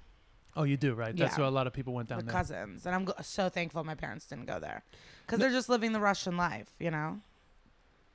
Oh, 0.56 0.64
you 0.64 0.78
do, 0.78 0.94
right? 0.94 1.16
That's 1.16 1.36
Yeah. 1.38 1.44
why 1.44 1.48
a 1.48 1.52
lot 1.52 1.66
of 1.68 1.74
people 1.74 1.94
went 1.94 2.10
down 2.10 2.26
there. 2.26 2.32
cousins, 2.32 2.86
and 2.86 2.94
I'm 2.94 3.06
go- 3.06 3.14
so 3.22 3.50
thankful 3.50 3.84
my 3.84 3.96
parents 3.96 4.26
didn't 4.28 4.46
go 4.46 4.60
there 4.60 4.84
because 5.26 5.40
they're 5.40 5.50
just 5.50 5.68
living 5.70 5.94
the 5.94 6.00
Russian 6.00 6.38
life, 6.38 6.70
you 6.80 6.92
know. 6.92 7.22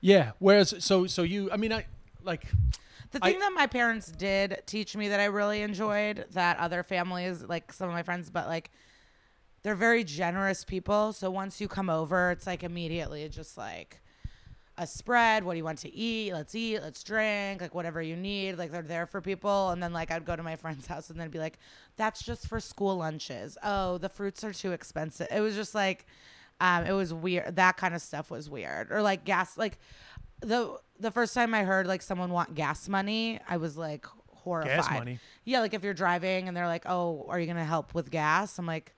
Yeah. 0.01 0.33
Whereas, 0.39 0.75
so 0.85 1.07
so 1.07 1.23
you, 1.23 1.51
I 1.51 1.57
mean, 1.57 1.73
I 1.73 1.87
like. 2.23 2.45
The 3.11 3.19
I- 3.23 3.31
thing 3.33 3.41
that 3.41 3.53
my 3.55 3.67
parents 3.67 4.13
did 4.13 4.63
teach 4.67 4.95
me 4.95 5.09
that 5.09 5.19
I 5.19 5.25
really 5.25 5.63
enjoyed 5.63 6.27
that 6.33 6.59
other 6.59 6.83
families, 6.83 7.43
like 7.43 7.73
some 7.73 7.89
of 7.89 7.95
my 7.95 8.03
friends, 8.03 8.29
but 8.31 8.47
like 8.47 8.71
they're 9.63 9.75
very 9.75 10.05
generous 10.05 10.63
people. 10.65 11.13
So 11.13 11.31
once 11.31 11.61
you 11.61 11.67
come 11.69 11.91
over, 11.91 12.31
it's 12.31 12.47
like 12.47 12.63
immediately 12.63 13.29
just 13.29 13.57
like 13.59 14.01
a 14.79 14.87
spread. 14.87 15.45
What 15.45 15.53
do 15.53 15.59
you 15.59 15.65
want 15.65 15.81
to 15.81 15.95
eat? 15.95 16.33
Let's 16.33 16.55
eat. 16.55 16.81
Let's 16.81 17.03
drink. 17.03 17.61
Like 17.61 17.75
whatever 17.75 18.01
you 18.01 18.17
need. 18.17 18.57
Like 18.57 18.71
they're 18.71 18.83
there 18.83 19.07
for 19.07 19.21
people. 19.21 19.71
And 19.71 19.83
then 19.83 19.93
like 19.93 20.11
I'd 20.11 20.25
go 20.25 20.37
to 20.37 20.43
my 20.43 20.57
friend's 20.63 20.87
house 20.87 21.11
and 21.11 21.21
then 21.21 21.29
be 21.31 21.39
like, 21.39 21.59
that's 21.97 22.23
just 22.23 22.47
for 22.47 22.61
school 22.61 22.97
lunches. 22.97 23.59
Oh, 23.63 23.99
the 23.99 24.09
fruits 24.09 24.45
are 24.45 24.53
too 24.53 24.73
expensive. 24.73 25.27
It 25.31 25.41
was 25.41 25.55
just 25.55 25.75
like, 25.75 26.07
um, 26.61 26.87
it 26.87 26.93
was 26.93 27.13
weird. 27.13 27.57
That 27.57 27.77
kind 27.77 27.95
of 27.95 28.01
stuff 28.01 28.31
was 28.31 28.49
weird. 28.49 28.91
Or 28.91 29.03
like 29.03 29.25
gas, 29.25 29.59
like 29.59 29.79
the 30.41 30.79
the 30.99 31.11
first 31.11 31.35
time 31.35 31.55
I 31.55 31.65
heard 31.65 31.87
like 31.87 32.03
someone 32.03 32.31
want 32.31 32.55
gas 32.55 32.89
money, 32.89 33.41
I 33.49 33.57
was 33.57 33.77
like 33.77 34.07
horrified. 34.29 34.77
Gas 34.77 34.91
money? 34.91 35.19
Yeah, 35.45 35.61
like 35.61 35.75
if 35.75 35.83
you're 35.83 35.95
driving 35.95 36.49
and 36.49 36.57
they're 36.57 36.67
like, 36.67 36.85
"Oh, 36.87 37.27
are 37.29 37.39
you 37.39 37.47
gonna 37.47 37.65
help 37.65 37.95
with 37.95 38.11
gas?" 38.11 38.59
I'm 38.59 38.67
like, 38.67 38.95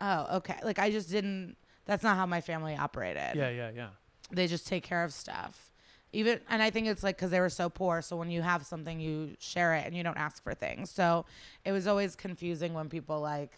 "Oh, 0.00 0.38
okay." 0.38 0.56
Like 0.62 0.78
I 0.78 0.90
just 0.90 1.10
didn't. 1.10 1.56
That's 1.86 2.02
not 2.02 2.16
how 2.16 2.26
my 2.26 2.40
family 2.40 2.76
operated. 2.76 3.36
Yeah, 3.36 3.50
yeah, 3.50 3.70
yeah. 3.74 3.88
They 4.30 4.46
just 4.46 4.66
take 4.66 4.82
care 4.82 5.04
of 5.04 5.12
stuff. 5.12 5.70
Even 6.12 6.40
and 6.48 6.62
I 6.62 6.70
think 6.70 6.86
it's 6.86 7.02
like 7.02 7.16
because 7.16 7.30
they 7.30 7.40
were 7.40 7.50
so 7.50 7.68
poor. 7.68 8.00
So 8.02 8.16
when 8.16 8.30
you 8.30 8.40
have 8.42 8.64
something, 8.64 8.98
you 8.98 9.36
share 9.38 9.74
it 9.74 9.84
and 9.86 9.94
you 9.96 10.02
don't 10.02 10.16
ask 10.16 10.42
for 10.42 10.54
things. 10.54 10.90
So 10.90 11.26
it 11.64 11.72
was 11.72 11.86
always 11.86 12.16
confusing 12.16 12.72
when 12.72 12.88
people 12.88 13.20
like, 13.20 13.52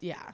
yeah, 0.00 0.32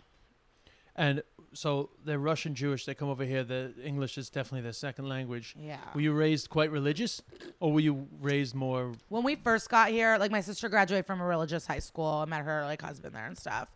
And 0.95 1.23
so 1.53 1.91
they're 2.05 2.19
Russian 2.19 2.55
Jewish. 2.55 2.85
They 2.87 2.95
come 2.95 3.09
over 3.09 3.25
here. 3.25 3.43
The 3.43 3.73
English 3.83 4.19
is 4.19 4.31
definitely 4.31 4.63
their 4.63 4.73
second 4.73 5.09
language. 5.09 5.55
yeah. 5.59 5.79
Were 5.95 6.01
you 6.01 6.13
raised 6.13 6.49
quite 6.51 6.71
religious, 6.71 7.23
or 7.61 7.73
were 7.73 7.81
you 7.81 8.07
raised 8.21 8.55
more? 8.55 8.93
when 9.09 9.25
we 9.25 9.35
first 9.37 9.69
got 9.69 9.89
here, 9.91 10.17
like 10.19 10.31
my 10.31 10.41
sister 10.41 10.69
graduated 10.69 11.07
from 11.07 11.21
a 11.21 11.25
religious 11.25 11.67
high 11.67 11.79
school. 11.81 12.07
I 12.07 12.25
met 12.27 12.43
her 12.45 12.63
like 12.65 12.83
husband 12.83 13.15
there 13.15 13.27
and 13.27 13.37
stuff, 13.37 13.69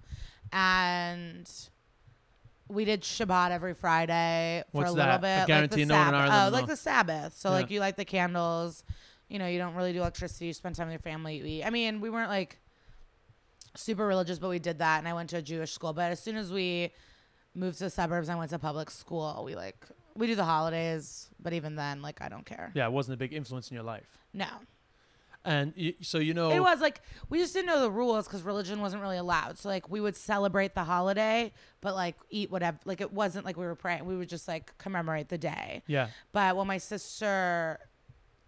and 0.53 1.51
we 2.73 2.85
did 2.85 3.03
Shabbat 3.03 3.51
every 3.51 3.75
Friday 3.75 4.63
for 4.73 4.79
What's 4.79 4.91
a 4.91 4.95
little 4.95 5.19
that? 5.19 5.25
I 5.25 5.41
bit. 5.43 5.47
guarantee 5.47 5.85
like 5.85 5.89
the 5.89 5.95
no 5.95 5.99
one 5.99 6.07
in 6.07 6.13
Sabbath. 6.15 6.31
Ireland 6.33 6.55
Oh, 6.55 6.59
like 6.59 6.67
the 6.67 6.77
Sabbath. 6.77 7.37
So 7.37 7.51
like 7.51 7.71
Yeah. 7.71 7.75
you 7.75 7.81
light 7.81 7.97
the 7.97 8.05
candles, 8.05 8.85
You 9.29 9.39
know, 9.39 9.47
you 9.47 9.59
don't 9.59 9.75
really 9.75 9.93
do 9.95 9.99
electricity. 10.01 10.47
You 10.47 10.53
spend 10.53 10.75
time 10.77 10.89
with 10.89 10.93
your 10.93 11.01
family. 11.01 11.37
You 11.39 11.45
eat. 11.47 11.65
I 11.65 11.71
mean, 11.71 12.01
we 12.03 12.11
weren't 12.11 12.29
like 12.29 12.59
super 13.75 14.07
religious, 14.07 14.39
but 14.39 14.49
we 14.51 14.59
did 14.59 14.79
that. 14.81 14.99
And 14.99 15.09
I 15.09 15.15
went 15.15 15.31
to 15.31 15.37
a 15.39 15.43
Jewish 15.43 15.73
school. 15.73 15.93
But 15.95 16.13
as 16.13 16.21
soon 16.21 16.37
as 16.37 16.53
we 16.53 16.93
moved 17.55 17.79
to 17.79 17.85
the 17.85 17.91
suburbs, 17.91 18.29
I 18.29 18.35
went 18.35 18.51
to 18.51 18.59
public 18.59 18.91
school. 18.91 19.43
We 19.45 19.55
like 19.55 19.87
we 20.15 20.27
do 20.27 20.35
the 20.35 20.45
holidays, 20.45 21.31
but 21.41 21.55
even 21.55 21.77
then, 21.77 22.03
like 22.03 22.21
I 22.21 22.29
don't 22.29 22.45
care. 22.45 22.73
Yeah, 22.75 22.87
it 22.87 22.93
wasn't 22.93 23.15
a 23.15 23.17
big 23.17 23.33
influence 23.33 23.71
in 23.71 23.75
your 23.75 23.85
life. 23.85 24.19
No, 24.35 24.47
And 25.45 25.75
y 25.77 25.95
so 26.03 26.19
you 26.19 26.35
know, 26.35 26.51
it 26.53 26.61
was 26.61 26.81
like 26.81 27.01
we 27.29 27.39
just 27.39 27.53
didn't 27.53 27.67
know 27.67 27.81
the 27.81 27.91
rules 27.91 28.27
because 28.27 28.43
religion 28.43 28.81
wasn't 28.81 29.03
really 29.03 29.17
allowed. 29.17 29.59
So 29.59 29.69
like 29.69 29.91
we 29.91 30.01
would 30.01 30.15
celebrate 30.17 30.75
the 30.75 30.85
holiday, 30.85 31.53
but 31.81 31.95
like 31.97 32.17
eat 32.31 32.51
whatever. 32.51 32.79
Like 32.85 33.01
it 33.01 33.13
wasn't 33.13 33.45
like 33.45 33.57
we 33.57 33.67
were 33.67 33.75
praying. 33.75 34.05
We 34.05 34.17
would 34.17 34.29
just 34.29 34.47
like 34.47 34.77
commemorate 34.79 35.29
the 35.31 35.39
day. 35.39 35.83
yeah, 35.89 36.09
But 36.33 36.57
when 36.57 36.69
my 36.69 36.79
sister 36.79 37.81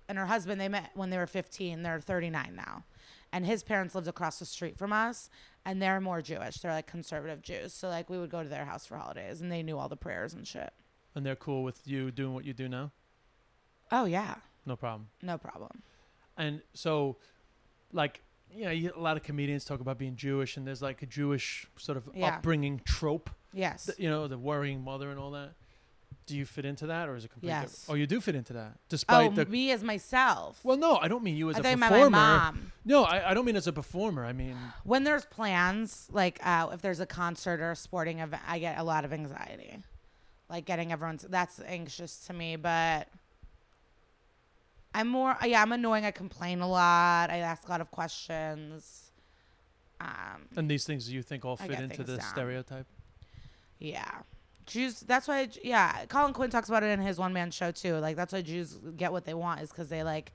and 0.08 0.18
her 0.18 0.26
husband 0.26 0.60
they 0.60 0.68
met 0.68 0.90
when 0.94 1.10
they 1.10 1.16
were 1.18 1.26
15, 1.26 1.82
they're 1.82 1.98
39 2.00 2.54
now. 2.54 2.84
And 3.32 3.44
his 3.44 3.64
parents 3.64 3.96
lived 3.96 4.06
across 4.06 4.38
the 4.38 4.44
street 4.46 4.78
from 4.78 4.92
us 4.92 5.28
and 5.64 5.82
they're 5.82 6.00
more 6.00 6.22
Jewish. 6.22 6.58
They're 6.58 6.70
like 6.72 6.86
conservative 6.86 7.42
Jews. 7.42 7.72
So 7.72 7.88
like 7.88 8.08
we 8.08 8.18
would 8.18 8.30
go 8.30 8.44
to 8.44 8.48
their 8.48 8.66
house 8.66 8.86
for 8.86 8.96
holidays 8.96 9.40
and 9.40 9.50
they 9.50 9.64
knew 9.64 9.76
all 9.78 9.88
the 9.88 9.96
prayers 9.96 10.32
and 10.34 10.46
shit. 10.46 10.72
and 11.16 11.26
they're 11.26 11.34
cool 11.34 11.64
with 11.64 11.88
you 11.88 12.12
doing 12.12 12.34
what 12.34 12.44
you 12.44 12.52
do 12.52 12.68
now. 12.68 12.92
Oh 13.90 14.04
yeah. 14.04 14.36
No 14.64 14.76
problem. 14.76 15.08
No 15.22 15.36
problem. 15.38 15.82
And 16.36 16.62
so, 16.72 17.16
like, 17.92 18.22
you 18.52 18.64
know, 18.64 18.70
you, 18.70 18.92
a 18.96 19.00
lot 19.00 19.16
of 19.16 19.22
comedians 19.22 19.64
talk 19.64 19.80
about 19.80 19.98
being 19.98 20.16
Jewish, 20.16 20.56
and 20.56 20.66
there's 20.66 20.82
like 20.82 21.02
a 21.02 21.06
Jewish 21.06 21.66
sort 21.76 21.98
of 21.98 22.08
Yeah. 22.14 22.26
upbringing 22.36 22.80
trope. 22.84 23.30
Yes. 23.52 23.86
th- 23.86 23.98
you 23.98 24.08
know, 24.10 24.26
the 24.26 24.38
worrying 24.38 24.82
mother 24.82 25.10
and 25.10 25.18
all 25.18 25.30
that. 25.32 25.52
Do 26.26 26.36
you 26.36 26.46
fit 26.46 26.64
into 26.64 26.86
that, 26.86 27.08
or 27.08 27.16
is 27.16 27.24
it 27.26 27.28
completely? 27.32 27.60
Yes. 27.60 27.84
Oh, 27.88 27.94
you 27.94 28.06
do 28.06 28.18
fit 28.20 28.34
into 28.34 28.54
that, 28.54 28.72
oh, 28.76 28.80
despite 28.88 29.34
the. 29.34 29.44
me 29.44 29.70
as 29.72 29.84
myself. 29.84 30.58
Well, 30.64 30.78
no, 30.78 30.96
I 30.96 31.06
don't 31.06 31.22
mean 31.22 31.36
you 31.36 31.50
as 31.50 31.56
I 31.56 31.58
a 31.58 31.76
performer. 31.76 32.10
my 32.10 32.18
mom. 32.18 32.72
No, 32.84 33.04
I, 33.04 33.30
I 33.30 33.34
don't 33.34 33.44
mean 33.44 33.56
as 33.56 33.66
a 33.66 33.72
performer. 33.74 34.24
I 34.24 34.32
mean, 34.32 34.56
When 34.84 35.04
there's 35.04 35.26
plans, 35.26 36.08
like 36.10 36.38
uh, 36.42 36.70
if 36.72 36.80
there's 36.80 37.00
a 37.00 37.06
concert 37.06 37.60
or 37.60 37.72
a 37.72 37.76
sporting 37.76 38.20
event, 38.20 38.42
I 38.48 38.58
get 38.58 38.78
a 38.78 38.82
lot 38.84 39.04
of 39.04 39.12
anxiety. 39.12 39.78
Like 40.48 40.64
getting 40.64 40.92
everyone's 40.92 41.26
that's 41.28 41.60
anxious 41.60 42.16
to 42.26 42.32
me, 42.32 42.56
but 42.56 43.08
I'm 44.94 45.08
more 45.08 45.36
yeah, 45.44 45.60
I'm 45.60 45.72
annoying. 45.72 46.04
I 46.04 46.10
complain 46.12 46.60
a 46.60 46.68
lot. 46.68 47.28
I 47.30 47.38
ask 47.38 47.66
a 47.66 47.70
lot 47.70 47.80
of 47.80 47.90
questions. 47.90 49.10
Um, 50.00 50.48
and 50.56 50.70
these 50.70 50.84
things 50.84 51.06
do 51.06 51.14
you 51.14 51.22
think 51.22 51.44
all 51.44 51.56
fit 51.56 51.78
into 51.80 52.02
the 52.04 52.16
down. 52.18 52.26
stereotype. 52.26 52.86
yeah. 53.78 54.10
Jews, 54.66 55.00
that's 55.00 55.28
why, 55.28 55.46
yeah. 55.62 56.06
Colin 56.06 56.32
Quinn 56.32 56.48
talks 56.48 56.70
about 56.70 56.82
it 56.82 56.86
in 56.86 57.00
his 57.00 57.18
one 57.18 57.34
man 57.34 57.50
show 57.50 57.70
too. 57.70 57.96
Like, 57.96 58.16
that's 58.16 58.32
why 58.32 58.40
Jews 58.40 58.78
get 58.96 59.12
what 59.12 59.26
they 59.26 59.34
want 59.34 59.60
is 59.60 59.68
because 59.68 59.88
they 59.90 60.02
like 60.02 60.32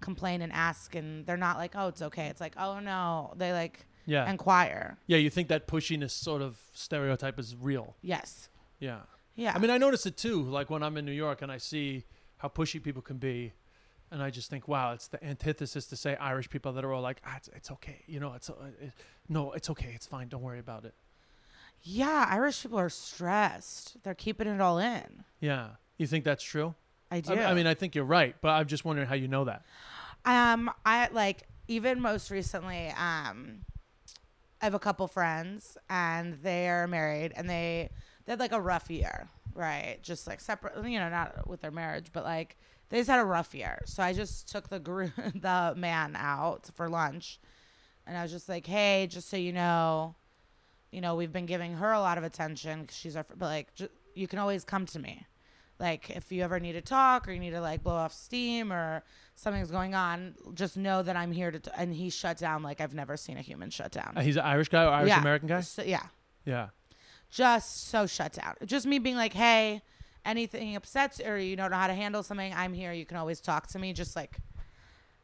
complain 0.00 0.42
and 0.42 0.52
ask, 0.52 0.96
and 0.96 1.24
they're 1.26 1.36
not 1.36 1.58
like, 1.58 1.72
oh, 1.76 1.86
it's 1.86 2.02
okay. 2.02 2.26
It's 2.26 2.40
like, 2.40 2.54
oh 2.58 2.80
no. 2.80 3.32
They 3.36 3.52
like 3.52 3.86
Yeah, 4.04 4.28
inquire. 4.28 4.98
yeah. 5.06 5.18
You 5.18 5.30
think 5.30 5.46
that 5.48 5.68
pushiness 5.68 6.10
sort 6.10 6.42
of 6.42 6.58
stereotype 6.74 7.38
is 7.38 7.54
real? 7.54 7.94
Yes. 8.02 8.48
Yeah. 8.80 9.02
Yeah. 9.36 9.52
I 9.54 9.58
mean, 9.60 9.70
I 9.70 9.78
notice 9.78 10.06
it 10.06 10.16
too. 10.16 10.42
Like 10.42 10.70
when 10.70 10.82
I'm 10.82 10.96
in 10.96 11.04
New 11.04 11.12
York 11.12 11.40
and 11.42 11.52
I 11.52 11.58
see 11.58 12.04
how 12.38 12.48
pushy 12.48 12.82
people 12.82 13.02
can 13.02 13.18
be, 13.18 13.52
and 14.10 14.22
I 14.22 14.30
just 14.30 14.50
think, 14.50 14.68
wow, 14.68 14.92
it's 14.92 15.08
the 15.08 15.22
antithesis 15.24 15.86
to 15.86 15.96
say 15.96 16.16
Irish 16.16 16.48
people 16.50 16.72
that 16.72 16.84
are 16.84 16.92
all 16.92 17.02
like, 17.02 17.20
ah, 17.26 17.34
it's, 17.36 17.48
it's 17.48 17.70
okay, 17.72 18.02
you 18.06 18.20
know, 18.20 18.32
it's 18.34 18.48
uh, 18.50 18.54
it, 18.80 18.92
no, 19.28 19.52
it's 19.52 19.70
okay, 19.70 19.92
it's 19.94 20.06
fine, 20.06 20.28
don't 20.28 20.42
worry 20.42 20.58
about 20.60 20.84
it. 20.84 20.94
Yeah, 21.82 22.26
Irish 22.30 22.62
people 22.62 22.78
are 22.78 22.88
stressed. 22.88 24.02
They're 24.02 24.14
keeping 24.14 24.48
it 24.48 24.60
all 24.60 24.78
in. 24.78 25.24
Yeah, 25.40 25.68
you 25.96 26.06
think 26.06 26.24
that's 26.24 26.42
true? 26.42 26.74
I 27.10 27.20
do. 27.20 27.34
I, 27.34 27.50
I 27.50 27.54
mean, 27.54 27.66
I 27.66 27.74
think 27.74 27.94
you're 27.94 28.04
right, 28.04 28.34
but 28.40 28.48
I'm 28.48 28.66
just 28.66 28.84
wondering 28.84 29.08
how 29.08 29.14
you 29.14 29.28
know 29.28 29.44
that. 29.44 29.62
um, 30.24 30.70
I 30.84 31.08
like 31.12 31.44
even 31.68 32.00
most 32.00 32.30
recently, 32.30 32.88
um, 32.88 33.60
I 34.60 34.64
have 34.64 34.74
a 34.74 34.78
couple 34.78 35.06
friends 35.06 35.78
and 35.88 36.34
they 36.42 36.68
are 36.68 36.86
married 36.88 37.32
and 37.36 37.48
they 37.48 37.90
they 38.24 38.32
had 38.32 38.40
like 38.40 38.52
a 38.52 38.60
rough 38.60 38.90
year, 38.90 39.28
right? 39.54 39.98
Just 40.02 40.26
like 40.26 40.40
separate, 40.40 40.74
you 40.88 40.98
know, 40.98 41.08
not 41.08 41.48
with 41.48 41.60
their 41.60 41.70
marriage, 41.70 42.08
but 42.12 42.24
like 42.24 42.56
they 42.90 42.98
just 42.98 43.10
had 43.10 43.20
a 43.20 43.24
rough 43.24 43.54
year. 43.54 43.80
So 43.86 44.02
I 44.02 44.12
just 44.12 44.50
took 44.50 44.68
the 44.68 44.78
group, 44.80 45.12
the 45.34 45.74
man 45.76 46.16
out 46.16 46.70
for 46.74 46.88
lunch, 46.88 47.38
and 48.06 48.16
I 48.16 48.22
was 48.22 48.30
just 48.32 48.48
like, 48.48 48.66
hey, 48.66 49.06
just 49.10 49.28
so 49.28 49.36
you 49.36 49.52
know, 49.52 50.14
you 50.90 51.00
know, 51.00 51.14
we've 51.14 51.32
been 51.32 51.46
giving 51.46 51.74
her 51.74 51.92
a 51.92 52.00
lot 52.00 52.16
of 52.18 52.24
attention 52.24 52.86
'cause 52.86 52.96
she's 52.96 53.14
our, 53.16 53.24
but 53.28 53.46
like, 53.46 53.74
ju- 53.74 53.90
you 54.14 54.26
can 54.26 54.38
always 54.38 54.64
come 54.64 54.86
to 54.86 54.98
me. 54.98 55.26
Like, 55.78 56.10
if 56.10 56.32
you 56.32 56.42
ever 56.42 56.58
need 56.58 56.72
to 56.72 56.80
talk 56.80 57.28
or 57.28 57.32
you 57.32 57.38
need 57.38 57.50
to 57.50 57.60
like 57.60 57.84
blow 57.84 57.94
off 57.94 58.12
steam 58.12 58.72
or 58.72 59.04
something's 59.36 59.70
going 59.70 59.94
on, 59.94 60.34
just 60.54 60.76
know 60.76 61.02
that 61.04 61.14
I'm 61.14 61.30
here 61.30 61.52
to. 61.52 61.60
T-. 61.60 61.70
And 61.76 61.94
he 61.94 62.10
shut 62.10 62.36
down 62.38 62.64
like 62.64 62.80
I've 62.80 62.94
never 62.94 63.16
seen 63.16 63.36
a 63.36 63.42
human 63.42 63.70
shut 63.70 63.92
down. 63.92 64.14
Uh, 64.16 64.22
he's 64.22 64.34
an 64.36 64.42
Irish 64.44 64.70
guy 64.70 64.82
or 64.84 64.90
Irish 64.90 65.10
Yeah. 65.10 65.20
American 65.20 65.46
guy? 65.46 65.60
So, 65.60 65.82
yeah, 65.84 66.06
Yeah. 66.44 66.70
just 67.30 67.88
so 67.90 68.06
shut 68.06 68.32
down. 68.32 68.54
Just 68.64 68.86
me 68.86 68.98
being 68.98 69.14
like, 69.14 69.34
hey, 69.34 69.82
anything 70.24 70.76
upsets 70.76 71.20
or 71.20 71.38
you 71.38 71.56
don't 71.56 71.70
know 71.70 71.76
how 71.76 71.86
to 71.86 71.94
handle 71.94 72.22
something, 72.22 72.52
I'm 72.54 72.72
here. 72.74 72.92
You 72.92 73.06
can 73.06 73.16
always 73.16 73.40
talk 73.40 73.66
to 73.68 73.78
me. 73.78 73.92
Just 73.92 74.14
like 74.16 74.38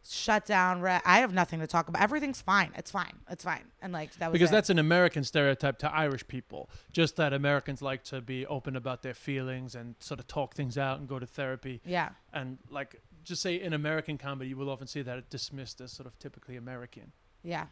shut 0.06 0.44
down. 0.44 0.80
Re- 0.82 1.00
I 1.04 1.20
have 1.20 1.32
nothing 1.32 1.60
to 1.60 1.66
talk 1.66 1.88
about. 1.88 2.02
Everything's 2.02 2.40
fine. 2.42 2.72
It's 2.76 2.90
fine. 2.90 3.14
It's 3.30 3.42
fine. 3.44 3.64
And 3.80 3.92
like 3.92 4.14
that 4.16 4.30
was 4.30 4.34
Because 4.34 4.50
it. 4.50 4.52
that's 4.52 4.70
an 4.70 4.78
American 4.78 5.24
stereotype 5.24 5.78
to 5.78 5.92
Irish 5.94 6.26
people. 6.28 6.68
Just 6.92 7.16
that 7.16 7.32
Americans 7.32 7.80
like 7.80 8.04
to 8.04 8.20
be 8.20 8.44
open 8.46 8.76
about 8.76 9.02
their 9.02 9.14
feelings 9.14 9.74
and 9.74 9.94
sort 10.00 10.20
of 10.20 10.26
talk 10.26 10.54
things 10.54 10.76
out 10.76 10.98
and 10.98 11.08
go 11.08 11.18
to 11.18 11.26
therapy. 11.26 11.80
yeah. 11.86 12.10
And 12.32 12.58
like, 12.70 13.00
just 13.24 13.40
say 13.40 13.58
in 13.58 13.72
American 13.72 14.18
comedy, 14.18 14.50
you 14.50 14.56
will 14.58 14.68
often 14.68 14.86
see 14.86 15.00
that 15.00 15.30
dismissed 15.30 15.80
as 15.80 15.90
sort 15.92 16.06
of 16.06 16.18
typically 16.18 16.56
American. 16.56 17.12
Yeah. 17.42 17.66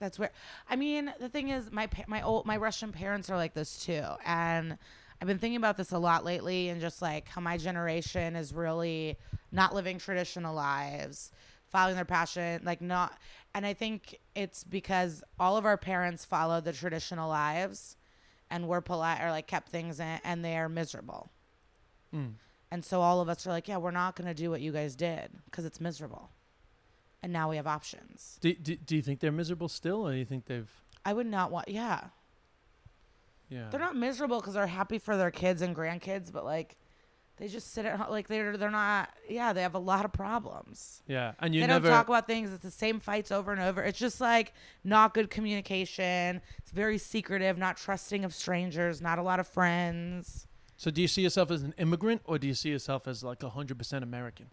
That's 0.00 0.18
where 0.18 0.30
I 0.68 0.74
mean, 0.74 1.12
the 1.20 1.28
thing 1.28 1.50
is 1.50 1.70
my 1.70 1.88
my 2.08 2.22
old 2.22 2.44
my 2.44 2.56
Russian 2.56 2.90
parents 2.90 3.30
are 3.30 3.36
like 3.36 3.54
this 3.54 3.84
too. 3.84 4.02
And 4.26 4.76
I've 5.22 5.28
been 5.28 5.38
thinking 5.38 5.56
about 5.56 5.76
this 5.76 5.92
a 5.92 5.98
lot 6.00 6.24
lately 6.24 6.68
and 6.68 6.80
just 6.80 7.00
like 7.00 7.28
how 7.28 7.40
my 7.40 7.56
generation 7.56 8.34
is 8.34 8.52
really 8.52 9.16
not 9.52 9.72
living 9.72 9.98
traditional 9.98 10.52
lives, 10.52 11.30
following 11.68 11.94
their 11.94 12.04
passion, 12.04 12.60
like 12.64 12.80
not 12.80 13.16
and 13.54 13.64
I 13.64 13.72
think 13.72 14.18
it's 14.34 14.64
because 14.64 15.22
all 15.38 15.56
of 15.56 15.64
our 15.64 15.76
parents 15.76 16.24
followed 16.24 16.64
the 16.64 16.72
traditional 16.72 17.28
lives 17.28 17.96
and 18.50 18.66
were 18.66 18.80
polite 18.80 19.22
or 19.22 19.30
like 19.30 19.46
kept 19.46 19.68
things 19.68 20.00
in 20.00 20.18
and 20.24 20.44
they 20.44 20.56
are 20.56 20.68
miserable. 20.68 21.30
Mm. 22.12 22.32
And 22.72 22.84
so 22.84 23.00
all 23.00 23.20
of 23.20 23.28
us 23.28 23.46
are 23.46 23.50
like, 23.50 23.68
yeah, 23.68 23.76
we're 23.76 23.92
not 23.92 24.16
going 24.16 24.26
to 24.26 24.34
do 24.34 24.50
what 24.50 24.60
you 24.60 24.72
guys 24.72 24.96
did 24.96 25.30
because 25.44 25.64
it's 25.64 25.80
miserable. 25.80 26.30
And 27.22 27.32
now 27.32 27.48
we 27.48 27.54
have 27.58 27.68
options. 27.68 28.38
Do, 28.40 28.54
do, 28.54 28.74
do 28.74 28.96
you 28.96 29.02
think 29.02 29.20
they're 29.20 29.30
miserable 29.30 29.68
still, 29.68 30.04
or 30.08 30.10
do 30.10 30.18
you 30.18 30.24
think 30.24 30.46
they've? 30.46 30.68
I 31.04 31.12
would 31.12 31.28
not 31.28 31.52
want. 31.52 31.68
Yeah, 31.68 32.06
Yeah. 33.52 33.68
they're 33.70 33.80
not 33.80 33.96
miserable 33.96 34.40
because 34.40 34.54
they're 34.54 34.66
happy 34.66 34.98
for 34.98 35.16
their 35.16 35.30
kids 35.30 35.60
and 35.60 35.76
grandkids, 35.76 36.32
but 36.32 36.44
like, 36.44 36.76
they 37.36 37.48
just 37.48 37.72
sit 37.72 37.84
at 37.84 37.98
home. 37.98 38.10
Like 38.10 38.28
they're 38.28 38.56
they're 38.56 38.70
not. 38.70 39.10
Yeah, 39.28 39.52
they 39.52 39.62
have 39.62 39.74
a 39.74 39.78
lot 39.78 40.04
of 40.04 40.12
problems. 40.12 41.02
Yeah, 41.08 41.32
and 41.40 41.54
you 41.54 41.60
they 41.60 41.66
never. 41.66 41.88
don't 41.88 41.96
talk 41.96 42.08
about 42.08 42.26
things. 42.26 42.52
It's 42.52 42.62
the 42.62 42.70
same 42.70 43.00
fights 43.00 43.32
over 43.32 43.52
and 43.52 43.60
over. 43.60 43.82
It's 43.82 43.98
just 43.98 44.20
like 44.20 44.52
not 44.84 45.12
good 45.12 45.28
communication. 45.28 46.40
It's 46.58 46.70
very 46.70 46.98
secretive, 46.98 47.58
not 47.58 47.76
trusting 47.76 48.24
of 48.24 48.34
strangers, 48.34 49.00
not 49.00 49.18
a 49.18 49.22
lot 49.22 49.40
of 49.40 49.48
friends. 49.48 50.46
so, 50.76 50.90
do 50.90 51.00
you 51.02 51.08
see 51.08 51.22
yourself 51.22 51.50
as 51.50 51.62
an 51.62 51.74
immigrant, 51.78 52.20
or 52.26 52.38
do 52.38 52.46
you 52.46 52.54
see 52.54 52.68
yourself 52.70 53.08
as 53.08 53.24
like 53.24 53.42
hundred 53.42 53.76
percent 53.76 54.04
American? 54.04 54.46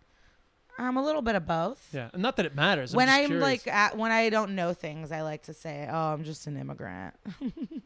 I'm 0.80 0.96
a 0.96 1.04
little 1.04 1.22
bit 1.22 1.36
of 1.36 1.46
both. 1.46 1.90
Yeah, 1.94 2.10
not 2.16 2.38
that 2.38 2.46
it 2.46 2.56
matters. 2.56 2.94
I'm 2.94 2.98
when 2.98 3.10
I'm 3.10 3.26
curious. 3.26 3.44
like 3.44 3.68
at, 3.68 3.98
when 3.98 4.12
I 4.12 4.30
don't 4.30 4.56
know 4.56 4.74
things, 4.74 5.12
I 5.12 5.22
like 5.22 5.44
to 5.44 5.54
say, 5.54 5.88
"Oh, 5.92 6.14
I'm 6.14 6.24
just 6.24 6.48
an 6.48 6.58
immigrant." 6.58 7.14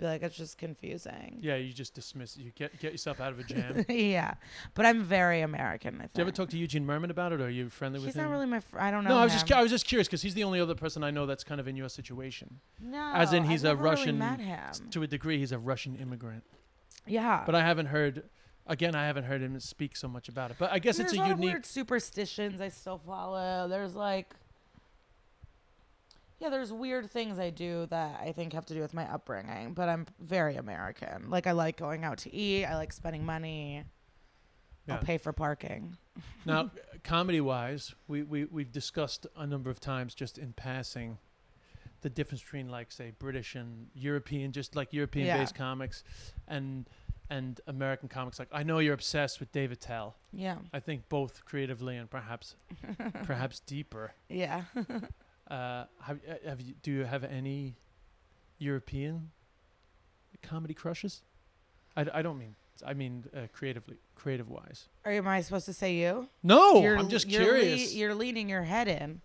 Be 0.00 0.06
like, 0.06 0.22
it's 0.22 0.34
just 0.36 0.56
confusing. 0.56 1.38
yeah, 1.42 1.56
you 1.56 1.72
just 1.74 1.94
dismiss. 1.94 2.34
it. 2.36 2.40
You 2.42 2.52
get 2.54 2.78
get 2.80 2.92
yourself 2.92 3.20
out 3.20 3.32
of 3.32 3.38
a 3.38 3.44
jam. 3.44 3.84
yeah, 3.88 4.32
but 4.74 4.86
I'm 4.86 5.02
very 5.02 5.42
American. 5.42 5.96
I 5.96 5.98
think. 5.98 6.10
you 6.16 6.22
ever 6.22 6.30
talk 6.30 6.48
to 6.50 6.56
Eugene 6.58 6.86
Mirman 6.86 7.10
about 7.10 7.32
it, 7.32 7.40
or 7.42 7.44
are 7.44 7.50
you 7.50 7.68
friendly 7.68 7.98
with 7.98 8.04
him? 8.04 8.08
He's 8.08 8.16
not 8.16 8.30
really 8.30 8.46
my. 8.46 8.60
Fr- 8.60 8.80
I 8.80 8.90
don't 8.90 9.04
know. 9.04 9.10
no, 9.10 9.18
I 9.18 9.24
was 9.24 9.32
just 9.34 9.46
cu- 9.46 9.54
I 9.54 9.60
was 9.62 9.70
just 9.70 9.86
curious 9.86 10.08
because 10.08 10.22
he's 10.22 10.32
the 10.34 10.44
only 10.44 10.58
other 10.58 10.74
person 10.74 11.04
I 11.04 11.10
know 11.10 11.26
that's 11.26 11.44
kind 11.44 11.60
of 11.60 11.68
in 11.68 11.76
your 11.76 11.90
situation. 11.90 12.60
No, 12.80 13.12
As 13.14 13.34
in, 13.34 13.42
I've 13.44 13.50
he's 13.50 13.62
a 13.64 13.68
never 13.68 13.82
really 13.82 13.96
Russian. 13.96 14.18
met 14.18 14.40
him. 14.40 14.72
To 14.92 15.02
a 15.02 15.06
degree, 15.06 15.36
he's 15.38 15.52
a 15.52 15.58
Russian 15.58 15.96
immigrant. 15.96 16.44
Yeah, 17.06 17.42
But 17.44 17.54
I 17.54 17.60
haven't 17.62 17.86
heard. 17.86 18.24
Again, 18.66 18.94
I 18.94 19.06
haven't 19.06 19.24
heard 19.24 19.42
him 19.42 19.58
speak 19.60 19.96
so 19.96 20.06
much 20.06 20.28
about 20.28 20.50
it. 20.52 20.56
But 20.58 20.70
I 20.70 20.78
guess 20.78 20.98
it's 20.98 21.12
a 21.12 21.16
a 21.16 21.18
lot 21.18 21.30
of 21.32 21.38
unique. 21.38 21.52
weird 21.54 21.66
superstitions 21.66 22.60
I 22.60 22.68
still 22.68 22.98
follow. 23.04 23.66
There's 23.68 23.94
like, 23.96 24.32
yeah, 26.40 26.48
there's 26.48 26.72
weird 26.72 27.10
things 27.10 27.38
I 27.38 27.50
do 27.50 27.86
that 27.90 28.20
I 28.20 28.32
think 28.32 28.54
have 28.54 28.66
to 28.66 28.74
do 28.74 28.80
with 28.80 28.94
my 28.94 29.04
upbringing. 29.12 29.74
But 29.74 29.88
I'm 29.90 30.06
very 30.18 30.56
American. 30.56 31.28
Like 31.28 31.46
I 31.46 31.52
like 31.52 31.76
going 31.76 32.02
out 32.02 32.18
to 32.18 32.34
eat. 32.34 32.64
I 32.64 32.76
like 32.76 32.92
spending 32.92 33.24
money. 33.24 33.84
Yeah. 34.86 34.94
I'll 34.94 35.02
pay 35.02 35.18
for 35.18 35.32
parking. 35.32 35.96
Now, 36.44 36.70
comedy 37.02 37.40
wise, 37.40 37.94
we, 38.06 38.22
we, 38.22 38.44
we've 38.44 38.72
discussed 38.72 39.26
a 39.36 39.46
number 39.46 39.70
of 39.70 39.80
times 39.80 40.14
just 40.14 40.36
in 40.36 40.52
passing 40.52 41.16
the 42.02 42.10
difference 42.10 42.42
between, 42.42 42.68
like, 42.68 42.92
say, 42.92 43.12
British 43.18 43.54
and 43.54 43.86
European, 43.94 44.52
just 44.52 44.76
like 44.76 44.92
European 44.92 45.38
based 45.38 45.54
comics. 45.54 46.02
And 46.48 46.86
and 47.30 47.60
American 47.68 48.08
comics. 48.08 48.38
Like 48.38 48.48
I 48.52 48.64
know 48.64 48.80
you're 48.80 48.94
obsessed 48.94 49.40
with 49.40 49.52
Dave 49.52 49.70
Attell. 49.72 50.16
Yeah. 50.32 50.56
I 50.74 50.80
think 50.80 51.08
both 51.08 51.44
creatively 51.44 51.96
and 51.96 52.10
perhaps 52.10 52.56
perhaps 53.22 53.60
deeper. 53.60 54.12
Yeah. 54.28 54.64
Uh, 55.50 55.84
have, 56.02 56.20
uh, 56.28 56.48
have 56.48 56.60
you, 56.60 56.74
do 56.82 56.92
you 56.92 57.04
have 57.04 57.24
any 57.24 57.74
European 58.58 59.30
comedy 60.42 60.74
crushes? 60.74 61.22
I, 61.96 62.06
I 62.14 62.22
don't 62.22 62.38
mean 62.38 62.54
I 62.86 62.94
mean 62.94 63.24
uh, 63.36 63.40
creatively 63.52 63.96
creative 64.14 64.48
wise. 64.48 64.88
Are 65.04 65.12
am 65.12 65.26
I 65.28 65.40
supposed 65.42 65.66
to 65.66 65.72
say 65.72 65.94
you? 65.94 66.28
No, 66.42 66.82
you're, 66.82 66.96
I'm 66.98 67.08
just 67.08 67.28
you're 67.28 67.42
curious. 67.42 67.92
Le- 67.92 67.98
you're 67.98 68.14
leaning 68.14 68.48
your 68.48 68.62
head 68.62 68.88
in, 68.88 69.20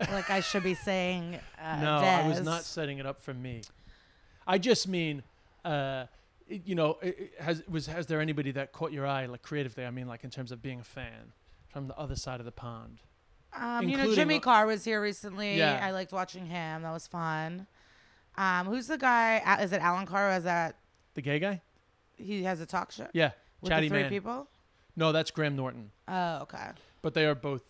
like 0.00 0.30
I 0.30 0.40
should 0.40 0.62
be 0.62 0.74
saying. 0.74 1.38
Uh, 1.60 1.76
no, 1.80 1.96
I 1.96 2.28
was 2.28 2.40
not 2.42 2.64
setting 2.64 2.98
it 2.98 3.06
up 3.06 3.20
for 3.20 3.34
me. 3.34 3.62
I 4.46 4.58
just 4.58 4.86
mean, 4.86 5.22
uh, 5.64 6.06
it- 6.48 6.62
you 6.66 6.74
know, 6.74 6.98
it, 7.02 7.18
it 7.18 7.32
has 7.40 7.62
was 7.68 7.86
has 7.86 8.06
there 8.06 8.20
anybody 8.20 8.52
that 8.52 8.72
caught 8.72 8.92
your 8.92 9.06
eye 9.06 9.26
like 9.26 9.42
creatively? 9.42 9.84
I 9.84 9.90
mean, 9.90 10.06
like 10.06 10.24
in 10.24 10.30
terms 10.30 10.52
of 10.52 10.62
being 10.62 10.80
a 10.80 10.84
fan 10.84 11.32
from 11.68 11.86
the 11.88 11.96
other 11.96 12.16
side 12.16 12.38
of 12.40 12.46
the 12.46 12.52
pond. 12.52 12.98
Um, 13.58 13.88
you 13.88 13.96
know, 13.96 14.14
Jimmy 14.14 14.38
Carr 14.38 14.66
was 14.66 14.84
here 14.84 15.00
recently. 15.02 15.56
Yeah. 15.58 15.80
I 15.82 15.90
liked 15.90 16.12
watching 16.12 16.46
him. 16.46 16.82
That 16.82 16.92
was 16.92 17.06
fun. 17.06 17.66
Um, 18.36 18.66
who's 18.66 18.86
the 18.86 18.96
guy? 18.98 19.58
Is 19.60 19.72
it 19.72 19.80
Alan 19.82 20.06
Carr? 20.06 20.30
Or 20.30 20.36
is 20.36 20.44
that 20.44 20.76
The 21.14 21.22
gay 21.22 21.38
guy? 21.38 21.60
he 22.16 22.44
has 22.44 22.60
a 22.60 22.66
talk 22.66 22.92
show 22.92 23.06
Yeah, 23.12 23.30
with 23.60 23.70
chatty 23.70 23.88
three 23.88 24.02
man. 24.02 24.10
people? 24.10 24.46
No, 24.96 25.10
that's 25.12 25.30
Graham 25.30 25.56
Norton. 25.56 25.90
Oh, 26.06 26.40
okay. 26.42 26.68
But 27.02 27.14
they 27.14 27.24
are 27.24 27.34
both. 27.34 27.62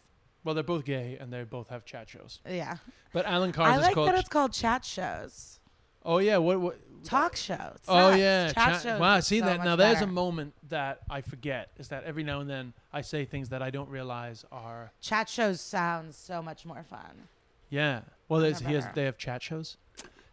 Well, 0.42 0.54
they're 0.54 0.64
both 0.64 0.84
gay 0.84 1.16
and 1.20 1.32
they 1.32 1.44
both 1.44 1.68
have 1.68 1.84
chat 1.84 2.08
shows. 2.08 2.40
Yeah. 2.48 2.76
But 3.12 3.26
Alan 3.26 3.52
Carr's 3.52 3.74
I 3.74 3.76
is 3.76 3.82
like 3.82 3.94
called. 3.94 4.08
that 4.08 4.18
it's 4.18 4.28
called 4.28 4.52
chat 4.52 4.84
shows, 4.84 5.59
oh 6.04 6.18
yeah, 6.18 6.36
what 6.38 6.60
what? 6.60 7.04
talk 7.04 7.36
shows. 7.36 7.78
Oh 7.88 8.10
Sex. 8.10 8.20
yeah, 8.20 8.52
chat, 8.52 8.82
shows. 8.82 9.00
Wow, 9.00 9.16
is 9.16 9.26
see 9.26 9.40
so 9.40 9.46
that 9.46 9.58
much 9.58 9.64
now. 9.64 9.76
There's 9.76 9.98
a 9.98 10.00
better. 10.00 10.12
moment 10.12 10.54
that 10.68 11.00
I 11.08 11.20
forget. 11.20 11.70
Is 11.78 11.88
that 11.88 12.04
every 12.04 12.22
now 12.22 12.40
and 12.40 12.48
then 12.50 12.72
I 12.92 13.00
say 13.00 13.24
things 13.24 13.48
that 13.50 13.62
I 13.62 13.70
don't 13.70 13.88
realize 13.88 14.44
are. 14.52 14.92
Chat 15.00 15.28
shows 15.28 15.60
sounds 15.60 16.16
so 16.16 16.42
much 16.42 16.64
more 16.64 16.82
fun. 16.82 17.28
Yeah. 17.70 18.00
Well, 18.28 18.40
there's, 18.40 18.60
he 18.60 18.74
has, 18.74 18.84
better. 18.84 18.94
they 18.94 19.04
have 19.04 19.18
chat 19.18 19.42
shows. 19.42 19.76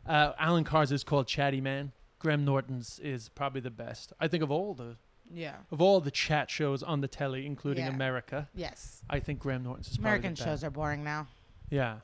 Uh, 0.07 0.33
Alan 0.39 0.63
Carr's 0.63 0.91
is 0.91 1.03
called 1.03 1.27
Chatty 1.27 1.61
Man. 1.61 1.91
Graham 2.19 2.45
Norton's 2.45 2.99
is 2.99 3.29
probably 3.29 3.61
the 3.61 3.69
best. 3.71 4.13
I 4.19 4.27
think 4.27 4.43
of 4.43 4.51
all 4.51 4.73
the 4.73 4.95
Yeah. 5.33 5.55
of 5.71 5.81
all 5.81 5.99
the 6.01 6.11
chat 6.11 6.49
shows 6.49 6.81
on 6.81 7.01
the 7.01 7.07
telly, 7.07 7.45
including 7.45 7.85
Yeah. 7.85 7.91
America. 7.93 8.49
Yes. 8.55 9.03
I 9.09 9.19
think 9.19 9.39
Graham 9.39 9.63
Norton's 9.63 9.89
is 9.89 9.97
American 9.97 10.35
probably 10.35 10.43
the 10.43 10.49
shows 10.51 10.63
are 10.63 10.69
boring 10.71 11.03
now. 11.03 11.27
Yeah. 11.69 11.97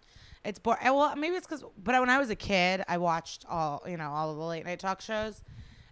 It's 0.46 0.60
boring. 0.60 0.80
Well, 0.84 1.16
maybe 1.16 1.36
it's 1.36 1.48
because, 1.48 1.64
but 1.82 2.00
when 2.00 2.10
I 2.10 2.20
was 2.20 2.30
a 2.30 2.36
kid, 2.36 2.84
I 2.88 2.98
watched 2.98 3.46
all 3.50 3.84
you 3.88 3.98
know 3.98 4.10
all 4.10 4.32
of 4.32 4.38
the 4.38 4.44
late 4.44 4.66
night 4.66 4.80
talk 4.80 5.00
shows, 5.02 5.42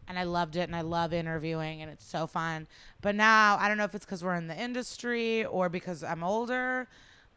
and 0.08 0.20
I 0.20 0.24
loved 0.24 0.56
it, 0.58 0.64
and 0.64 0.76
I 0.76 0.82
love 0.82 1.14
interviewing, 1.14 1.82
and 1.82 1.90
it's 1.90 2.06
so 2.06 2.28
fun. 2.28 2.68
But 3.02 3.16
now 3.16 3.58
I 3.60 3.68
don't 3.68 3.78
know 3.78 3.86
if 3.86 3.96
it's 3.96 4.06
because 4.06 4.24
we're 4.24 4.36
in 4.36 4.48
the 4.48 4.62
industry 4.62 5.46
or 5.46 5.70
because 5.70 6.04
I'm 6.04 6.22
older, 6.22 6.90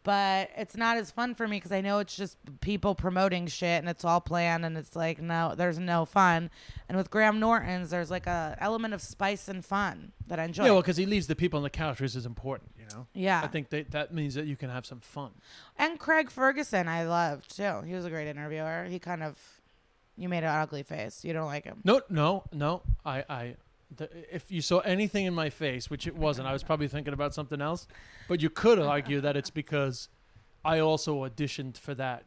but 0.03 0.51
it's 0.57 0.77
not 0.77 0.97
as 0.97 1.12
fun 1.12 1.37
for 1.37 1.47
me 1.47 1.59
because 1.59 1.73
I 1.73 1.81
know 1.81 1.99
it's 2.01 2.17
just 2.17 2.37
people 2.61 2.95
promoting 2.95 3.47
shit 3.47 3.79
and 3.79 3.89
it's 3.89 4.05
all 4.05 4.21
planned, 4.21 4.65
and 4.65 4.77
it's 4.77 4.97
like 4.97 5.23
no, 5.23 5.55
there's 5.57 5.79
no 5.79 6.05
fun. 6.05 6.51
And 6.89 6.99
with 6.99 7.11
Graham 7.11 7.39
Norton's, 7.39 7.91
there's 7.91 8.11
like 8.11 8.27
a 8.27 8.57
element 8.61 8.93
of 8.93 9.01
spice 9.01 9.47
and 9.47 9.65
fun 9.65 10.11
that 10.27 10.41
I 10.41 10.45
enjoy. 10.45 10.65
Yeah, 10.65 10.73
well, 10.73 10.83
because 10.83 10.97
he 10.97 11.07
leaves 11.07 11.29
the 11.29 11.37
people 11.37 11.59
on 11.59 11.62
the 11.62 11.71
couch, 11.71 12.01
which 12.01 12.17
is 12.17 12.27
important, 12.27 12.73
know? 12.95 13.07
yeah. 13.15 13.41
I 13.43 13.47
think 13.49 13.69
that, 13.71 13.91
that 13.93 14.13
means 14.15 14.35
that 14.35 14.47
you 14.47 14.57
can 14.57 14.71
have 14.71 14.87
some 14.87 15.01
fun. 15.01 15.31
And 15.79 15.99
Craig 15.99 16.31
Ferguson, 16.31 16.89
I 16.89 17.05
loved 17.05 17.55
too. 17.57 17.83
He 17.87 17.95
was 17.95 18.05
a 18.05 18.11
great 18.11 18.29
interviewer. 18.29 18.87
He 18.89 18.99
kind 18.99 19.23
of, 19.23 19.37
you 20.17 20.29
made 20.29 20.45
an 20.45 20.51
ugly 20.51 20.83
face. 20.83 21.25
You 21.25 21.33
don't 21.33 21.47
like 21.47 21.65
him. 21.65 21.81
No, 21.85 22.01
no, 22.09 22.45
no. 22.53 22.83
I, 23.05 23.25
I, 23.29 23.57
the, 23.97 24.09
if 24.35 24.51
you 24.51 24.61
saw 24.63 24.79
anything 24.81 25.27
in 25.27 25.35
my 25.35 25.51
face, 25.51 25.91
which 25.91 26.07
it 26.07 26.17
wasn't, 26.17 26.49
I 26.49 26.53
was 26.53 26.63
probably 26.63 26.89
thinking 26.89 27.13
about 27.13 27.35
something 27.35 27.61
else. 27.61 27.87
But 28.29 28.41
you 28.41 28.51
could 28.51 28.79
argue 28.79 29.21
that 29.21 29.37
it's 29.37 29.51
because 29.51 30.09
I 30.65 30.79
also 30.79 31.25
auditioned 31.29 31.77
for 31.77 31.95
that, 31.97 32.25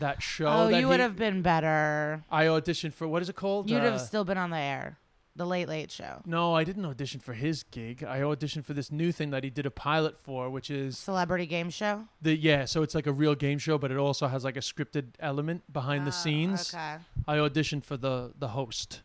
that 0.00 0.22
show. 0.22 0.46
Oh, 0.46 0.68
that 0.68 0.78
you 0.80 0.86
would 0.88 1.00
he- 1.00 1.02
have 1.02 1.16
been 1.16 1.42
better. 1.42 2.24
I 2.30 2.44
auditioned 2.44 2.92
for 2.94 3.08
what 3.08 3.20
is 3.22 3.28
it 3.28 3.36
called? 3.36 3.68
You'd 3.68 3.78
Uh, 3.80 3.92
have 3.92 4.00
still 4.00 4.24
been 4.24 4.38
on 4.38 4.50
the 4.50 4.56
air, 4.58 4.98
the 5.38 5.46
Late 5.46 5.68
Late 5.68 5.90
Show, 5.90 6.20
No, 6.26 6.52
I 6.54 6.64
didn't 6.64 6.84
audition 6.84 7.20
for 7.20 7.32
his 7.32 7.62
gig. 7.62 8.04
I 8.04 8.20
auditioned 8.20 8.64
for 8.66 8.74
this 8.74 8.92
new 8.92 9.10
thing 9.12 9.30
that 9.30 9.42
he 9.44 9.50
did 9.50 9.64
a 9.64 9.70
pilot 9.70 10.18
for, 10.18 10.50
which 10.50 10.70
is 10.70 10.98
Celebrity 10.98 11.46
Game 11.46 11.70
Show. 11.70 12.04
the 12.20 12.36
yeah. 12.36 12.66
So 12.66 12.82
it's 12.82 12.94
like 12.94 13.06
a 13.06 13.12
real 13.12 13.34
game 13.34 13.58
show, 13.58 13.78
but 13.78 13.90
it 13.90 13.96
also 13.96 14.26
has 14.26 14.44
like 14.44 14.56
a 14.56 14.60
scripted 14.60 15.14
element 15.20 15.72
behind 15.72 16.04
the 16.06 16.10
Oh, 16.10 16.22
scenes. 16.22 16.74
Okay, 16.74 16.96
I 17.26 17.36
auditioned 17.36 17.84
for 17.84 17.96
the 17.96 18.32
the 18.38 18.48
host. 18.48 19.00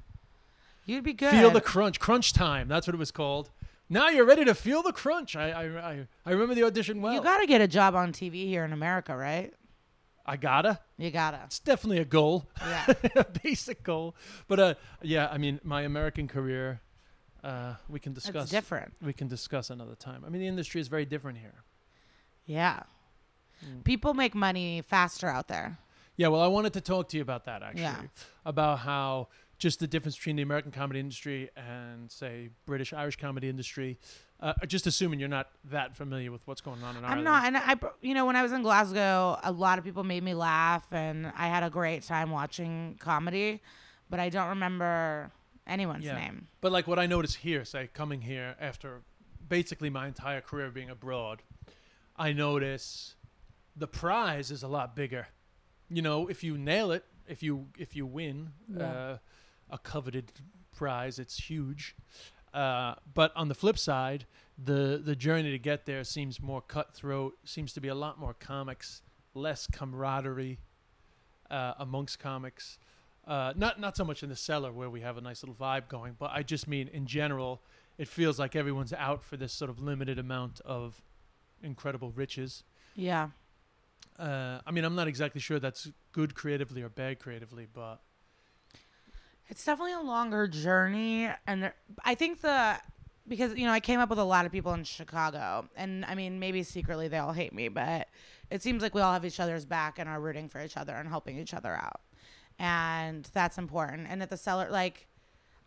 you'd 0.86 1.04
be 1.04 1.14
good. 1.14 1.32
Feel 1.32 1.52
the 1.52 1.62
crunch, 1.62 2.00
crunch 2.00 2.34
time. 2.34 2.68
That's 2.68 2.88
what 2.88 2.94
it 2.94 3.00
was 3.00 3.12
called. 3.12 3.50
Now 3.90 4.10
you're 4.10 4.26
ready 4.26 4.44
to 4.46 4.56
feel 4.56 4.82
the 4.82 4.92
crunch. 4.94 5.36
I 5.36 5.52
I 5.52 5.64
I, 5.92 6.08
I 6.26 6.32
remember 6.32 6.56
the 6.56 6.64
audition 6.64 7.02
well. 7.02 7.14
you 7.14 7.22
gotta 7.22 7.46
get 7.46 7.62
a 7.62 7.68
job 7.68 7.96
on 7.96 8.12
TV 8.12 8.46
here 8.48 8.66
in 8.66 8.74
America, 8.74 9.16
right? 9.16 9.54
I 10.26 10.38
gotta. 10.38 10.80
You 10.98 11.12
gotta. 11.12 11.42
It's 11.46 11.60
definitely 11.60 12.00
a 12.00 12.06
goal, 12.06 12.48
Yeah. 12.62 12.94
a 13.16 13.26
basic 13.44 13.84
goal. 13.84 14.16
But 14.48 14.60
uh, 14.60 14.74
yeah, 15.02 15.28
I 15.32 15.38
mean, 15.38 15.60
my 15.64 15.82
American 15.82 16.28
career, 16.28 16.82
uh, 17.44 17.76
we 17.90 18.00
can 18.00 18.14
discuss. 18.14 18.44
it's 18.44 18.52
different. 18.52 18.94
We 19.02 19.12
can 19.14 19.28
discuss 19.28 19.70
another 19.70 19.96
time. 19.96 20.24
I 20.26 20.30
mean, 20.30 20.42
the 20.42 20.48
industry 20.48 20.80
is 20.80 20.88
very 20.88 21.06
different 21.06 21.40
here. 21.40 21.64
Yeah. 22.46 22.84
Mm. 23.66 23.84
People 23.84 24.14
make 24.14 24.34
money 24.34 24.82
faster 24.82 25.28
out 25.28 25.48
there. 25.50 25.78
Yeah, 26.16 26.28
well, 26.28 26.42
I 26.42 26.48
wanted 26.48 26.74
to 26.74 26.82
talk 26.82 27.10
to 27.10 27.18
you 27.18 27.24
about 27.24 27.46
that 27.46 27.64
actually, 27.64 27.82
Yeah. 27.82 28.02
about 28.46 28.80
how 28.80 29.30
just 29.58 29.80
the 29.80 29.88
difference 29.88 30.16
between 30.16 30.36
the 30.36 30.42
American 30.44 30.72
comedy 30.72 31.00
industry 31.00 31.50
and 31.56 32.12
say 32.12 32.50
British 32.66 32.94
Irish 32.94 33.16
comedy 33.18 33.50
industry. 33.50 34.00
Uh, 34.44 34.54
just 34.68 34.86
assuming 34.86 35.22
you're 35.22 35.30
not 35.30 35.48
that 35.64 35.96
familiar 35.96 36.30
with 36.30 36.46
what's 36.46 36.60
going 36.60 36.84
on 36.84 36.98
in 36.98 37.06
Ireland. 37.06 37.20
I'm 37.20 37.24
not, 37.24 37.46
and 37.46 37.58
I, 37.58 37.76
you 38.02 38.14
know, 38.14 38.26
when 38.26 38.36
I 38.36 38.44
was 38.44 38.52
in 38.52 38.62
Glasgow, 38.62 39.40
a 39.42 39.52
lot 39.54 39.80
of 39.80 39.86
people 39.86 40.04
made 40.04 40.22
me 40.22 40.34
laugh, 40.34 40.86
and 40.92 41.32
I 41.38 41.48
had 41.48 41.64
a 41.64 41.70
great 41.70 42.04
time 42.04 42.30
watching 42.30 42.98
comedy, 43.00 43.62
but 44.10 44.20
I 44.20 44.28
don't 44.28 44.50
remember 44.50 45.32
anyone's 45.66 46.04
Yeah. 46.04 46.16
name. 46.20 46.50
But 46.60 46.74
like 46.74 46.88
what 46.88 47.00
I 47.00 47.06
notice 47.06 47.36
here, 47.36 47.64
say 47.64 47.88
coming 47.94 48.20
here 48.24 48.58
after 48.60 49.04
basically 49.48 49.90
my 49.90 50.08
entire 50.08 50.42
career 50.42 50.70
being 50.72 50.90
abroad, 50.90 51.42
I 52.18 52.34
notice 52.34 53.16
the 53.78 53.88
prize 53.88 54.52
is 54.52 54.62
a 54.62 54.68
lot 54.68 54.94
bigger. 54.94 55.28
You 55.90 56.02
know, 56.02 56.28
if 56.28 56.44
you 56.44 56.58
nail 56.58 56.92
it, 56.92 57.06
if 57.30 57.42
you 57.44 57.68
if 57.78 57.96
you 57.96 58.06
win 58.06 58.52
Yeah. 58.68 58.84
uh, 58.92 59.18
a 59.70 59.78
coveted 59.78 60.34
prize, 60.76 61.18
it's 61.18 61.50
huge. 61.50 61.96
Uh, 62.54 62.96
but 63.14 63.36
on 63.36 63.48
the 63.48 63.56
flip 63.56 63.78
side, 63.78 64.26
the 64.64 65.02
the 65.04 65.16
journey 65.16 65.52
to 65.52 65.60
get 65.60 65.86
there 65.86 66.04
seems 66.04 66.42
more 66.42 66.62
cutthroat. 66.62 67.38
Seems 67.44 67.74
to 67.74 67.82
be 67.82 67.88
a 67.88 67.96
lot 67.96 68.20
more 68.20 68.34
comics, 68.34 69.02
less 69.34 69.68
camaraderie 69.68 70.60
uh, 71.50 71.74
amongst 71.80 72.20
comics. 72.20 72.78
Uh, 73.26 73.54
not 73.56 73.80
not 73.80 73.98
so 73.98 74.04
much 74.04 74.22
in 74.22 74.30
the 74.30 74.36
cellar 74.36 74.72
where 74.72 74.90
we 74.90 75.02
have 75.02 75.18
a 75.18 75.22
nice 75.22 75.42
little 75.44 75.56
vibe 75.56 75.88
going, 75.88 76.16
but 76.20 76.32
I 76.32 76.44
just 76.44 76.68
mean 76.68 76.90
in 76.90 77.08
general, 77.08 77.62
it 77.98 78.08
feels 78.08 78.38
like 78.38 78.56
everyone's 78.56 78.94
out 78.94 79.24
for 79.24 79.38
this 79.38 79.54
sort 79.54 79.72
of 79.72 79.80
limited 79.80 80.20
amount 80.20 80.62
of 80.62 81.02
incredible 81.64 82.12
riches. 82.12 82.64
Yeah. 82.96 83.30
Uh, 84.20 84.60
I 84.68 84.72
mean, 84.72 84.84
I'm 84.84 84.96
not 84.96 85.08
exactly 85.08 85.42
sure 85.42 85.60
that's 85.60 85.90
good 86.12 86.36
creatively 86.36 86.84
or 86.84 86.90
bad 86.90 87.20
creatively, 87.20 87.68
but 87.74 88.02
It's 89.54 89.64
definitely 89.64 89.94
a 89.94 90.02
longer 90.02 90.48
journey, 90.48 91.30
and 91.46 91.62
there, 91.62 91.76
I 92.04 92.16
think 92.16 92.42
the 92.42 92.80
because 93.28 93.54
you 93.54 93.68
know 93.68 93.72
I 93.72 93.82
came 93.82 94.00
up 94.00 94.10
with 94.10 94.18
a 94.18 94.24
lot 94.24 94.48
of 94.48 94.52
people 94.52 94.74
in 94.74 94.84
Chicago, 94.84 95.70
and 95.76 96.04
I 96.06 96.16
mean 96.16 96.40
maybe 96.40 96.64
secretly 96.64 97.08
they 97.08 97.20
all 97.20 97.34
hate 97.34 97.54
me, 97.54 97.68
but 97.68 98.08
it 98.50 98.64
seems 98.64 98.82
like 98.82 98.96
we 98.96 99.02
all 99.02 99.14
have 99.14 99.26
each 99.26 99.40
other's 99.40 99.64
back 99.64 100.00
and 100.00 100.10
are 100.10 100.20
rooting 100.20 100.50
for 100.50 100.60
each 100.60 100.76
other 100.76 100.96
and 100.96 101.08
helping 101.08 101.38
each 101.38 101.54
other 101.54 101.76
out, 101.76 102.02
and 102.58 103.30
that's 103.32 103.60
important. 103.60 104.08
And 104.10 104.24
at 104.24 104.32
the 104.32 104.38
cellar, 104.38 104.72
like 104.72 105.06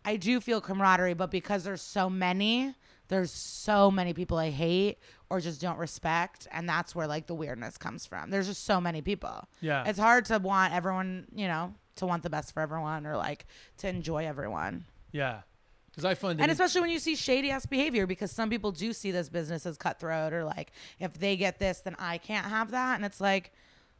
I 0.04 0.16
do 0.16 0.40
feel 0.40 0.60
camaraderie, 0.60 1.14
but 1.14 1.30
because 1.30 1.62
there's 1.62 1.80
so 1.80 2.10
many, 2.10 2.74
there's 3.06 3.30
so 3.30 3.88
many 3.92 4.14
people 4.14 4.36
I 4.36 4.50
hate 4.50 4.98
or 5.30 5.38
just 5.38 5.60
don't 5.60 5.78
respect, 5.78 6.48
and 6.50 6.68
that's 6.68 6.92
where 6.96 7.06
like 7.06 7.28
the 7.28 7.36
weirdness 7.36 7.78
comes 7.78 8.04
from. 8.04 8.30
There's 8.30 8.48
just 8.48 8.64
so 8.64 8.80
many 8.80 9.00
people 9.00 9.46
yeah, 9.60 9.84
it's 9.86 10.00
hard 10.00 10.24
to 10.24 10.40
want 10.40 10.74
everyone, 10.74 11.28
you 11.32 11.46
know, 11.46 11.72
to 11.96 12.06
want 12.06 12.22
the 12.22 12.30
best 12.30 12.52
for 12.54 12.60
everyone 12.60 13.06
or 13.06 13.16
like 13.16 13.46
to 13.78 13.88
enjoy 13.88 14.26
everyone. 14.26 14.84
yeah. 15.12 15.40
Because 15.90 16.04
I 16.04 16.14
find 16.14 16.38
And 16.42 16.50
especially 16.50 16.82
when 16.82 16.90
you 16.90 16.98
see 16.98 17.16
shady 17.16 17.50
ass 17.50 17.64
behavior, 17.64 18.06
because 18.06 18.30
some 18.30 18.50
people 18.50 18.70
do 18.70 18.92
see 18.92 19.10
this 19.12 19.30
business 19.30 19.64
as 19.64 19.78
cutthroat 19.78 20.34
or 20.34 20.44
like, 20.44 20.72
if 21.00 21.18
they 21.18 21.38
get 21.38 21.58
this, 21.58 21.80
then 21.80 21.96
I 21.98 22.18
can't 22.18 22.44
have 22.44 22.72
that. 22.72 22.96
And 22.96 23.04
it's 23.06 23.18
like, 23.18 23.50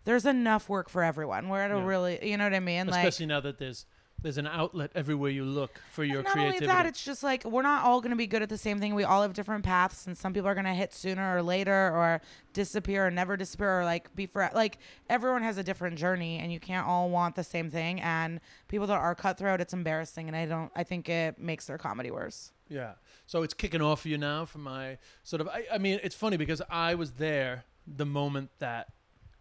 there's 0.04 0.26
enough 0.26 0.68
work 0.68 0.90
for 0.90 1.02
everyone. 1.02 1.48
We're 1.48 1.62
at 1.62 1.70
a 1.70 1.76
Yeah. 1.76 1.86
really, 1.86 2.30
you 2.30 2.36
know 2.36 2.44
what 2.44 2.52
I 2.52 2.60
mean? 2.60 2.86
especially 2.90 3.24
now 3.24 3.40
that 3.40 3.56
there's 3.58 3.86
there's 4.22 4.38
an 4.38 4.46
outlet 4.46 4.90
everywhere 4.94 5.30
you 5.30 5.44
look 5.44 5.80
for 5.92 6.02
your 6.02 6.22
not 6.22 6.32
creativity. 6.32 6.64
only 6.64 6.74
that, 6.74 6.86
it's 6.86 7.04
just 7.04 7.22
like 7.22 7.44
we're 7.44 7.62
not 7.62 7.84
all 7.84 8.00
going 8.00 8.10
to 8.10 8.16
be 8.16 8.26
good 8.26 8.42
at 8.42 8.48
the 8.48 8.58
same 8.58 8.80
thing. 8.80 8.94
We 8.94 9.04
all 9.04 9.22
have 9.22 9.34
different 9.34 9.64
paths, 9.64 10.06
and 10.06 10.16
some 10.16 10.32
people 10.32 10.48
are 10.48 10.54
going 10.54 10.64
to 10.66 10.74
hit 10.74 10.94
sooner 10.94 11.36
or 11.36 11.42
later, 11.42 11.90
or 11.94 12.20
disappear 12.52 13.06
or 13.06 13.10
never 13.10 13.36
disappear, 13.36 13.80
or 13.80 13.84
like 13.84 14.14
be 14.16 14.26
for 14.26 14.50
like 14.54 14.78
everyone 15.08 15.42
has 15.42 15.58
a 15.58 15.62
different 15.62 15.96
journey, 15.96 16.38
and 16.38 16.52
you 16.52 16.60
can't 16.60 16.86
all 16.86 17.10
want 17.10 17.36
the 17.36 17.44
same 17.44 17.70
thing. 17.70 18.00
And 18.00 18.40
people 18.68 18.86
that 18.86 18.98
are 18.98 19.14
cutthroat, 19.14 19.60
it's 19.60 19.72
embarrassing, 19.74 20.28
and 20.28 20.36
I 20.36 20.46
don't. 20.46 20.72
I 20.74 20.82
think 20.82 21.08
it 21.08 21.38
makes 21.38 21.66
their 21.66 21.78
comedy 21.78 22.10
worse. 22.10 22.52
Yeah. 22.68 22.92
So 23.26 23.42
it's 23.42 23.54
kicking 23.54 23.82
off 23.82 24.02
for 24.02 24.08
you 24.08 24.18
now 24.18 24.44
from 24.44 24.62
my 24.62 24.98
sort 25.22 25.40
of. 25.40 25.48
I, 25.48 25.66
I 25.72 25.78
mean, 25.78 26.00
it's 26.02 26.14
funny 26.14 26.36
because 26.36 26.62
I 26.70 26.94
was 26.94 27.12
there 27.12 27.64
the 27.86 28.06
moment 28.06 28.50
that 28.58 28.92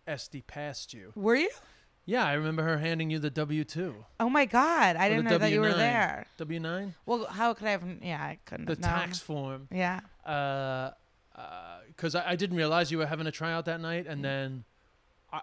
Estee 0.08 0.42
passed 0.42 0.94
you. 0.94 1.12
Were 1.16 1.36
you? 1.36 1.50
Yeah, 2.08 2.24
I 2.26 2.34
remember 2.34 2.62
her 2.64 2.78
handing 2.78 3.10
you 3.10 3.18
the 3.20 3.30
W 3.32 3.64
two. 3.64 4.06
Oh 4.20 4.30
my 4.30 4.45
god, 4.45 4.95
I 4.95 5.10
didn't 5.10 5.26
know 5.26 5.38
that 5.39 5.51
you 5.51 5.62
were 5.62 5.74
there. 5.74 6.26
W 6.38 6.60
nine. 6.60 6.93
Well, 7.06 7.26
how 7.26 7.53
could 7.53 7.68
I 7.68 7.72
have? 7.72 7.84
Yeah, 8.01 8.22
I 8.22 8.38
couldn't. 8.45 8.66
The 8.68 8.74
have 8.74 8.80
known. 8.80 8.89
tax 8.91 9.20
form. 9.20 9.68
Yeah. 9.72 10.01
Uh, 10.26 10.91
because 11.88 12.16
I, 12.16 12.32
I 12.32 12.36
didn't 12.36 12.58
realize 12.58 12.91
you 12.91 12.97
were 12.97 13.06
having 13.06 13.28
a 13.28 13.32
tryout 13.32 13.66
that 13.66 13.82
night, 13.82 14.06
and 14.08 14.24
then. 14.24 14.64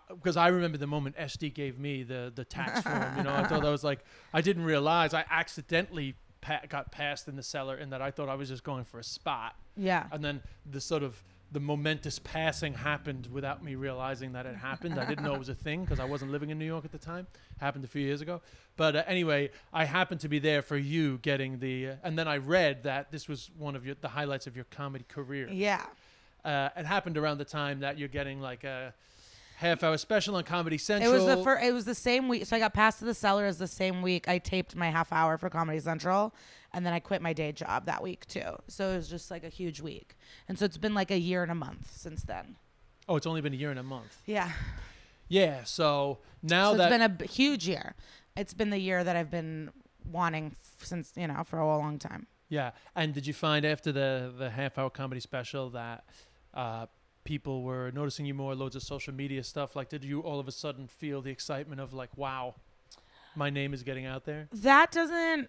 Because 0.08 0.38
I, 0.38 0.46
remember 0.48 0.78
the 0.78 0.86
moment 0.86 1.16
Estee 1.18 1.50
gave 1.50 1.78
me 1.78 2.02
the 2.02 2.32
the 2.34 2.44
tax 2.46 2.80
form, 2.88 3.16
you 3.18 3.24
know, 3.24 3.34
I 3.34 3.44
thought 3.46 3.62
I 3.64 3.68
was 3.70 3.84
like, 3.84 4.00
I 4.32 4.40
didn't 4.40 4.64
realize 4.64 5.12
I 5.12 5.24
accidentally 5.30 6.14
pa- 6.40 6.62
got 6.68 6.92
passed 6.92 7.28
in 7.28 7.36
the 7.36 7.42
cellar, 7.42 7.74
and 7.76 7.92
that 7.92 8.00
I 8.00 8.10
thought 8.10 8.30
I 8.30 8.34
was 8.34 8.48
just 8.48 8.64
going 8.64 8.84
for 8.84 8.98
a 8.98 9.04
spot, 9.04 9.54
Yeah. 9.76 10.06
and 10.10 10.24
then 10.24 10.42
the 10.64 10.80
sort 10.80 11.02
of 11.02 11.22
the 11.52 11.60
momentous 11.60 12.18
passing 12.18 12.72
happened 12.72 13.28
without 13.30 13.62
me 13.62 13.74
realizing 13.74 14.32
that 14.32 14.46
it 14.46 14.56
happened. 14.56 14.98
I 14.98 15.04
didn't 15.04 15.24
know 15.24 15.34
it 15.34 15.38
was 15.38 15.50
a 15.50 15.54
thing 15.54 15.82
because 15.84 16.00
I 16.00 16.04
wasn't 16.04 16.32
living 16.32 16.50
in 16.50 16.58
New 16.58 16.64
York 16.64 16.84
at 16.84 16.92
the 16.92 16.98
time. 16.98 17.26
happened 17.60 17.84
a 17.84 17.88
few 17.88 18.00
years 18.00 18.22
ago. 18.22 18.40
But 18.76 18.96
uh, 18.96 19.02
anyway, 19.06 19.50
I 19.72 19.84
happened 19.84 20.20
to 20.20 20.28
be 20.28 20.38
there 20.38 20.62
for 20.62 20.76
you 20.76 21.18
getting 21.18 21.58
the, 21.58 21.88
uh, 21.88 21.94
and 22.02 22.18
then 22.18 22.26
I 22.26 22.38
read 22.38 22.84
that 22.84 23.12
this 23.12 23.28
was 23.28 23.50
one 23.58 23.76
of 23.76 23.84
your 23.84 23.96
the 24.00 24.08
highlights 24.08 24.46
of 24.46 24.56
your 24.56 24.64
comedy 24.70 25.04
career. 25.06 25.48
Yeah. 25.50 25.84
Uh, 26.44 26.70
it 26.76 26.86
happened 26.86 27.18
around 27.18 27.38
the 27.38 27.44
time 27.44 27.80
that 27.80 27.98
you're 27.98 28.08
getting 28.08 28.40
like 28.40 28.64
a 28.64 28.94
half 29.62 29.82
hour 29.82 29.96
special 29.96 30.36
on 30.36 30.44
Comedy 30.44 30.76
Central. 30.78 31.10
It 31.10 31.14
was 31.14 31.24
the 31.26 31.42
first. 31.42 31.64
It 31.64 31.72
was 31.72 31.84
the 31.84 31.94
same 31.94 32.28
week. 32.28 32.44
So 32.46 32.56
I 32.56 32.58
got 32.58 32.74
passed 32.74 32.98
to 32.98 33.04
the 33.04 33.14
cellar 33.14 33.46
as 33.46 33.58
the 33.58 33.66
same 33.66 34.02
week. 34.02 34.28
I 34.28 34.38
taped 34.38 34.76
my 34.76 34.90
half 34.90 35.12
hour 35.12 35.38
for 35.38 35.48
Comedy 35.48 35.80
Central, 35.80 36.34
and 36.72 36.84
then 36.84 36.92
I 36.92 37.00
quit 37.00 37.22
my 37.22 37.32
day 37.32 37.52
job 37.52 37.86
that 37.86 38.02
week 38.02 38.26
too. 38.26 38.58
So 38.68 38.90
it 38.90 38.96
was 38.96 39.08
just 39.08 39.30
like 39.30 39.44
a 39.44 39.48
huge 39.48 39.80
week. 39.80 40.16
And 40.48 40.58
so 40.58 40.64
it's 40.64 40.76
been 40.78 40.94
like 40.94 41.10
a 41.10 41.18
year 41.18 41.42
and 41.42 41.50
a 41.50 41.54
month 41.54 41.90
since 41.96 42.22
then. 42.22 42.56
Oh, 43.08 43.16
it's 43.16 43.26
only 43.26 43.40
been 43.40 43.52
a 43.54 43.56
year 43.56 43.70
and 43.70 43.78
a 43.78 43.82
month. 43.82 44.20
Yeah. 44.26 44.50
Yeah. 45.28 45.64
So 45.64 46.18
now 46.42 46.72
so 46.72 46.78
that 46.78 46.84
it's 46.84 46.92
been 46.92 47.02
a 47.02 47.08
b- 47.08 47.26
huge 47.26 47.66
year. 47.66 47.94
It's 48.36 48.54
been 48.54 48.70
the 48.70 48.78
year 48.78 49.02
that 49.04 49.16
I've 49.16 49.30
been 49.30 49.70
wanting 50.04 50.52
f- 50.52 50.84
since 50.86 51.12
you 51.16 51.26
know 51.26 51.42
for 51.44 51.58
a 51.58 51.66
long 51.66 51.98
time. 51.98 52.26
Yeah, 52.48 52.72
and 52.94 53.14
did 53.14 53.26
you 53.26 53.32
find 53.32 53.64
after 53.64 53.92
the 53.92 54.30
the 54.36 54.50
half 54.50 54.76
hour 54.76 54.90
comedy 54.90 55.20
special 55.20 55.70
that 55.70 56.04
uh, 56.52 56.86
people 57.24 57.62
were 57.62 57.90
noticing 57.92 58.26
you 58.26 58.34
more, 58.34 58.54
loads 58.54 58.76
of 58.76 58.82
social 58.82 59.14
media 59.14 59.42
stuff? 59.44 59.76
Like, 59.76 59.88
did 59.88 60.04
you 60.04 60.20
all 60.20 60.40
of 60.40 60.48
a 60.48 60.52
sudden 60.52 60.86
feel 60.86 61.20
the 61.22 61.30
excitement 61.30 61.80
of 61.80 61.92
like, 61.92 62.16
wow, 62.16 62.54
my 63.34 63.50
name 63.50 63.72
is 63.74 63.82
getting 63.82 64.06
out 64.06 64.24
there? 64.24 64.48
That 64.52 64.90
doesn't. 64.92 65.48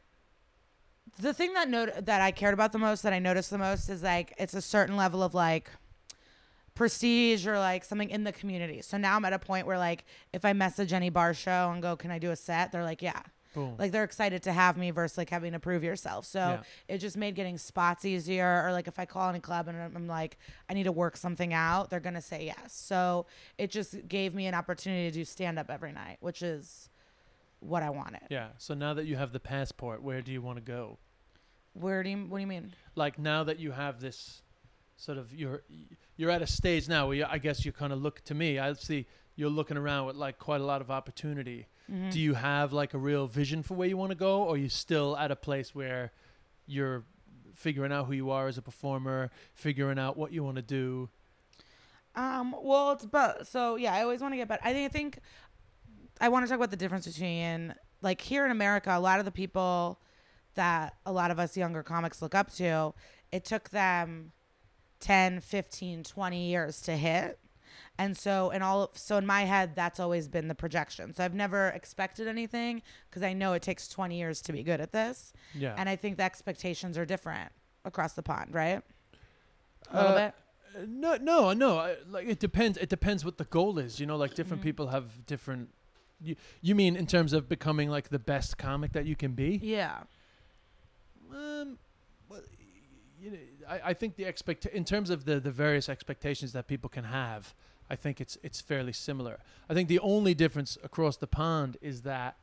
The 1.19 1.33
thing 1.33 1.53
that 1.53 1.69
not- 1.69 2.05
that 2.05 2.21
I 2.21 2.31
cared 2.31 2.53
about 2.53 2.71
the 2.71 2.79
most, 2.79 3.01
that 3.03 3.13
I 3.13 3.19
noticed 3.19 3.49
the 3.49 3.57
most, 3.57 3.89
is 3.89 4.03
like 4.03 4.33
it's 4.37 4.53
a 4.53 4.61
certain 4.61 4.95
level 4.97 5.21
of 5.21 5.33
like 5.33 5.69
prestige 6.75 7.45
or 7.45 7.59
like 7.59 7.83
something 7.83 8.09
in 8.09 8.23
the 8.23 8.31
community. 8.31 8.81
So 8.81 8.97
now 8.97 9.15
I'm 9.15 9.25
at 9.25 9.33
a 9.33 9.39
point 9.39 9.67
where 9.67 9.77
like 9.77 10.05
if 10.31 10.43
I 10.45 10.53
message 10.53 10.93
any 10.93 11.09
bar 11.09 11.33
show 11.33 11.71
and 11.71 11.81
go, 11.81 11.95
"Can 11.95 12.09
I 12.09 12.19
do 12.19 12.31
a 12.31 12.35
set?" 12.35 12.71
They're 12.71 12.83
like, 12.83 13.01
"Yeah." 13.01 13.21
Boom. 13.53 13.75
Like 13.77 13.91
they're 13.91 14.03
excited 14.03 14.43
to 14.43 14.51
have 14.53 14.77
me 14.77 14.91
versus 14.91 15.17
like 15.17 15.29
having 15.29 15.53
to 15.53 15.59
prove 15.59 15.83
yourself. 15.83 16.25
So 16.25 16.39
Yeah. 16.39 16.63
it 16.87 16.97
just 16.97 17.15
made 17.17 17.35
getting 17.35 17.57
spots 17.57 18.03
easier. 18.05 18.63
Or 18.65 18.71
like 18.71 18.87
if 18.87 18.97
I 18.99 19.05
call 19.05 19.29
any 19.29 19.39
club 19.39 19.67
and 19.67 19.77
I'm 19.79 19.95
I'm 19.95 20.07
like, 20.07 20.37
I 20.69 20.73
need 20.73 20.83
to 20.85 20.91
work 20.91 21.15
something 21.17 21.53
out, 21.53 21.89
they're 21.89 21.99
gonna 21.99 22.21
say 22.21 22.45
yes. 22.45 22.73
So 22.73 23.25
it 23.57 23.69
just 23.71 24.07
gave 24.07 24.33
me 24.33 24.47
an 24.47 24.53
opportunity 24.55 25.09
to 25.09 25.13
do 25.13 25.23
stand 25.25 25.57
up 25.59 25.69
every 25.69 25.91
night, 25.91 26.17
which 26.19 26.41
is 26.41 26.89
what 27.59 27.81
I 27.83 27.89
wanted. 27.91 28.21
yeah. 28.29 28.49
So 28.57 28.73
now 28.73 28.93
that 28.95 29.05
you 29.05 29.15
have 29.15 29.31
the 29.31 29.39
passport, 29.39 30.01
where 30.03 30.21
do 30.21 30.31
you 30.33 30.41
want 30.41 30.57
to 30.57 30.61
go? 30.63 30.97
Where 31.73 32.03
do 32.03 32.09
you 32.09 32.17
what 32.17 32.37
do 32.37 32.41
you 32.41 32.47
mean? 32.47 32.73
Like 32.95 33.17
now 33.17 33.43
that 33.45 33.59
you 33.59 33.71
have 33.71 33.99
this 34.01 34.41
sort 34.97 35.17
of 35.17 35.33
you're 35.33 35.63
you're 36.17 36.29
at 36.29 36.41
a 36.41 36.47
stage 36.47 36.87
now 36.87 37.07
where 37.07 37.15
you, 37.17 37.25
I 37.27 37.37
guess 37.39 37.65
you 37.65 37.71
kind 37.71 37.91
of 37.93 38.01
look 38.01 38.21
to 38.25 38.33
me. 38.35 38.59
I 38.59 38.73
see 38.73 39.07
you're 39.35 39.49
looking 39.49 39.77
around 39.77 40.07
with 40.07 40.15
like 40.15 40.39
quite 40.39 40.61
a 40.61 40.65
lot 40.65 40.81
of 40.81 40.91
opportunity. 40.91 41.67
Mm-hmm. 41.91 42.11
Do 42.11 42.19
you 42.19 42.33
have 42.35 42.73
like 42.73 42.93
a 42.93 42.97
real 42.97 43.27
vision 43.27 43.63
for 43.63 43.73
where 43.73 43.87
you 43.87 43.97
want 43.97 44.11
to 44.11 44.17
go, 44.17 44.43
or 44.43 44.55
are 44.55 44.57
you 44.57 44.69
still 44.69 45.17
at 45.17 45.31
a 45.31 45.35
place 45.35 45.73
where 45.73 46.11
you're 46.65 47.03
figuring 47.55 47.91
out 47.91 48.07
who 48.07 48.13
you 48.13 48.31
are 48.31 48.47
as 48.47 48.57
a 48.57 48.61
performer, 48.61 49.29
figuring 49.53 49.99
out 49.99 50.17
what 50.17 50.31
you 50.31 50.43
want 50.43 50.55
to 50.55 50.61
do? 50.61 51.09
Um, 52.15 52.55
well, 52.61 52.91
it's 52.91 53.05
both. 53.05 53.47
So 53.49 53.75
yeah, 53.75 53.93
I 53.93 54.01
always 54.01 54.21
want 54.21 54.33
to 54.33 54.37
get 54.37 54.47
better. 54.47 54.61
I 54.63 54.73
think 54.73 54.85
I 54.85 54.93
think 54.93 55.19
I 56.21 56.29
want 56.29 56.45
to 56.45 56.49
talk 56.49 56.57
about 56.57 56.71
the 56.71 56.77
difference 56.77 57.07
between 57.07 57.73
like 58.01 58.21
here 58.21 58.45
in 58.45 58.51
America, 58.51 58.95
a 58.95 58.99
lot 58.99 59.19
of 59.19 59.25
the 59.25 59.31
people 59.31 59.99
that 60.55 60.95
a 61.05 61.11
lot 61.11 61.31
of 61.31 61.39
us 61.39 61.57
younger 61.57 61.81
comics 61.81 62.21
look 62.21 62.35
up 62.35 62.51
to, 62.53 62.93
it 63.31 63.45
took 63.45 63.69
them 63.69 64.31
10, 64.99 65.39
15, 65.39 66.03
20 66.03 66.45
years 66.45 66.81
to 66.81 66.95
hit. 66.95 67.39
And 67.99 68.17
so 68.17 68.49
in 68.49 68.61
all 68.63 68.89
so 68.95 69.17
in 69.17 69.25
my 69.25 69.41
head 69.43 69.75
that's 69.75 69.99
always 69.99 70.27
been 70.27 70.47
the 70.47 70.55
projection. 70.55 71.13
So 71.13 71.23
I've 71.23 71.35
never 71.35 71.67
expected 71.69 72.27
anything 72.27 72.81
because 73.09 73.21
I 73.23 73.33
know 73.33 73.53
it 73.53 73.61
takes 73.61 73.87
20 73.87 74.17
years 74.17 74.41
to 74.43 74.51
be 74.51 74.63
good 74.63 74.81
at 74.81 74.91
this. 74.91 75.31
Yeah. 75.53 75.75
And 75.77 75.87
I 75.87 75.95
think 75.95 76.17
the 76.17 76.23
expectations 76.23 76.97
are 76.97 77.05
different 77.05 77.51
across 77.85 78.13
the 78.13 78.23
pond, 78.23 78.53
right? 78.53 78.81
A 79.91 79.95
little 79.95 80.11
Uh, 80.11 80.15
bit. 80.27 80.33
Uh, 80.75 80.85
No, 80.87 81.17
no, 81.17 81.53
no. 81.53 81.77
I, 81.77 81.95
like 82.09 82.27
it 82.27 82.39
depends. 82.39 82.77
It 82.79 82.89
depends 82.89 83.23
what 83.23 83.37
the 83.37 83.43
goal 83.45 83.77
is. 83.77 83.99
You 83.99 84.07
know, 84.07 84.17
like 84.17 84.33
different 84.33 84.61
Mm-hmm. 84.61 84.69
people 84.69 84.87
have 84.87 85.25
different. 85.27 85.69
You, 86.19 86.35
you 86.61 86.73
mean 86.73 86.95
in 86.95 87.05
terms 87.05 87.31
of 87.33 87.47
becoming 87.47 87.89
like 87.91 88.09
the 88.09 88.17
best 88.19 88.57
comic 88.57 88.93
that 88.93 89.05
you 89.05 89.15
can 89.15 89.33
be? 89.33 89.59
Yeah. 89.61 89.99
Um, 91.31 91.77
well, 92.29 92.41
you 93.21 93.31
know, 93.31 93.37
I, 93.69 93.81
I 93.85 93.93
think 93.93 94.15
the 94.15 94.23
expect 94.25 94.65
in 94.65 94.83
terms 94.85 95.09
of 95.09 95.25
the 95.25 95.39
the 95.39 95.51
various 95.51 95.89
expectations 95.89 96.53
that 96.53 96.67
people 96.67 96.89
can 96.89 97.03
have, 97.05 97.53
I 97.89 97.95
think 97.95 98.21
it's 98.21 98.37
it's 98.43 98.61
fairly 98.61 98.93
similar. 98.93 99.39
I 99.69 99.73
think 99.73 99.89
the 99.89 99.99
only 99.99 100.33
difference 100.33 100.77
across 100.83 101.17
the 101.17 101.27
pond 101.27 101.77
is 101.81 102.01
that 102.01 102.37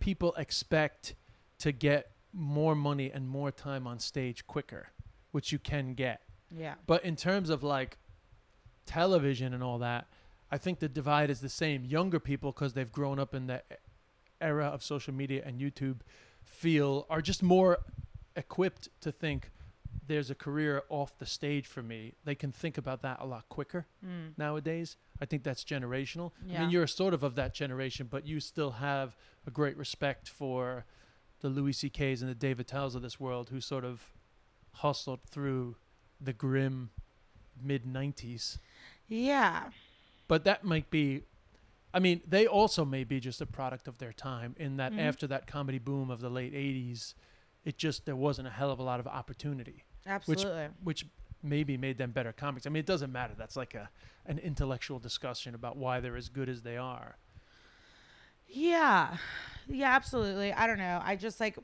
people 0.00 0.34
expect 0.34 1.14
to 1.58 1.72
get 1.72 2.10
more 2.32 2.74
money 2.74 3.10
and 3.10 3.28
more 3.28 3.50
time 3.50 3.86
on 3.86 3.98
stage 3.98 4.46
quicker, 4.46 4.88
which 5.30 5.52
you 5.52 5.58
can 5.58 5.94
get. 5.94 6.22
Yeah. 6.50 6.74
But 6.86 7.04
in 7.04 7.16
terms 7.16 7.50
of 7.50 7.62
like 7.62 7.98
television 8.86 9.54
and 9.54 9.62
all 9.62 9.78
that, 9.78 10.06
I 10.50 10.58
think 10.58 10.80
the 10.80 10.88
divide 10.88 11.30
is 11.30 11.40
the 11.40 11.48
same. 11.48 11.84
Younger 11.84 12.20
people, 12.20 12.52
because 12.52 12.74
they've 12.74 12.92
grown 12.92 13.18
up 13.18 13.34
in 13.34 13.46
the 13.46 13.62
era 14.40 14.66
of 14.66 14.82
social 14.82 15.14
media 15.14 15.42
and 15.44 15.60
YouTube, 15.60 16.00
feel 16.44 17.06
are 17.08 17.22
just 17.22 17.42
more 17.42 17.78
equipped 18.36 18.88
to 19.00 19.12
think 19.12 19.50
there's 20.04 20.30
a 20.30 20.34
career 20.34 20.82
off 20.88 21.16
the 21.18 21.26
stage 21.26 21.66
for 21.66 21.82
me. 21.82 22.14
They 22.24 22.34
can 22.34 22.50
think 22.50 22.76
about 22.76 23.02
that 23.02 23.20
a 23.20 23.24
lot 23.26 23.48
quicker 23.48 23.86
Mm. 24.04 24.36
nowadays. 24.36 24.96
I 25.20 25.26
think 25.26 25.44
that's 25.44 25.62
generational. 25.64 26.32
I 26.42 26.46
Yeah. 26.52 26.60
mean, 26.62 26.70
you're 26.70 26.86
sort 26.88 27.14
of 27.14 27.22
of 27.22 27.36
that 27.36 27.54
generation, 27.54 28.08
but 28.08 28.26
you 28.26 28.40
still 28.40 28.72
have 28.72 29.16
a 29.46 29.50
great 29.50 29.76
respect 29.76 30.28
for 30.28 30.84
the 31.40 31.48
Louis 31.48 31.72
C.K.'s 31.72 32.20
and 32.22 32.30
the 32.30 32.34
Dave 32.34 32.58
Attells 32.58 32.94
of 32.96 33.02
this 33.02 33.20
world 33.20 33.50
who 33.50 33.60
sort 33.60 33.84
of 33.84 34.12
hustled 34.76 35.22
through 35.22 35.76
the 36.20 36.32
grim 36.32 36.90
mid 37.60 37.84
90s. 37.84 38.58
Yeah. 39.06 39.70
But 40.26 40.44
that 40.44 40.64
might 40.64 40.90
be, 40.90 41.22
I 41.94 42.00
mean, 42.00 42.22
they 42.26 42.46
also 42.46 42.84
may 42.84 43.04
be 43.04 43.20
just 43.20 43.40
a 43.40 43.46
product 43.46 43.86
of 43.86 43.98
their 43.98 44.12
time 44.12 44.56
in 44.58 44.76
that 44.78 44.92
Mhm. 44.92 44.98
after 45.00 45.26
that 45.28 45.46
comedy 45.46 45.78
boom 45.78 46.10
of 46.10 46.20
the 46.20 46.30
late 46.30 46.54
80s, 46.54 47.14
it 47.64 47.76
just, 47.78 48.04
there 48.06 48.16
wasn't 48.16 48.48
a 48.48 48.50
hell 48.50 48.70
of 48.72 48.78
a 48.80 48.82
lot 48.82 48.98
of 48.98 49.06
opportunity 49.06 49.84
Absolutely. 50.06 50.68
which 50.82 51.06
maybe 51.42 51.76
made 51.76 51.98
them 51.98 52.10
better 52.12 52.32
comics. 52.32 52.66
I 52.66 52.70
mean, 52.70 52.80
it 52.80 52.86
doesn't 52.86 53.10
matter. 53.12 53.34
That's 53.36 53.56
like 53.56 53.74
a 53.74 53.88
an 54.26 54.38
intellectual 54.38 54.98
discussion 55.00 55.54
about 55.54 55.76
why 55.76 55.98
they're 56.00 56.16
as 56.16 56.28
good 56.28 56.48
as 56.48 56.62
they 56.62 56.76
are. 56.76 57.16
yeah. 58.48 59.16
Yeah, 59.68 59.94
absolutely. 59.94 60.52
I 60.52 60.66
don't 60.66 60.78
know. 60.78 61.00
I 61.04 61.14
just 61.16 61.38
like 61.40 61.56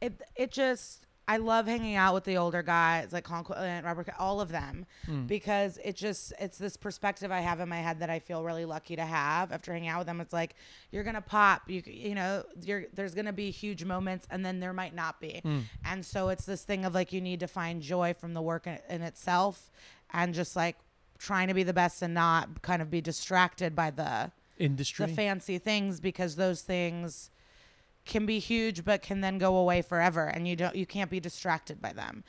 it 0.00 0.20
it 0.36 0.50
just 0.50 1.06
I 1.30 1.36
love 1.36 1.66
hanging 1.66 1.94
out 1.94 2.14
with 2.14 2.24
the 2.24 2.38
older 2.38 2.62
guys 2.62 3.12
like 3.12 3.24
Colin 3.24 3.44
Quinn, 3.44 3.84
Robert, 3.84 4.08
all 4.18 4.40
of 4.40 4.48
them, 4.48 4.86
Hmm. 5.04 5.26
because 5.26 5.78
it 5.84 5.94
just 5.94 6.32
it's 6.40 6.56
this 6.56 6.76
perspective 6.78 7.30
I 7.30 7.40
have 7.40 7.60
in 7.60 7.68
my 7.68 7.80
head 7.80 8.00
that 8.00 8.08
I 8.08 8.18
feel 8.18 8.42
really 8.42 8.64
lucky 8.64 8.96
to 8.96 9.04
have 9.04 9.52
after 9.52 9.72
hanging 9.74 9.90
out 9.90 9.98
with 9.98 10.06
them. 10.06 10.20
It's 10.22 10.32
like 10.32 10.56
you're 10.90 11.04
gonna 11.04 11.20
pop, 11.20 11.68
you 11.68 11.82
you 11.86 12.14
know, 12.14 12.44
you're 12.62 12.86
there's 12.94 13.14
gonna 13.14 13.34
be 13.34 13.50
huge 13.50 13.84
moments, 13.84 14.26
and 14.30 14.44
then 14.44 14.58
there 14.58 14.72
might 14.72 14.94
not 14.94 15.20
be, 15.20 15.40
Hmm. 15.44 15.60
and 15.84 16.04
so 16.04 16.30
it's 16.30 16.46
this 16.46 16.64
thing 16.64 16.86
of 16.86 16.94
like 16.94 17.12
you 17.12 17.20
need 17.20 17.40
to 17.40 17.46
find 17.46 17.82
joy 17.82 18.14
from 18.14 18.32
the 18.32 18.40
work 18.42 18.66
in, 18.66 18.78
in 18.88 19.02
itself, 19.02 19.70
and 20.12 20.32
just 20.32 20.56
like 20.56 20.76
trying 21.18 21.48
to 21.48 21.54
be 21.54 21.62
the 21.62 21.74
best 21.74 22.00
and 22.00 22.14
not 22.14 22.62
kind 22.62 22.80
of 22.80 22.90
be 22.90 23.00
distracted 23.02 23.74
by 23.76 23.90
the 23.90 24.32
Industry. 24.56 25.04
the 25.06 25.12
fancy 25.12 25.58
things 25.58 26.00
because 26.00 26.36
those 26.36 26.62
things 26.62 27.30
can 28.08 28.26
be 28.26 28.40
huge 28.40 28.84
but 28.84 29.02
can 29.02 29.20
then 29.20 29.38
go 29.38 29.56
away 29.56 29.82
forever 29.82 30.24
and 30.24 30.48
you 30.48 30.56
don't 30.56 30.74
you 30.74 30.86
can't 30.86 31.10
be 31.10 31.20
distracted 31.20 31.80
by 31.80 31.92
them. 31.92 32.24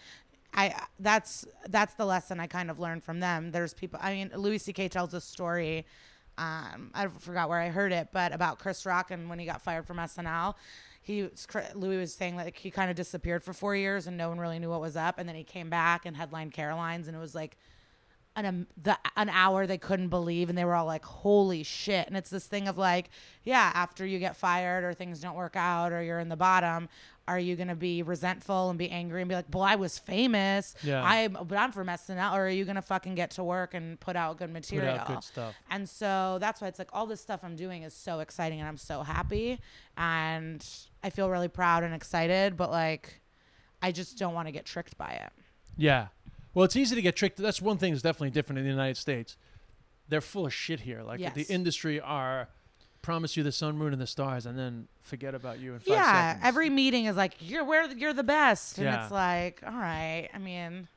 I 0.54 0.76
that's 1.00 1.46
that's 1.70 1.94
the 1.96 2.06
lesson 2.06 2.40
i 2.40 2.48
kind 2.48 2.70
of 2.70 2.80
learned 2.80 3.04
from 3.04 3.20
them. 3.20 3.52
There's 3.52 3.74
people 3.74 4.00
i 4.02 4.14
mean 4.14 4.32
louis 4.36 4.60
ck 4.60 4.92
tells 4.92 5.14
a 5.16 5.22
story 5.22 5.86
um, 6.40 6.92
I 6.94 7.08
forgot 7.08 7.50
where 7.50 7.60
I 7.60 7.68
heard 7.68 7.92
it, 7.92 8.10
but 8.14 8.34
about 8.34 8.60
Chris 8.60 8.86
Rock 8.86 9.12
and 9.12 9.30
when 9.30 9.40
he 9.40 9.46
got 9.46 9.62
fired 9.62 9.86
from 9.86 9.98
SNL, 9.98 10.56
he 11.02 11.28
Louis 11.76 11.98
was 11.98 12.14
saying 12.14 12.38
like 12.38 12.58
he 12.58 12.72
kind 12.72 12.90
of 12.90 12.96
disappeared 12.96 13.44
for 13.44 13.52
four 13.52 13.76
years 13.76 14.08
and 14.08 14.16
no 14.16 14.30
one 14.30 14.40
really 14.40 14.58
knew 14.58 14.70
what 14.70 14.80
was 14.80 14.96
up, 14.96 15.20
and 15.20 15.28
then 15.28 15.36
he 15.36 15.44
came 15.44 15.70
back 15.70 16.06
and 16.06 16.16
headlined 16.16 16.54
Caroline's, 16.54 17.08
and 17.08 17.18
it 17.18 17.20
was 17.20 17.36
like 17.36 17.58
an 18.46 18.68
the 18.82 18.98
an 19.16 19.30
hour 19.30 19.66
they 19.68 19.78
couldn't 19.78 20.10
believe, 20.10 20.50
and 20.50 20.58
they 20.58 20.66
were 20.66 20.76
all 20.76 20.86
like, 20.86 21.06
"Holy 21.06 21.64
shit!" 21.64 22.08
And 22.08 22.16
it's 22.18 22.30
this 22.30 22.46
thing 22.48 22.68
of 22.68 22.78
like, 22.78 23.10
yeah, 23.44 23.72
after 23.74 24.06
you 24.06 24.20
get 24.20 24.36
fired 24.36 24.84
or 24.84 24.94
things 24.94 25.20
don't 25.20 25.36
work 25.36 25.56
out 25.56 25.92
or 25.92 26.02
you're 26.02 26.20
in 26.20 26.30
the 26.30 26.36
bottom, 26.36 26.90
are 27.28 27.40
you 27.40 27.56
gonna 27.56 27.76
be 27.76 28.02
resentful 28.04 28.70
and 28.70 28.80
be 28.80 28.90
angry 28.90 29.22
and 29.22 29.30
be 29.30 29.36
like, 29.36 29.46
"Well, 29.52 29.64
I 29.64 29.76
was 29.76 29.98
famous, 30.00 30.76
Yeah. 30.84 31.04
I 31.04 31.28
but 31.28 31.58
I'm 31.58 31.72
from 31.72 31.88
SNL," 31.88 32.34
or 32.36 32.46
are 32.46 32.50
you 32.50 32.66
gonna 32.66 32.82
fucking 32.82 33.16
get 33.16 33.32
to 33.32 33.44
work 33.44 33.74
and 33.74 34.00
put 34.00 34.16
out 34.16 34.38
good 34.38 34.52
material? 34.52 34.98
out 34.98 35.08
good 35.08 35.24
stuff. 35.24 35.56
And 35.70 35.88
so 35.88 36.38
that's 36.40 36.62
why 36.62 36.68
it's 36.68 36.80
like 36.80 36.90
all 36.94 37.06
this 37.06 37.22
stuff 37.22 37.42
I'm 37.44 37.56
doing 37.56 37.84
is 37.84 37.94
so 37.94 38.20
exciting 38.20 38.60
and 38.60 38.68
I'm 38.68 38.78
so 38.78 39.04
happy 39.04 39.60
and 39.98 40.66
I 41.04 41.10
feel 41.10 41.30
really 41.30 41.48
proud 41.48 41.84
and 41.84 41.94
excited, 41.94 42.58
but 42.58 42.72
like 42.72 43.22
I 43.82 43.92
just 43.92 44.18
don't 44.18 44.34
want 44.34 44.48
to 44.48 44.52
get 44.52 44.66
tricked 44.66 44.98
by 44.98 45.12
it. 45.12 45.32
Yeah. 45.78 46.08
Well, 46.60 46.66
it's 46.66 46.76
easy 46.76 46.94
to 46.94 47.02
get 47.02 47.16
tricked. 47.16 47.38
That's 47.38 47.62
one 47.62 47.78
thing 47.78 47.94
that's 47.94 48.04
definitely 48.04 48.32
different 48.32 48.60
in 48.60 48.66
the 48.66 48.70
United 48.70 48.98
States. 48.98 49.38
They're 50.10 50.20
full 50.20 50.46
of 50.46 50.54
shit 50.54 50.82
here. 50.82 51.04
Like 51.04 51.34
the 51.34 51.44
industry 51.44 52.02
are 52.02 52.50
promise 53.02 53.38
you 53.38 53.44
the 53.44 53.52
sun, 53.54 53.78
moon, 53.78 53.94
and 53.94 54.02
the 54.02 54.06
stars, 54.06 54.46
and 54.46 54.60
then 54.60 54.90
forget 55.00 55.34
about 55.34 55.60
you 55.60 55.76
in 55.76 55.80
five 55.80 55.88
yeah, 55.88 56.32
seconds. 56.34 56.46
every 56.46 56.70
meeting 56.70 57.06
is 57.06 57.16
like 57.16 57.36
you're 57.40 57.64
where 57.64 57.90
you're 57.90 58.12
the 58.12 58.26
best, 58.26 58.78
and 58.78 58.88
Yeah. 58.88 59.04
it's 59.04 59.10
like, 59.10 59.64
all 59.66 59.72
right. 59.72 60.28
I 60.34 60.38
mean, 60.38 60.90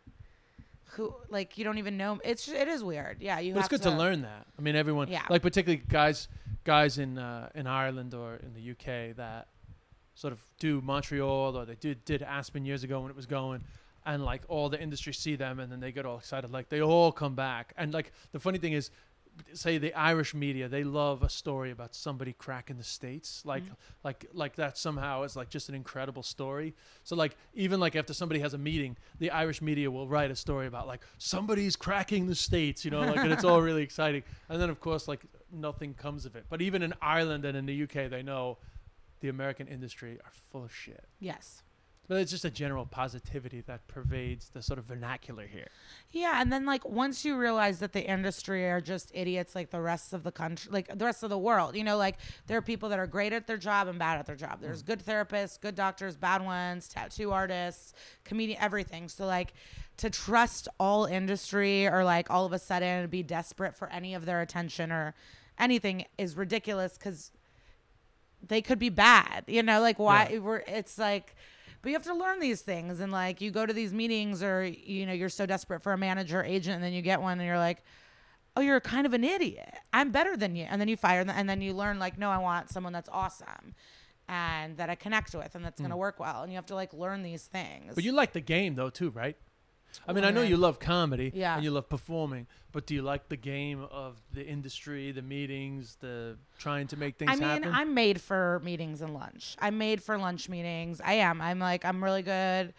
who 0.96 1.14
like 1.28 1.56
you 1.56 1.62
don't 1.62 1.78
even 1.78 1.96
know? 1.96 2.18
It's 2.24 2.48
it 2.48 2.66
is 2.66 2.82
weird. 2.82 3.18
Yeah, 3.20 3.38
you. 3.38 3.54
But 3.54 3.60
it's 3.60 3.68
good 3.68 3.82
to, 3.82 3.90
learn 3.90 4.22
that. 4.22 4.48
I 4.58 4.62
mean, 4.62 4.74
everyone, 4.74 5.06
Yeah. 5.06 5.22
like 5.30 5.42
particularly 5.42 5.80
guys, 5.88 6.26
guys 6.64 6.98
in 6.98 7.18
uh, 7.18 7.50
in 7.54 7.68
Ireland 7.68 8.14
or 8.14 8.34
in 8.34 8.52
the 8.52 8.72
UK 8.72 9.14
that 9.14 9.46
sort 10.16 10.32
of 10.32 10.44
do 10.58 10.80
Montreal 10.80 11.56
or 11.56 11.64
they 11.64 11.76
did 11.76 12.04
did 12.04 12.20
Aspen 12.20 12.66
years 12.66 12.82
ago 12.82 12.98
when 13.00 13.10
it 13.10 13.16
was 13.16 13.26
going, 13.26 13.62
and 14.05 14.24
like 14.24 14.42
all 14.48 14.68
the 14.68 14.80
industry 14.80 15.12
see 15.12 15.36
them 15.36 15.61
and 15.61 15.70
then 15.70 15.80
they 15.80 15.92
get 15.92 16.07
all 16.07 16.18
excited. 16.18 16.50
Like 16.50 16.68
they 16.68 16.82
all 16.82 17.12
come 17.12 17.34
back, 17.34 17.72
and 17.76 17.92
like 17.92 18.12
the 18.32 18.40
funny 18.40 18.59
thing 18.59 18.72
is. 18.72 18.90
Say 19.55 19.78
the 19.78 19.94
Irish 19.94 20.34
media, 20.34 20.68
they 20.68 20.84
love 20.84 21.22
a 21.22 21.28
story 21.30 21.70
about 21.70 21.94
somebody 21.94 22.34
cracking 22.34 22.76
the 22.76 22.84
states, 22.84 23.40
like 23.46 23.62
mm-hmm. 23.62 23.72
like 24.05 24.26
like 24.34 24.57
that 24.57 24.76
somehow 24.76 25.22
is 25.22 25.36
like 25.36 25.48
just 25.48 25.70
an 25.70 25.74
incredible 25.74 26.22
story. 26.22 26.74
So 27.03 27.16
like 27.16 27.34
even 27.55 27.80
like 27.80 27.96
after 27.96 28.12
somebody 28.12 28.40
has 28.40 28.53
a 28.53 28.59
meeting, 28.59 28.94
the 29.20 29.30
Irish 29.30 29.62
media 29.62 29.90
will 29.90 30.07
write 30.07 30.30
a 30.30 30.36
story 30.36 30.66
about 30.66 30.86
like 30.86 31.00
somebody's 31.16 31.76
cracking 31.76 32.26
the 32.26 32.34
states, 32.34 32.84
you 32.84 32.90
know, 32.90 33.00
like 33.00 33.16
and 33.16 33.32
it's 33.32 33.42
all 33.42 33.62
really 33.62 33.82
exciting. 33.88 34.22
And 34.50 34.61
then 34.61 34.68
of 34.68 34.80
course 34.80 35.09
like 35.09 35.24
nothing 35.50 35.94
comes 35.94 36.26
of 36.26 36.36
it. 36.36 36.46
But 36.48 36.62
even 36.62 36.82
in 36.82 36.92
Ireland 37.00 37.46
and 37.46 37.57
in 37.57 37.64
the 37.64 37.82
UK, 37.84 38.11
they 38.11 38.22
know 38.22 38.59
the 39.20 39.28
American 39.28 39.68
industry 39.68 40.18
are 40.24 40.32
full 40.50 40.64
of 40.64 40.74
shit. 40.74 41.05
Yes. 41.20 41.62
But 42.09 42.18
it's 42.18 42.32
just 42.32 42.44
a 42.44 42.50
general 42.50 42.84
positivity 42.84 43.61
that 43.62 43.86
pervades 43.86 44.48
the 44.50 44.61
sort 44.61 44.78
of 44.78 44.86
vernacular 44.86 45.46
here. 45.46 45.68
Yeah, 46.11 46.40
and 46.40 46.53
then 46.53 46.66
like 46.66 46.84
once 46.84 47.24
you 47.24 47.36
realize 47.36 47.78
that 47.78 47.92
the 47.92 48.05
industry 48.05 48.68
are 48.68 48.80
just 48.80 49.12
idiots 49.14 49.55
like 49.55 49.70
the 49.70 49.80
rest 49.80 50.12
of 50.12 50.24
the 50.24 50.32
country, 50.32 50.70
like 50.72 50.98
the 50.98 51.05
rest 51.05 51.22
of 51.22 51.30
the 51.30 51.38
world, 51.38 51.76
you 51.76 51.84
know, 51.84 51.96
like 51.96 52.16
there 52.48 52.59
are 52.59 52.62
people 52.62 52.88
that 52.88 52.98
are 52.98 53.07
great 53.07 53.32
at 53.32 53.46
their 53.46 53.57
job 53.57 53.86
and 53.86 54.00
bad 54.00 54.18
at 54.18 54.26
their 54.26 54.36
job. 54.36 54.61
There's 54.61 54.82
mm. 54.82 54.86
good 54.86 55.05
therapists, 55.05 55.61
good 55.61 55.76
doctors, 55.76 56.16
bad 56.16 56.44
ones, 56.44 56.88
tattoo 56.88 57.30
artists, 57.30 57.94
comedian, 58.24 58.59
everything. 58.61 59.09
So 59.09 59.24
like 59.24 59.55
to 59.98 60.11
trust 60.11 60.68
all 60.80 61.05
industry 61.05 61.86
or 61.86 62.03
like 62.05 62.30
all 62.30 62.44
of 62.44 62.53
a 62.53 62.59
sudden 62.59 63.09
be 63.09 63.22
desperate 63.22 63.76
for 63.76 63.88
any 63.90 64.14
of 64.14 64.26
their 64.26 64.40
attention 64.40 64.90
or 64.90 65.14
anything 65.59 66.05
is 66.18 66.36
ridiculous 66.36 66.98
because 66.98 67.30
they 68.46 68.61
could 68.61 68.78
be 68.78 68.88
bad. 68.88 69.44
You 69.46 69.62
know, 69.62 69.80
like 69.80 69.98
why 69.98 70.30
Yeah. 70.32 70.38
we're 70.38 70.64
it's 70.66 70.98
like 70.98 71.36
but 71.82 71.88
you 71.88 71.94
have 71.94 72.04
to 72.04 72.14
learn 72.14 72.40
these 72.40 72.62
things 72.62 73.00
and 73.00 73.12
like 73.12 73.40
you 73.40 73.50
go 73.50 73.66
to 73.66 73.72
these 73.72 73.92
meetings 73.92 74.42
or 74.42 74.64
you 74.64 75.04
know, 75.04 75.12
you're 75.12 75.28
so 75.28 75.46
desperate 75.46 75.82
for 75.82 75.92
a 75.92 75.98
manager 75.98 76.42
agent 76.42 76.76
and 76.76 76.84
then 76.84 76.92
you 76.92 77.02
get 77.02 77.20
one 77.20 77.38
and 77.38 77.46
you're 77.46 77.58
like, 77.58 77.82
Oh, 78.54 78.60
you're 78.60 78.80
kind 78.80 79.06
of 79.06 79.14
an 79.14 79.24
idiot. 79.24 79.74
I'm 79.94 80.10
better 80.10 80.36
than 80.36 80.54
you. 80.54 80.66
And 80.68 80.78
then 80.78 80.86
you 80.86 80.96
fire 80.96 81.24
them 81.24 81.34
and 81.36 81.48
then 81.48 81.62
you 81.62 81.72
learn 81.72 81.98
like, 81.98 82.18
no, 82.18 82.30
I 82.30 82.36
want 82.36 82.68
someone 82.68 82.92
that's 82.92 83.08
awesome 83.10 83.74
and 84.28 84.76
that 84.76 84.90
I 84.90 84.94
connect 84.94 85.34
with 85.34 85.54
and 85.54 85.64
that's 85.64 85.80
gonna 85.80 85.94
mm. 85.94 85.98
work 85.98 86.20
well. 86.20 86.42
And 86.42 86.52
you 86.52 86.56
have 86.56 86.66
to 86.66 86.74
like 86.74 86.92
learn 86.92 87.22
these 87.22 87.44
things. 87.44 87.94
But 87.94 88.04
you 88.04 88.12
like 88.12 88.32
the 88.32 88.40
game 88.40 88.74
though 88.74 88.90
too, 88.90 89.10
right? 89.10 89.36
I 90.07 90.12
mean, 90.12 90.24
I 90.24 90.30
know 90.30 90.43
you 90.43 90.57
love 90.57 90.78
comedy 90.78 91.30
Yeah. 91.34 91.55
and 91.55 91.64
you 91.64 91.70
love 91.70 91.88
performing, 91.88 92.47
but 92.72 92.86
do 92.86 92.95
you 92.95 93.03
like 93.03 93.28
the 93.28 93.36
game 93.36 93.86
of 93.90 94.16
the 94.32 94.47
industry, 94.47 95.12
the 95.12 95.22
meetings, 95.22 95.97
the 96.01 96.38
trying 96.59 96.86
to 96.88 96.97
make 96.97 97.16
things 97.16 97.30
happen? 97.30 97.45
I 97.45 97.55
mean, 97.55 97.62
happen? 97.64 97.74
I'm 97.78 97.95
made 97.95 98.20
for 98.20 98.61
meetings 98.64 99.03
and 99.03 99.12
lunch. 99.14 99.57
I'm 99.59 99.76
made 99.78 100.03
for 100.03 100.16
lunch 100.18 100.49
meetings. 100.49 101.01
I 101.05 101.14
am. 101.14 101.40
I'm 101.40 101.59
like, 101.59 101.84
I'm 101.84 102.03
really 102.03 102.22
good 102.22 102.72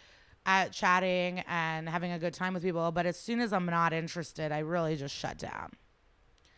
at 0.46 0.72
chatting 0.74 1.40
and 1.48 1.88
having 1.88 2.12
a 2.12 2.20
good 2.20 2.34
time 2.34 2.54
with 2.54 2.64
people. 2.64 2.92
But 2.92 3.06
as 3.06 3.18
soon 3.20 3.40
as 3.40 3.54
I'm 3.54 3.66
not 3.66 3.94
interested, 3.94 4.52
I 4.52 4.60
really 4.60 4.96
just 4.96 5.16
shut 5.16 5.38
down. 5.38 5.72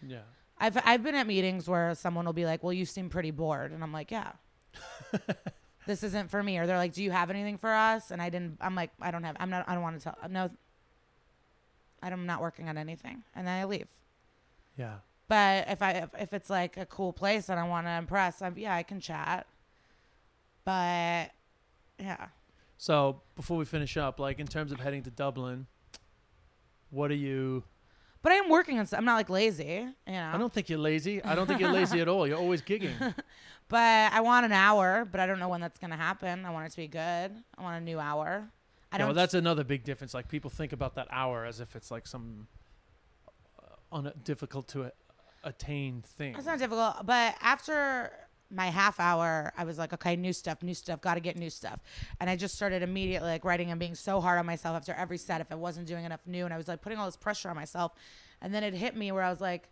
yeah. 0.06 0.20
I've 0.58 0.78
I've 0.86 1.04
been 1.04 1.16
at 1.16 1.28
meetings 1.28 1.68
where 1.68 1.94
someone 1.96 2.26
will 2.26 2.32
be 2.32 2.46
like, 2.46 2.64
"Well, 2.64 2.72
you 2.72 2.86
seem 2.86 3.10
pretty 3.10 3.32
bored," 3.32 3.74
and 3.74 3.84
I'm 3.84 3.92
like, 3.92 4.10
"Yeah." 4.10 4.32
this 5.88 6.04
isn't 6.04 6.30
for 6.32 6.42
me 6.42 6.58
or 6.58 6.66
they're 6.68 6.78
like 6.78 6.94
do 6.94 7.04
you 7.04 7.12
have 7.12 7.30
anything 7.30 7.58
for 7.58 7.72
us 7.72 8.12
and 8.12 8.22
i 8.22 8.30
didn't 8.30 8.58
i'm 8.62 8.76
like 8.76 8.92
i 9.02 9.12
don't 9.12 9.24
have 9.24 9.36
i'm 9.40 9.50
not 9.50 9.64
i 9.68 9.74
don't 9.74 9.84
want 9.84 9.98
to 10.00 10.04
tell 10.04 10.18
no 10.30 10.50
i'm 12.02 12.26
not 12.26 12.42
working 12.42 12.68
on 12.70 12.78
anything 12.78 13.24
and 13.36 13.46
then 13.48 13.60
i 13.60 13.64
leave 13.66 13.88
Yeah. 14.78 14.96
but 15.28 15.68
if 15.70 15.82
I 15.82 15.92
if, 15.92 16.10
if 16.20 16.34
it's 16.34 16.50
like 16.50 16.78
a 16.78 16.86
cool 16.86 17.14
place 17.14 17.50
and 17.50 17.60
I 17.60 17.68
want 17.68 17.88
to 17.88 17.92
impress, 17.92 18.42
I'm, 18.42 18.58
yeah, 18.58 18.76
I 18.76 18.84
can 18.84 19.00
chat. 19.00 19.48
But 20.66 21.32
yeah, 22.00 22.28
So 22.78 23.22
before 23.36 23.58
we 23.58 23.66
finish 23.66 23.98
up, 23.98 24.20
like 24.20 24.40
in 24.40 24.48
terms 24.48 24.72
of 24.72 24.80
heading 24.80 25.04
to 25.04 25.10
Dublin, 25.12 25.68
what 26.92 27.10
are 27.12 27.16
you? 27.16 27.64
But 28.26 28.32
I 28.32 28.36
am 28.38 28.50
working 28.50 28.80
on. 28.80 28.88
st- 28.88 28.98
I'm 28.98 29.06
not 29.06 29.14
like 29.22 29.30
lazy, 29.30 29.86
you 30.08 30.14
know. 30.14 30.32
I 30.34 30.38
don't 30.40 30.52
think 30.52 30.68
you're 30.68 30.80
lazy. 30.80 31.24
I 31.24 31.36
don't 31.36 31.46
think 31.46 31.60
you're 31.60 31.72
lazy 31.72 32.02
at 32.02 32.08
all. 32.08 32.26
You're 32.28 32.40
always 32.40 32.62
gigging. 32.64 32.96
But 33.68 34.12
I 34.14 34.22
want 34.22 34.46
an 34.46 34.52
hour, 34.52 35.06
but 35.12 35.20
I 35.20 35.26
don't 35.26 35.40
know 35.40 35.50
when 35.50 35.60
that's 35.62 35.80
gonna 35.80 35.96
happen. 35.98 36.46
I 36.46 36.52
want 36.52 36.68
it 36.68 36.70
to 36.72 36.78
be 36.78 36.88
good. 36.88 37.32
I 37.58 37.62
want 37.64 37.82
a 37.82 37.84
new 37.84 38.00
hour. 38.00 38.48
I 38.92 38.96
Yeah, 38.96 38.98
don't. 39.00 39.08
well, 39.08 39.16
that's 39.16 39.34
another 39.34 39.64
big 39.64 39.84
difference. 39.84 40.14
Like 40.14 40.28
people 40.28 40.50
think 40.52 40.72
about 40.72 40.94
that 40.96 41.08
hour 41.10 41.46
as 41.46 41.60
if 41.60 41.76
it's 41.76 41.90
like 41.90 42.06
some 42.06 42.48
uh, 43.60 43.96
un- 43.98 44.14
difficult 44.24 44.68
to 44.70 44.84
a- 44.84 44.92
attain 45.44 46.04
thing. 46.18 46.36
It's 46.36 46.46
not 46.46 46.60
difficult, 46.60 47.06
but 47.08 47.36
after 47.42 48.12
my 48.52 48.68
half 48.68 49.00
hour, 49.00 49.52
I 49.58 49.64
was 49.64 49.78
like, 49.78 49.92
okay, 49.94 50.16
new 50.16 50.34
stuff, 50.34 50.62
new 50.62 50.74
stuff, 50.74 51.02
got 51.02 51.16
to 51.16 51.20
get 51.20 51.36
new 51.38 51.50
stuff. 51.50 51.80
And 52.20 52.30
I 52.30 52.36
just 52.36 52.56
started 52.56 52.84
immediately 52.84 53.30
like 53.30 53.44
writing 53.46 53.72
and 53.72 53.80
being 53.80 53.96
so 53.96 54.22
hard 54.22 54.38
on 54.40 54.46
myself 54.46 54.76
after 54.76 54.94
every 54.94 55.18
set 55.18 55.42
if 55.42 55.52
I 55.52 55.56
wasn't 55.56 55.88
doing 55.88 56.06
enough 56.06 56.22
new. 56.26 56.46
And 56.46 56.54
I 56.54 56.58
was 56.58 56.68
like 56.68 56.82
putting 56.82 56.98
all 57.00 57.06
this 57.06 57.18
pressure 57.18 57.50
on 57.50 57.56
myself. 57.56 57.94
And 58.42 58.54
then 58.54 58.64
it 58.64 58.74
hit 58.74 58.96
me 58.96 59.12
where 59.12 59.24
I 59.24 59.30
was 59.30 59.42
like, 59.42 59.70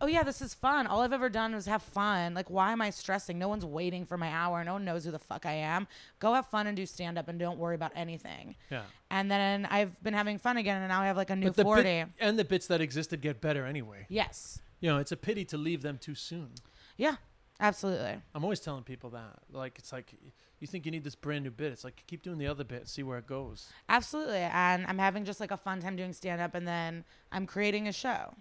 oh 0.00 0.06
yeah, 0.06 0.22
this 0.22 0.40
is 0.40 0.54
fun. 0.54 0.86
All 0.86 1.00
I've 1.02 1.12
ever 1.12 1.28
done 1.28 1.54
was 1.54 1.66
have 1.66 1.82
fun. 1.82 2.32
Like, 2.34 2.50
why 2.50 2.70
am 2.72 2.80
I 2.80 2.90
stressing? 2.90 3.38
No 3.38 3.48
one's 3.48 3.64
waiting 3.64 4.04
for 4.06 4.16
my 4.16 4.28
hour. 4.28 4.62
No 4.64 4.74
one 4.74 4.84
knows 4.84 5.04
who 5.04 5.10
the 5.10 5.18
fuck 5.18 5.44
I 5.46 5.54
am. 5.54 5.88
Go 6.20 6.34
have 6.34 6.46
fun 6.46 6.66
and 6.68 6.76
do 6.76 6.86
stand 6.86 7.18
up 7.18 7.28
and 7.28 7.38
don't 7.38 7.58
worry 7.58 7.74
about 7.74 7.92
anything. 7.96 8.54
Yeah. 8.70 8.82
And 9.10 9.28
then 9.30 9.66
I've 9.66 10.00
been 10.02 10.14
having 10.14 10.38
fun 10.38 10.56
again. 10.56 10.78
And 10.80 10.88
now 10.88 11.00
I 11.00 11.06
have 11.06 11.16
like 11.16 11.30
a 11.30 11.36
new 11.36 11.50
But 11.52 11.64
40. 11.64 11.82
bit, 11.82 12.08
and 12.20 12.38
the 12.38 12.44
bits 12.44 12.66
that 12.68 12.80
existed 12.80 13.20
get 13.20 13.40
better 13.40 13.64
anyway. 13.66 14.06
yes. 14.08 14.60
You 14.80 14.88
know, 14.90 14.98
it's 14.98 15.10
a 15.10 15.16
pity 15.16 15.44
to 15.46 15.56
leave 15.56 15.82
them 15.82 15.98
too 15.98 16.14
soon. 16.14 16.50
Yeah, 16.96 17.16
absolutely. 17.60 18.16
I'm 18.34 18.42
always 18.44 18.60
telling 18.60 18.82
people 18.84 19.10
that. 19.10 19.38
Like, 19.52 19.78
it's 19.78 19.92
like 19.92 20.14
you 20.60 20.66
think 20.66 20.84
you 20.84 20.90
need 20.90 21.04
this 21.04 21.14
brand 21.14 21.44
new 21.44 21.50
bit. 21.50 21.72
It's 21.72 21.84
like 21.84 22.02
keep 22.06 22.22
doing 22.22 22.38
the 22.38 22.46
other 22.46 22.64
bit, 22.64 22.88
see 22.88 23.02
where 23.02 23.18
it 23.18 23.26
goes. 23.26 23.68
Absolutely. 23.88 24.38
And 24.38 24.86
I'm 24.86 24.98
having 24.98 25.24
just 25.24 25.40
like 25.40 25.50
a 25.50 25.56
fun 25.56 25.80
time 25.80 25.96
doing 25.96 26.12
stand 26.12 26.40
up 26.40 26.54
and 26.54 26.66
then 26.66 27.04
I'm 27.30 27.46
creating 27.46 27.88
a 27.88 27.92
show. 27.92 28.34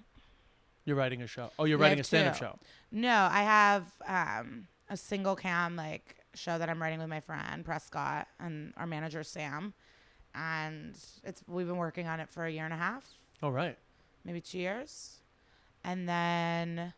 You're 0.85 0.95
writing 0.95 1.21
a 1.21 1.27
show. 1.27 1.51
Oh, 1.59 1.65
you're 1.65 1.77
writing 1.77 1.99
a 1.99 2.03
stand-up 2.03 2.37
show. 2.37 2.57
No, 2.93 3.27
I 3.29 3.41
have 3.41 3.85
um, 4.07 4.67
a 4.89 4.95
single 4.95 5.35
cam 5.35 5.75
like 5.75 6.15
show 6.33 6.57
that 6.57 6.69
I'm 6.69 6.81
writing 6.81 6.99
with 6.99 7.09
my 7.09 7.19
friend 7.19 7.65
Prescott 7.65 8.27
and 8.39 8.73
our 8.77 8.87
manager 8.87 9.21
Sam. 9.21 9.73
And 10.33 10.97
it's 11.25 11.43
we've 11.45 11.67
been 11.67 11.77
working 11.77 12.07
on 12.07 12.21
it 12.21 12.29
for 12.29 12.45
a 12.45 12.49
year 12.51 12.63
and 12.63 12.73
a 12.73 12.77
half, 12.77 13.05
All 13.43 13.51
right. 13.51 13.77
maybe 14.23 14.39
two 14.39 14.59
years. 14.59 15.17
And 15.83 16.07
then 16.07 16.93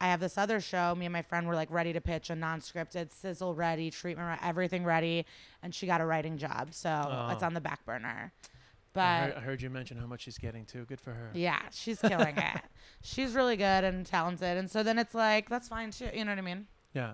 I 0.00 0.06
have 0.08 0.20
this 0.20 0.38
other 0.38 0.60
show. 0.60 0.94
Me 0.94 1.06
and 1.06 1.12
my 1.12 1.22
friend 1.22 1.46
were 1.46 1.54
like 1.54 1.70
ready 1.70 1.92
to 1.92 2.00
pitch 2.00 2.30
a 2.30 2.34
non-scripted, 2.34 3.12
sizzle 3.12 3.54
ready, 3.54 3.90
treatment, 3.90 4.28
re- 4.28 4.48
everything 4.48 4.84
ready, 4.84 5.26
and 5.62 5.74
she 5.74 5.86
got 5.86 6.00
a 6.00 6.06
writing 6.06 6.38
job, 6.38 6.72
so 6.72 6.90
Oh. 6.90 7.28
it's 7.32 7.42
on 7.42 7.52
the 7.54 7.60
back 7.60 7.84
burner. 7.84 8.32
I 8.32 8.48
But 8.94 9.20
heard, 9.20 9.34
I 9.34 9.40
heard 9.40 9.62
you 9.62 9.70
mention 9.70 9.98
how 9.98 10.06
much 10.06 10.22
she's 10.22 10.38
getting 10.38 10.64
too. 10.64 10.84
Good 10.86 11.00
for 11.00 11.12
her. 11.12 11.30
Yeah, 11.34 11.60
she's 11.70 12.00
killing 12.00 12.36
it. 12.36 12.60
She's 13.02 13.32
really 13.34 13.56
good 13.56 13.84
and 13.84 14.04
talented. 14.04 14.58
And 14.58 14.70
so 14.70 14.82
then 14.82 14.98
it's 14.98 15.14
like, 15.14 15.48
that's 15.48 15.68
fine 15.68 15.90
too. 15.90 16.08
You 16.12 16.24
know 16.24 16.32
what 16.32 16.38
I 16.38 16.42
mean? 16.42 16.66
Yeah. 16.92 17.12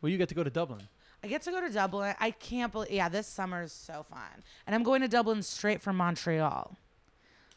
Well, 0.00 0.10
you 0.10 0.18
get 0.18 0.28
to 0.30 0.34
go 0.34 0.42
to 0.42 0.50
Dublin. 0.50 0.80
I 1.22 1.28
get 1.28 1.42
to 1.42 1.50
go 1.52 1.60
to 1.60 1.68
Dublin. 1.70 2.14
I 2.18 2.30
can't 2.32 2.72
believe. 2.72 2.90
Yeah, 2.90 3.08
this 3.08 3.26
summer 3.28 3.62
is 3.62 3.72
so 3.72 4.04
fun, 4.08 4.42
and 4.66 4.74
I'm 4.74 4.82
going 4.82 5.02
to 5.02 5.08
Dublin 5.08 5.42
straight 5.42 5.80
from 5.82 5.96
Montreal. 5.96 6.76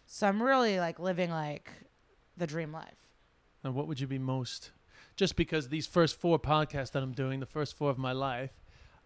So 0.06 0.28
I'm 0.28 0.42
really 0.44 0.80
like 0.80 1.00
living 1.00 1.32
like 1.32 1.70
the 2.38 2.46
dream 2.48 2.72
life. 2.72 3.07
And 3.64 3.74
what 3.76 3.88
would 3.88 4.00
you 4.00 4.08
be 4.08 4.20
most? 4.20 4.72
Just 5.16 5.36
because 5.36 5.70
these 5.70 5.88
first 5.88 6.20
four 6.20 6.40
podcasts 6.40 6.92
that 6.92 7.02
I'm 7.04 7.12
doing, 7.14 7.40
the 7.40 7.46
first 7.46 7.76
four 7.76 7.90
of 7.90 7.98
my 7.98 8.12
life, 8.12 8.52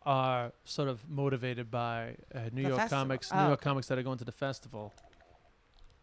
are 0.06 0.52
sort 0.66 0.90
of 0.90 1.08
motivated 1.10 1.70
by 1.70 2.16
uh, 2.34 2.40
New 2.52 2.64
The 2.64 2.70
York 2.70 2.82
festival. 2.82 3.04
comics, 3.04 3.32
New 3.32 3.40
Oh. 3.40 3.48
York 3.48 3.62
comics 3.62 3.88
that 3.88 3.98
are 3.98 4.04
going 4.04 4.18
to 4.18 4.26
the 4.26 4.32
festival. 4.32 4.94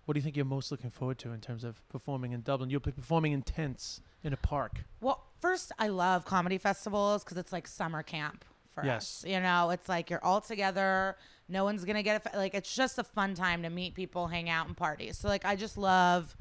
What 0.04 0.14
do 0.14 0.18
you 0.18 0.22
think 0.22 0.36
you're 0.36 0.44
most 0.46 0.70
looking 0.70 0.90
forward 0.90 1.18
to 1.18 1.32
in 1.32 1.40
terms 1.40 1.64
of 1.64 1.86
performing 1.88 2.32
in 2.32 2.40
Dublin? 2.42 2.70
You'll 2.70 2.80
be 2.80 2.92
performing 2.92 3.32
in 3.32 3.42
tents 3.42 4.00
in 4.22 4.32
a 4.32 4.36
park. 4.38 4.84
Well, 5.00 5.24
first, 5.40 5.72
I 5.78 5.88
love 5.88 6.24
comedy 6.24 6.56
festivals 6.58 7.24
because 7.24 7.36
it's 7.36 7.52
like 7.52 7.66
summer 7.66 8.02
camp 8.02 8.44
for 8.74 8.84
Yes. 8.86 9.22
us. 9.24 9.30
You 9.30 9.40
know, 9.40 9.70
it's 9.70 9.88
like 9.88 10.08
you're 10.08 10.24
all 10.24 10.40
together. 10.40 11.16
No 11.48 11.64
one's 11.64 11.84
gonna 11.84 12.02
get 12.02 12.24
it. 12.24 12.34
Like 12.36 12.54
it's 12.54 12.74
just 12.74 12.98
a 12.98 13.04
fun 13.04 13.34
time 13.34 13.62
to 13.64 13.68
meet 13.70 13.94
people, 13.94 14.28
hang 14.28 14.48
out, 14.48 14.66
and 14.68 14.76
party. 14.76 15.12
So 15.12 15.28
like 15.28 15.44
I 15.44 15.56
just 15.56 15.76
love 15.76 16.34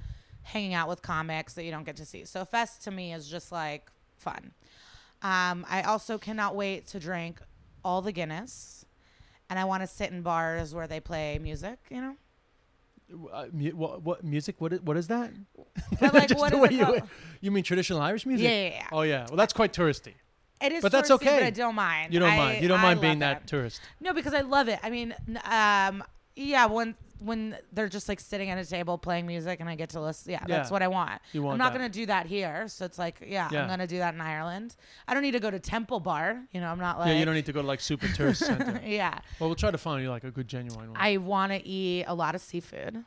hanging 0.47 0.73
out 0.73 0.87
with 0.87 1.01
comics 1.01 1.53
that 1.55 1.63
you 1.65 1.71
don't 1.71 1.83
get 1.85 1.97
to 1.97 2.05
see. 2.05 2.23
So 2.25 2.45
fest 2.45 2.83
to 2.83 2.91
me 2.91 3.13
is 3.13 3.27
just 3.29 3.51
like 3.51 3.89
fun. 4.17 4.51
Um, 5.21 5.65
I 5.69 5.81
also 5.83 6.17
cannot 6.17 6.55
wait 6.55 6.87
to 6.87 6.99
drink 6.99 7.39
all 7.83 8.01
the 8.01 8.11
Guinness, 8.11 8.85
and 9.49 9.57
I 9.59 9.65
want 9.65 9.81
to 9.83 9.87
sit 9.87 10.11
in 10.11 10.21
bars 10.21 10.73
where 10.75 10.87
they 10.87 10.99
play 10.99 11.39
music. 11.39 11.79
You 11.89 12.01
know, 12.01 12.15
Uh, 13.33 13.45
mu- 13.51 13.71
what, 13.71 14.01
what 14.03 14.23
music? 14.23 14.55
What 14.59 14.73
is, 14.73 14.81
what 14.81 14.95
is 14.97 15.07
that? 15.07 15.31
but 15.99 16.13
like 16.13 16.29
what 16.37 16.53
is 16.53 16.63
it 16.65 16.71
you, 16.71 16.85
called? 16.85 17.01
you 17.41 17.51
mean 17.51 17.63
traditional 17.63 18.01
Irish 18.01 18.25
music? 18.25 18.45
Yeah, 18.47 18.61
yeah, 18.63 18.69
yeah. 18.69 18.87
Oh 18.91 19.01
yeah. 19.03 19.25
Well, 19.27 19.37
that's 19.37 19.53
quite 19.53 19.73
touristy. 19.73 20.13
It 20.61 20.71
is, 20.71 20.81
But 20.81 20.91
that's 20.91 21.11
okay. 21.11 21.37
But 21.39 21.43
I 21.43 21.49
don't 21.51 21.75
mind. 21.75 22.13
You 22.13 22.19
don't 22.19 22.31
I- 22.31 22.37
mind. 22.37 22.61
You 22.63 22.67
don't 22.67 22.79
I 22.79 22.83
mind 22.83 23.01
being 23.01 23.19
love 23.19 23.41
that 23.41 23.47
tourist. 23.47 23.79
No, 23.99 24.13
because 24.13 24.33
I 24.33 24.41
love 24.41 24.67
it. 24.69 24.79
I 24.83 24.89
mean, 24.89 25.13
um, 25.45 26.03
yeah, 26.35 26.65
when 26.67 26.95
when 27.19 27.57
they're 27.71 27.89
just 27.89 28.07
like 28.07 28.19
sitting 28.19 28.49
at 28.49 28.57
a 28.57 28.65
table 28.65 28.97
playing 28.97 29.25
music 29.25 29.59
and 29.59 29.67
I 29.69 29.75
get 29.75 29.89
to 29.91 30.01
listen, 30.01 30.31
yeah, 30.31 30.43
that's 30.47 30.69
what 30.71 30.81
I 30.83 30.87
want. 30.87 31.21
You 31.33 31.41
want 31.43 31.53
I'm 31.53 31.57
not 31.57 31.73
that. 31.73 31.79
gonna 31.79 31.89
do 31.89 32.05
that 32.07 32.25
here, 32.27 32.67
so 32.67 32.85
it's 32.85 32.97
like, 32.99 33.17
yeah, 33.25 33.49
Yeah. 33.51 33.63
I'm 33.63 33.67
gonna 33.69 33.87
do 33.87 33.97
that 33.99 34.13
in 34.13 34.21
Ireland. 34.21 34.75
I 35.07 35.13
don't 35.13 35.23
need 35.23 35.31
to 35.31 35.39
go 35.39 35.49
to 35.51 35.59
Temple 35.59 35.99
Bar. 35.99 36.43
You 36.51 36.61
know, 36.61 36.67
I'm 36.67 36.79
not 36.79 36.99
like. 36.99 37.09
yeah, 37.09 37.19
you 37.19 37.25
don't 37.25 37.35
need 37.35 37.45
to 37.47 37.53
go 37.53 37.61
to 37.61 37.67
like 37.67 37.79
super 37.81 38.07
tourist 38.07 38.41
center. 38.45 38.81
yeah, 38.85 39.19
Well, 39.39 39.49
we'll 39.49 39.55
try 39.55 39.71
to 39.71 39.77
find 39.77 40.01
you 40.03 40.09
like 40.09 40.23
a 40.23 40.31
good 40.31 40.47
genuine 40.47 40.91
one. 40.91 40.97
I 40.99 41.17
want 41.17 41.51
to 41.51 41.65
eat 41.65 42.05
a 42.07 42.13
lot 42.13 42.35
of 42.35 42.41
seafood. 42.41 43.03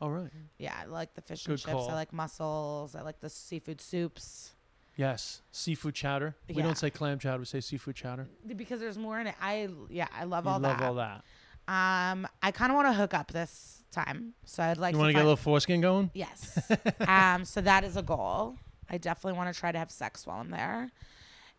Oh, 0.00 0.06
all 0.06 0.10
right. 0.12 0.30
Yeah, 0.58 0.74
I 0.80 0.86
like 0.86 1.14
the 1.14 1.20
fish 1.20 1.44
and 1.46 1.58
chips. 1.58 1.70
call. 1.70 1.90
I 1.90 1.94
like 1.94 2.12
mussels. 2.12 2.94
I 2.94 3.02
like 3.02 3.20
the 3.20 3.28
seafood 3.30 3.80
soups 3.80 4.54
Yes, 4.96 5.40
seafood 5.50 5.94
chowder. 5.94 6.34
We 6.48 6.56
Yeah. 6.56 6.62
don't 6.64 6.76
say 6.76 6.90
clam 6.90 7.18
chowder. 7.18 7.38
We 7.38 7.44
say 7.46 7.60
seafood 7.60 7.96
chowder. 7.96 8.28
because 8.54 8.80
there's 8.80 8.98
more 8.98 9.18
in 9.18 9.28
it. 9.28 9.34
I 9.40 9.68
yeah, 9.88 10.08
I 10.14 10.24
love 10.24 10.44
You 10.44 10.50
all 10.50 10.58
love 10.60 10.78
that. 10.78 10.86
all 10.86 10.94
that. 10.96 11.24
Um, 11.68 12.26
I 12.42 12.50
kind 12.52 12.72
of 12.72 12.76
want 12.76 12.88
to 12.88 12.94
hook 12.94 13.14
up 13.14 13.30
this 13.32 13.84
time, 13.92 14.34
so 14.44 14.62
I'd 14.62 14.76
like 14.78 14.92
you 14.94 14.98
want 14.98 15.10
to 15.10 15.12
get 15.12 15.20
a 15.20 15.24
little 15.24 15.36
foreskin 15.36 15.80
going? 15.80 16.10
Yes. 16.14 16.70
um, 17.08 17.44
so 17.44 17.60
that 17.60 17.84
is 17.84 17.96
a 17.96 18.02
goal. 18.02 18.56
I 18.88 18.98
definitely 18.98 19.36
want 19.38 19.52
to 19.54 19.58
try 19.58 19.70
to 19.70 19.78
have 19.78 19.90
sex 19.90 20.26
while 20.26 20.40
I'm 20.40 20.50
there. 20.50 20.90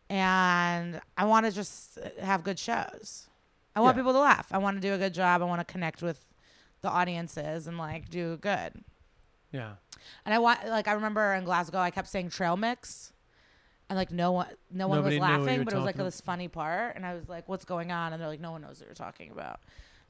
And 0.09 0.99
I 1.17 1.23
want 1.25 1.45
to 1.45 1.51
just 1.53 1.97
have 2.21 2.43
good 2.43 2.59
shows. 2.59 3.29
I 3.75 3.79
want 3.79 3.95
Yeah. 3.95 4.01
people 4.01 4.11
to 4.13 4.19
laugh. 4.19 4.47
I 4.51 4.57
want 4.57 4.75
to 4.75 4.81
do 4.85 4.93
a 4.93 4.97
good 4.97 5.13
job. 5.13 5.41
I 5.41 5.45
want 5.45 5.65
to 5.65 5.71
connect 5.71 6.01
with 6.01 6.25
the 6.81 6.89
audiences 6.89 7.67
and 7.67 7.77
like 7.77 8.09
do 8.09 8.35
good. 8.37 8.83
Yeah. 9.53 9.75
And 10.25 10.33
I 10.33 10.39
want 10.39 10.67
like 10.67 10.89
I 10.89 10.93
remember 10.93 11.33
in 11.33 11.45
Glasgow 11.45 11.77
I 11.79 11.91
kept 11.91 12.09
saying 12.09 12.29
trail 12.31 12.57
mix. 12.57 13.13
And 13.89 13.97
like 13.97 14.11
no 14.11 14.31
one 14.33 14.47
no 14.69 14.87
one 14.89 14.97
Nobody 14.99 15.15
was 15.19 15.21
knew 15.21 15.31
what 15.33 15.39
you 15.39 15.45
laughing, 15.45 15.63
but 15.63 15.73
it 15.73 15.77
was 15.77 15.85
like 15.85 15.95
talking 15.95 16.05
this 16.05 16.21
funny 16.21 16.47
part 16.49 16.95
and 16.97 17.05
I 17.05 17.13
was 17.13 17.29
like, 17.29 17.47
What's 17.47 17.63
going 17.65 17.91
on? 17.93 18.11
And 18.11 18.21
they're 18.21 18.29
like, 18.29 18.41
No 18.41 18.51
one 18.51 18.61
knows 18.61 18.79
what 18.79 18.87
you're 18.87 18.95
talking 18.95 19.31
about. 19.31 19.61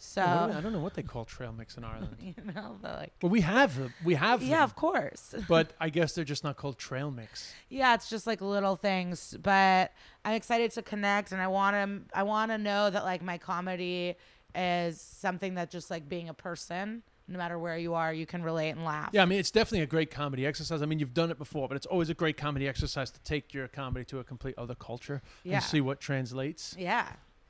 So 0.03 0.19
Yeah, 0.21 0.33
what 0.41 0.47
do 0.47 0.51
we- 0.53 0.57
I 0.57 0.61
don't 0.61 0.73
know 0.73 0.79
what 0.79 0.95
they 0.95 1.03
call 1.03 1.25
trail 1.25 1.53
mix 1.53 1.77
in 1.77 1.83
Ireland. 1.93 2.15
you 2.19 2.33
know, 2.53 2.79
like 2.81 3.13
well, 3.21 3.29
we 3.29 3.41
have 3.41 3.77
them. 3.77 3.93
We 4.03 4.15
have 4.15 4.41
Yeah, 4.41 4.55
them, 4.57 4.63
of 4.63 4.75
course. 4.75 5.35
but 5.47 5.73
I 5.79 5.89
guess 5.89 6.13
they're 6.15 6.25
just 6.25 6.43
not 6.43 6.57
called 6.57 6.79
trail 6.79 7.11
mix. 7.11 7.53
Yeah, 7.69 7.93
it's 7.93 8.09
just 8.09 8.25
like 8.25 8.41
little 8.41 8.75
things, 8.75 9.37
but 9.41 9.93
I'm 10.25 10.33
excited 10.33 10.71
to 10.71 10.81
connect, 10.81 11.31
and 11.31 11.39
I 11.41 11.47
want 11.47 11.75
to. 11.75 12.17
I 12.17 12.23
want 12.23 12.49
to 12.51 12.57
know 12.57 12.89
that 12.89 13.03
like 13.03 13.21
my 13.21 13.37
comedy 13.37 14.15
is 14.55 14.99
something 14.99 15.53
that 15.55 15.69
just 15.69 15.91
like 15.91 16.09
being 16.09 16.29
a 16.29 16.33
person, 16.33 17.03
no 17.27 17.37
matter 17.37 17.59
where 17.59 17.77
you 17.77 17.93
are, 17.93 18.11
you 18.11 18.25
can 18.25 18.41
relate 18.43 18.71
and 18.71 18.83
laugh. 18.83 19.11
Yeah, 19.13 19.21
I 19.21 19.25
mean, 19.25 19.37
it's 19.39 19.51
definitely 19.51 19.81
a 19.83 19.85
great 19.87 20.09
comedy 20.09 20.45
exercise. 20.47 20.81
I 20.81 20.87
mean, 20.87 20.97
you've 20.99 21.13
done 21.13 21.29
it 21.29 21.37
before, 21.37 21.67
but 21.67 21.77
it's 21.77 21.85
always 21.85 22.09
a 22.09 22.13
great 22.15 22.37
comedy 22.37 22.67
exercise 22.67 23.11
to 23.11 23.19
take 23.21 23.53
your 23.53 23.67
comedy 23.67 24.03
to 24.05 24.17
a 24.19 24.23
complete 24.23 24.55
other 24.57 24.75
culture 24.75 25.21
Yeah. 25.43 25.55
and 25.57 25.63
see 25.63 25.79
what 25.79 25.99
translates 26.01 26.75
yeah, 26.77 27.07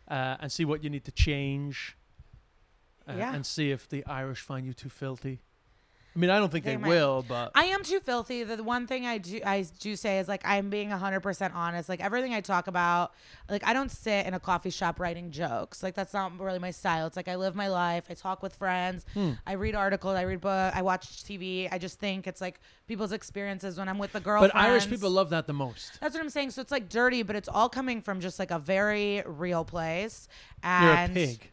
uh, 0.09 0.35
and 0.41 0.51
see 0.51 0.65
what 0.65 0.83
you 0.83 0.89
need 0.89 1.05
to 1.05 1.11
change 1.11 1.97
uh, 3.13 3.17
Yeah. 3.17 3.33
and 3.35 3.45
see 3.45 3.71
if 3.71 3.87
the 3.89 4.05
Irish 4.05 4.39
find 4.41 4.65
you 4.65 4.73
too 4.73 4.89
filthy. 4.89 5.41
I 6.13 6.19
mean, 6.19 6.29
I 6.29 6.39
don't 6.39 6.51
think 6.51 6.65
they, 6.65 6.75
They 6.75 6.89
will, 6.89 7.23
but 7.25 7.51
I 7.55 7.67
am 7.67 7.83
too 7.85 8.01
filthy. 8.01 8.43
The 8.43 8.61
one 8.61 8.85
thing 8.85 9.05
I 9.05 9.17
do 9.17 9.39
I 9.45 9.65
do 9.79 9.95
say 9.95 10.19
is 10.19 10.27
like 10.27 10.41
I'm 10.43 10.69
being 10.69 10.89
100% 10.89 11.55
honest. 11.55 11.87
Like 11.87 12.01
everything 12.01 12.33
I 12.33 12.41
talk 12.41 12.67
about, 12.67 13.13
like 13.49 13.65
I 13.65 13.71
don't 13.71 13.89
sit 13.89 14.25
in 14.25 14.33
a 14.33 14.39
coffee 14.39 14.71
shop 14.71 14.99
writing 14.99 15.31
jokes. 15.31 15.81
Like 15.81 15.95
that's 15.95 16.13
not 16.13 16.37
really 16.37 16.59
my 16.59 16.71
style. 16.71 17.07
It's 17.07 17.15
like 17.15 17.29
I 17.29 17.37
live 17.37 17.55
my 17.55 17.69
life. 17.69 18.07
I 18.09 18.13
talk 18.13 18.43
with 18.43 18.53
friends. 18.53 19.05
Hmm. 19.13 19.31
I 19.47 19.53
read 19.53 19.73
articles, 19.73 20.15
I 20.17 20.23
read 20.23 20.41
books. 20.41 20.75
I 20.75 20.81
watch 20.81 21.23
TV. 21.23 21.69
I 21.71 21.77
just 21.77 21.97
think 21.97 22.27
it's 22.27 22.41
like 22.41 22.59
people's 22.87 23.13
experiences 23.13 23.77
when 23.77 23.87
I'm 23.87 23.97
with 23.97 24.11
the 24.11 24.19
girl. 24.19 24.41
but 24.41 24.53
Irish 24.53 24.89
people 24.89 25.11
love 25.11 25.29
that 25.29 25.47
the 25.47 25.53
most. 25.53 25.97
That's 26.01 26.13
what 26.13 26.21
I'm 26.21 26.29
saying. 26.29 26.51
So 26.51 26.61
it's 26.61 26.71
like 26.73 26.89
dirty, 26.89 27.23
but 27.23 27.37
it's 27.37 27.47
all 27.47 27.69
coming 27.69 28.01
from 28.01 28.19
just 28.19 28.37
like 28.37 28.51
a 28.51 28.59
very 28.59 29.23
real 29.25 29.63
place. 29.63 30.27
You're 30.61 30.71
a 30.73 30.75
And 30.97 31.13
pig. 31.13 31.51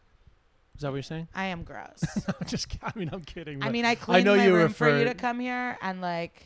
Is 0.79 0.83
that 0.83 0.91
what 0.91 0.95
you're 0.95 1.03
saying? 1.03 1.27
I 1.35 1.47
am 1.47 1.63
gross. 1.63 2.01
I'm 2.29 2.47
just, 2.47 2.73
I 2.81 2.93
mean, 2.95 3.09
I'm 3.11 3.19
kidding. 3.25 3.61
I 3.61 3.69
mean, 3.69 3.83
I 3.83 3.95
cleaned 3.95 4.23
know 4.23 4.37
my 4.37 4.45
you 4.45 4.55
room 4.55 4.71
for 4.71 4.97
you 4.97 5.03
to 5.03 5.13
come 5.13 5.41
here, 5.41 5.77
and 5.81 5.99
like, 5.99 6.41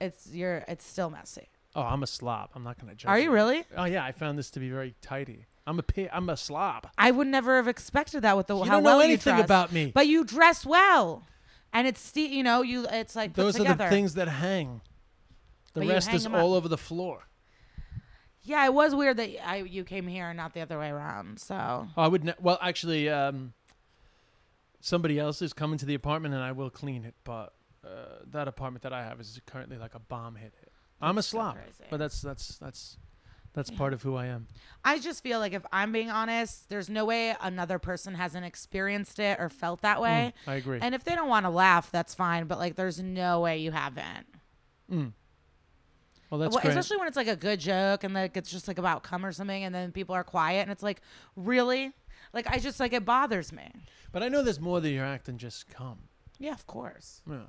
it's 0.00 0.26
you're 0.32 0.64
it's 0.66 0.86
still 0.86 1.10
messy. 1.10 1.46
Oh, 1.74 1.82
I'm 1.82 2.02
a 2.02 2.06
slob. 2.06 2.48
I'm 2.54 2.64
not 2.64 2.80
going 2.80 2.88
to 2.88 2.96
judge. 2.96 3.10
Are 3.10 3.18
you 3.18 3.30
really? 3.30 3.62
Oh 3.76 3.84
yeah, 3.84 4.02
I 4.02 4.12
found 4.12 4.38
this 4.38 4.50
to 4.52 4.58
be 4.58 4.70
very 4.70 4.94
tidy. 5.02 5.44
I'm 5.66 5.78
a 5.78 5.82
pig. 5.82 6.08
I'm 6.14 6.30
a 6.30 6.36
slob. 6.38 6.86
I 6.96 7.10
would 7.10 7.26
never 7.26 7.56
have 7.56 7.68
expected 7.68 8.22
that 8.22 8.38
with 8.38 8.46
the 8.46 8.56
You 8.56 8.64
how 8.64 8.76
don't 8.76 8.84
well 8.84 8.96
know 9.00 9.04
you 9.04 9.08
anything 9.12 9.34
dress. 9.34 9.44
about 9.44 9.70
me. 9.70 9.92
But 9.94 10.06
you 10.06 10.24
dress 10.24 10.64
well, 10.64 11.26
and 11.74 11.86
it's 11.86 12.16
you 12.16 12.42
know 12.42 12.62
you 12.62 12.86
it's 12.90 13.14
like 13.14 13.34
Those 13.34 13.60
are 13.60 13.64
the 13.64 13.88
things 13.90 14.14
that 14.14 14.28
hang. 14.28 14.80
The 15.74 15.80
But 15.80 15.88
rest 15.90 16.06
hang 16.08 16.16
is 16.16 16.26
all 16.26 16.54
up. 16.54 16.56
over 16.56 16.68
the 16.68 16.78
floor. 16.78 17.24
Yeah, 18.46 18.64
it 18.64 18.72
was 18.72 18.94
weird 18.94 19.16
that 19.18 19.46
I 19.46 19.56
you 19.56 19.84
came 19.84 20.06
here 20.06 20.28
and 20.28 20.36
not 20.36 20.54
the 20.54 20.60
other 20.60 20.78
way 20.78 20.88
around. 20.88 21.40
So 21.40 21.54
Oh, 21.96 22.02
I 22.02 22.08
would. 22.08 22.24
Ne- 22.24 22.34
well, 22.40 22.58
actually, 22.62 23.08
um, 23.08 23.52
somebody 24.80 25.18
else 25.18 25.42
is 25.42 25.52
coming 25.52 25.78
to 25.78 25.86
the 25.86 25.94
apartment, 25.94 26.34
and 26.34 26.42
I 26.42 26.52
will 26.52 26.70
clean 26.70 27.04
it. 27.04 27.14
But 27.24 27.52
uh, 27.84 27.88
that 28.30 28.48
apartment 28.48 28.82
that 28.84 28.92
I 28.92 29.02
have 29.02 29.20
is 29.20 29.40
currently 29.46 29.76
like 29.76 29.94
a 29.94 30.00
bomb 30.00 30.36
hit. 30.36 30.54
I'm 31.00 31.10
a 31.10 31.14
That's 31.16 31.26
so 31.26 31.38
slob, 31.38 31.56
but 31.90 31.98
that's 31.98 32.22
that's 32.22 32.56
that's 32.58 32.96
that's 33.52 33.70
part 33.70 33.94
of 33.94 34.02
who 34.02 34.16
I 34.16 34.26
am. 34.26 34.46
I 34.84 34.98
just 34.98 35.22
feel 35.22 35.38
like 35.38 35.54
if 35.54 35.64
I'm 35.72 35.90
being 35.90 36.10
honest, 36.10 36.68
there's 36.68 36.90
no 36.90 37.06
way 37.06 37.34
another 37.40 37.78
person 37.78 38.14
hasn't 38.14 38.44
experienced 38.44 39.18
it 39.18 39.40
or 39.40 39.48
felt 39.48 39.80
that 39.80 40.00
way. 40.00 40.34
Mm, 40.46 40.50
I 40.50 40.54
agree. 40.56 40.78
And 40.80 40.94
if 40.94 41.04
they 41.04 41.14
don't 41.14 41.28
want 41.28 41.46
to 41.46 41.50
laugh, 41.50 41.90
that's 41.90 42.14
fine. 42.14 42.46
But 42.46 42.58
like, 42.58 42.76
there's 42.76 43.00
no 43.00 43.40
way 43.40 43.58
you 43.58 43.72
haven't. 43.72 44.26
Mm. 44.92 45.12
Well, 46.30 46.40
that's 46.40 46.54
Well, 46.54 46.62
great. 46.62 46.70
especially 46.70 46.96
when 46.98 47.08
it's 47.08 47.16
like 47.16 47.28
a 47.28 47.36
good 47.36 47.60
joke 47.60 48.02
and 48.04 48.12
like 48.14 48.36
it's 48.36 48.50
just 48.50 48.66
like 48.68 48.78
about 48.78 49.02
cum 49.02 49.24
or 49.24 49.32
something, 49.32 49.62
and 49.64 49.74
then 49.74 49.92
people 49.92 50.14
are 50.14 50.24
quiet, 50.24 50.62
and 50.62 50.70
it's 50.70 50.82
like, 50.82 51.00
really? 51.36 51.92
Like 52.32 52.48
I 52.50 52.58
just 52.58 52.80
like 52.80 52.92
it 52.92 53.04
bothers 53.04 53.52
me. 53.52 53.70
But 54.12 54.22
I 54.22 54.28
know 54.28 54.42
there's 54.42 54.60
more 54.60 54.80
to 54.80 54.88
your 54.88 55.04
act 55.04 55.26
than 55.26 55.38
just 55.38 55.68
come. 55.68 55.98
Yeah, 56.38 56.52
of 56.52 56.66
course. 56.66 57.22
Yeah. 57.30 57.46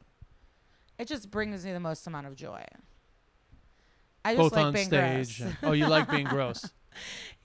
It 1.00 1.08
just 1.08 1.30
brings 1.32 1.66
me 1.66 1.74
the 1.74 1.80
most 1.80 2.06
amount 2.08 2.28
of 2.28 2.36
joy. 2.36 2.64
I 4.26 4.34
just 4.36 4.38
Both 4.40 4.54
like 4.54 4.66
on 4.66 4.74
being 4.74 4.88
stage. 4.88 5.40
gross. 5.42 5.54
oh, 5.64 5.72
you 5.72 5.88
like 5.88 6.10
being 6.10 6.26
gross. 6.28 6.70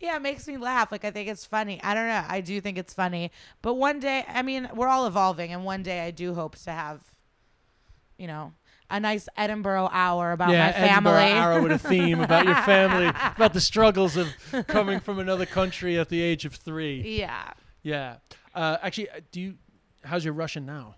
yeah, 0.00 0.16
it 0.16 0.22
makes 0.22 0.46
me 0.48 0.56
laugh. 0.56 0.90
Like 0.90 1.04
I 1.04 1.10
think 1.10 1.28
it's 1.28 1.44
funny. 1.44 1.80
I 1.82 1.94
don't 1.94 2.08
know. 2.08 2.24
I 2.28 2.40
do 2.40 2.60
think 2.60 2.78
it's 2.78 2.94
funny. 2.94 3.30
But 3.60 3.74
one 3.74 4.00
day, 4.00 4.24
I 4.28 4.42
mean, 4.42 4.68
we're 4.74 4.88
all 4.88 5.06
evolving, 5.06 5.52
and 5.52 5.64
one 5.64 5.82
day 5.82 6.00
I 6.00 6.10
do 6.10 6.34
hope 6.34 6.56
to 6.56 6.70
have, 6.72 7.02
you 8.18 8.26
know, 8.26 8.52
a 8.90 9.00
nice 9.00 9.28
Edinburgh 9.36 9.88
hour 9.92 10.32
about 10.32 10.50
yeah, 10.50 10.66
my 10.66 10.72
family. 10.72 11.12
Edinburgh 11.12 11.40
Hour 11.40 11.62
with 11.62 11.72
a 11.72 11.78
theme 11.78 12.20
about 12.20 12.44
your 12.46 12.54
family, 12.56 13.06
about 13.36 13.52
the 13.54 13.60
struggles 13.60 14.16
of 14.16 14.28
coming 14.66 15.00
from 15.00 15.18
another 15.18 15.46
country 15.46 15.98
at 15.98 16.08
the 16.08 16.20
age 16.20 16.44
of 16.44 16.54
three. 16.54 17.18
yeah. 17.18 17.52
Yeah. 17.82 18.16
Uh, 18.54 18.76
actually, 18.82 19.10
uh, 19.10 19.20
do 19.32 19.40
you? 19.40 19.54
How's 20.04 20.24
your 20.24 20.34
Russian 20.34 20.64
now? 20.66 20.96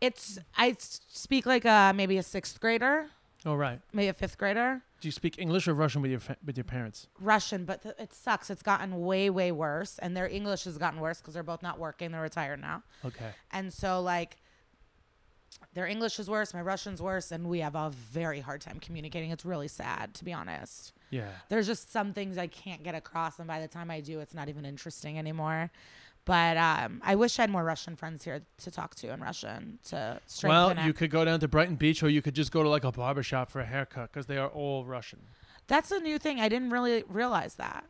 It's 0.00 0.38
I 0.56 0.74
speak 0.78 1.46
like 1.46 1.64
a 1.64 1.92
maybe 1.94 2.18
a 2.18 2.22
sixth 2.22 2.58
grader, 2.60 3.06
Oh, 3.46 3.54
right. 3.54 3.80
maybe 3.92 4.08
a 4.08 4.12
fifth 4.14 4.36
grader. 4.38 4.82
Do 5.00 5.08
you 5.08 5.12
speak 5.12 5.38
English 5.38 5.66
or 5.68 5.74
Russian 5.74 6.02
with 6.02 6.10
your 6.10 6.20
fa- 6.20 6.36
with 6.44 6.56
your 6.56 6.64
parents? 6.64 7.06
Russian, 7.20 7.64
but 7.64 7.82
th- 7.82 7.94
it 7.98 8.12
sucks. 8.12 8.50
It's 8.50 8.62
gotten 8.62 9.00
way 9.04 9.30
way 9.30 9.52
worse, 9.52 9.98
and 9.98 10.16
their 10.16 10.28
English 10.28 10.64
has 10.64 10.78
gotten 10.78 10.98
worse 11.00 11.20
because 11.20 11.34
they're 11.34 11.42
both 11.42 11.62
not 11.62 11.78
working. 11.78 12.10
They're 12.12 12.20
retired 12.22 12.60
now, 12.60 12.82
Okay. 13.04 13.30
and 13.52 13.72
so 13.72 14.00
like 14.00 14.36
their 15.74 15.86
English 15.86 16.18
is 16.18 16.28
worse, 16.28 16.52
my 16.52 16.60
Russian's 16.60 17.00
worse, 17.00 17.32
and 17.32 17.48
we 17.48 17.60
have 17.60 17.74
a 17.74 17.90
very 17.90 18.40
hard 18.40 18.60
time 18.60 18.78
communicating. 18.80 19.30
It's 19.30 19.44
really 19.44 19.68
sad, 19.68 20.14
to 20.14 20.24
be 20.24 20.32
honest. 20.32 20.92
Yeah. 21.10 21.28
There's 21.48 21.66
just 21.66 21.90
some 21.92 22.12
things 22.12 22.36
I 22.38 22.46
can't 22.46 22.82
get 22.82 22.94
across, 22.94 23.38
and 23.38 23.48
by 23.48 23.60
the 23.60 23.68
time 23.68 23.90
I 23.90 24.00
do, 24.00 24.20
it's 24.20 24.34
not 24.34 24.48
even 24.48 24.64
interesting 24.64 25.18
anymore. 25.18 25.70
But 26.24 26.56
um, 26.56 27.00
I 27.04 27.16
wish 27.16 27.38
I 27.38 27.42
had 27.42 27.50
more 27.50 27.64
Russian 27.64 27.96
friends 27.96 28.22
here 28.22 28.42
to 28.58 28.70
talk 28.70 28.94
to 28.96 29.12
in 29.12 29.20
Russian 29.20 29.78
to 29.88 30.20
strengthen 30.26 30.48
Well, 30.56 30.70
it. 30.70 30.86
you 30.86 30.92
could 30.92 31.10
go 31.10 31.24
down 31.24 31.40
to 31.40 31.48
Brighton 31.48 31.74
Beach, 31.76 32.02
or 32.02 32.08
you 32.08 32.22
could 32.22 32.34
just 32.34 32.52
go 32.52 32.62
to 32.62 32.68
like 32.68 32.84
a 32.84 32.92
barber 32.92 33.22
shop 33.24 33.50
for 33.50 33.60
a 33.60 33.66
haircut 33.66 34.12
because 34.12 34.26
they 34.26 34.36
are 34.36 34.48
all 34.48 34.84
Russian. 34.84 35.20
That's 35.66 35.90
a 35.90 35.98
new 36.00 36.18
thing. 36.18 36.40
I 36.40 36.48
didn't 36.48 36.70
really 36.70 37.02
realize 37.08 37.54
that. 37.54 37.84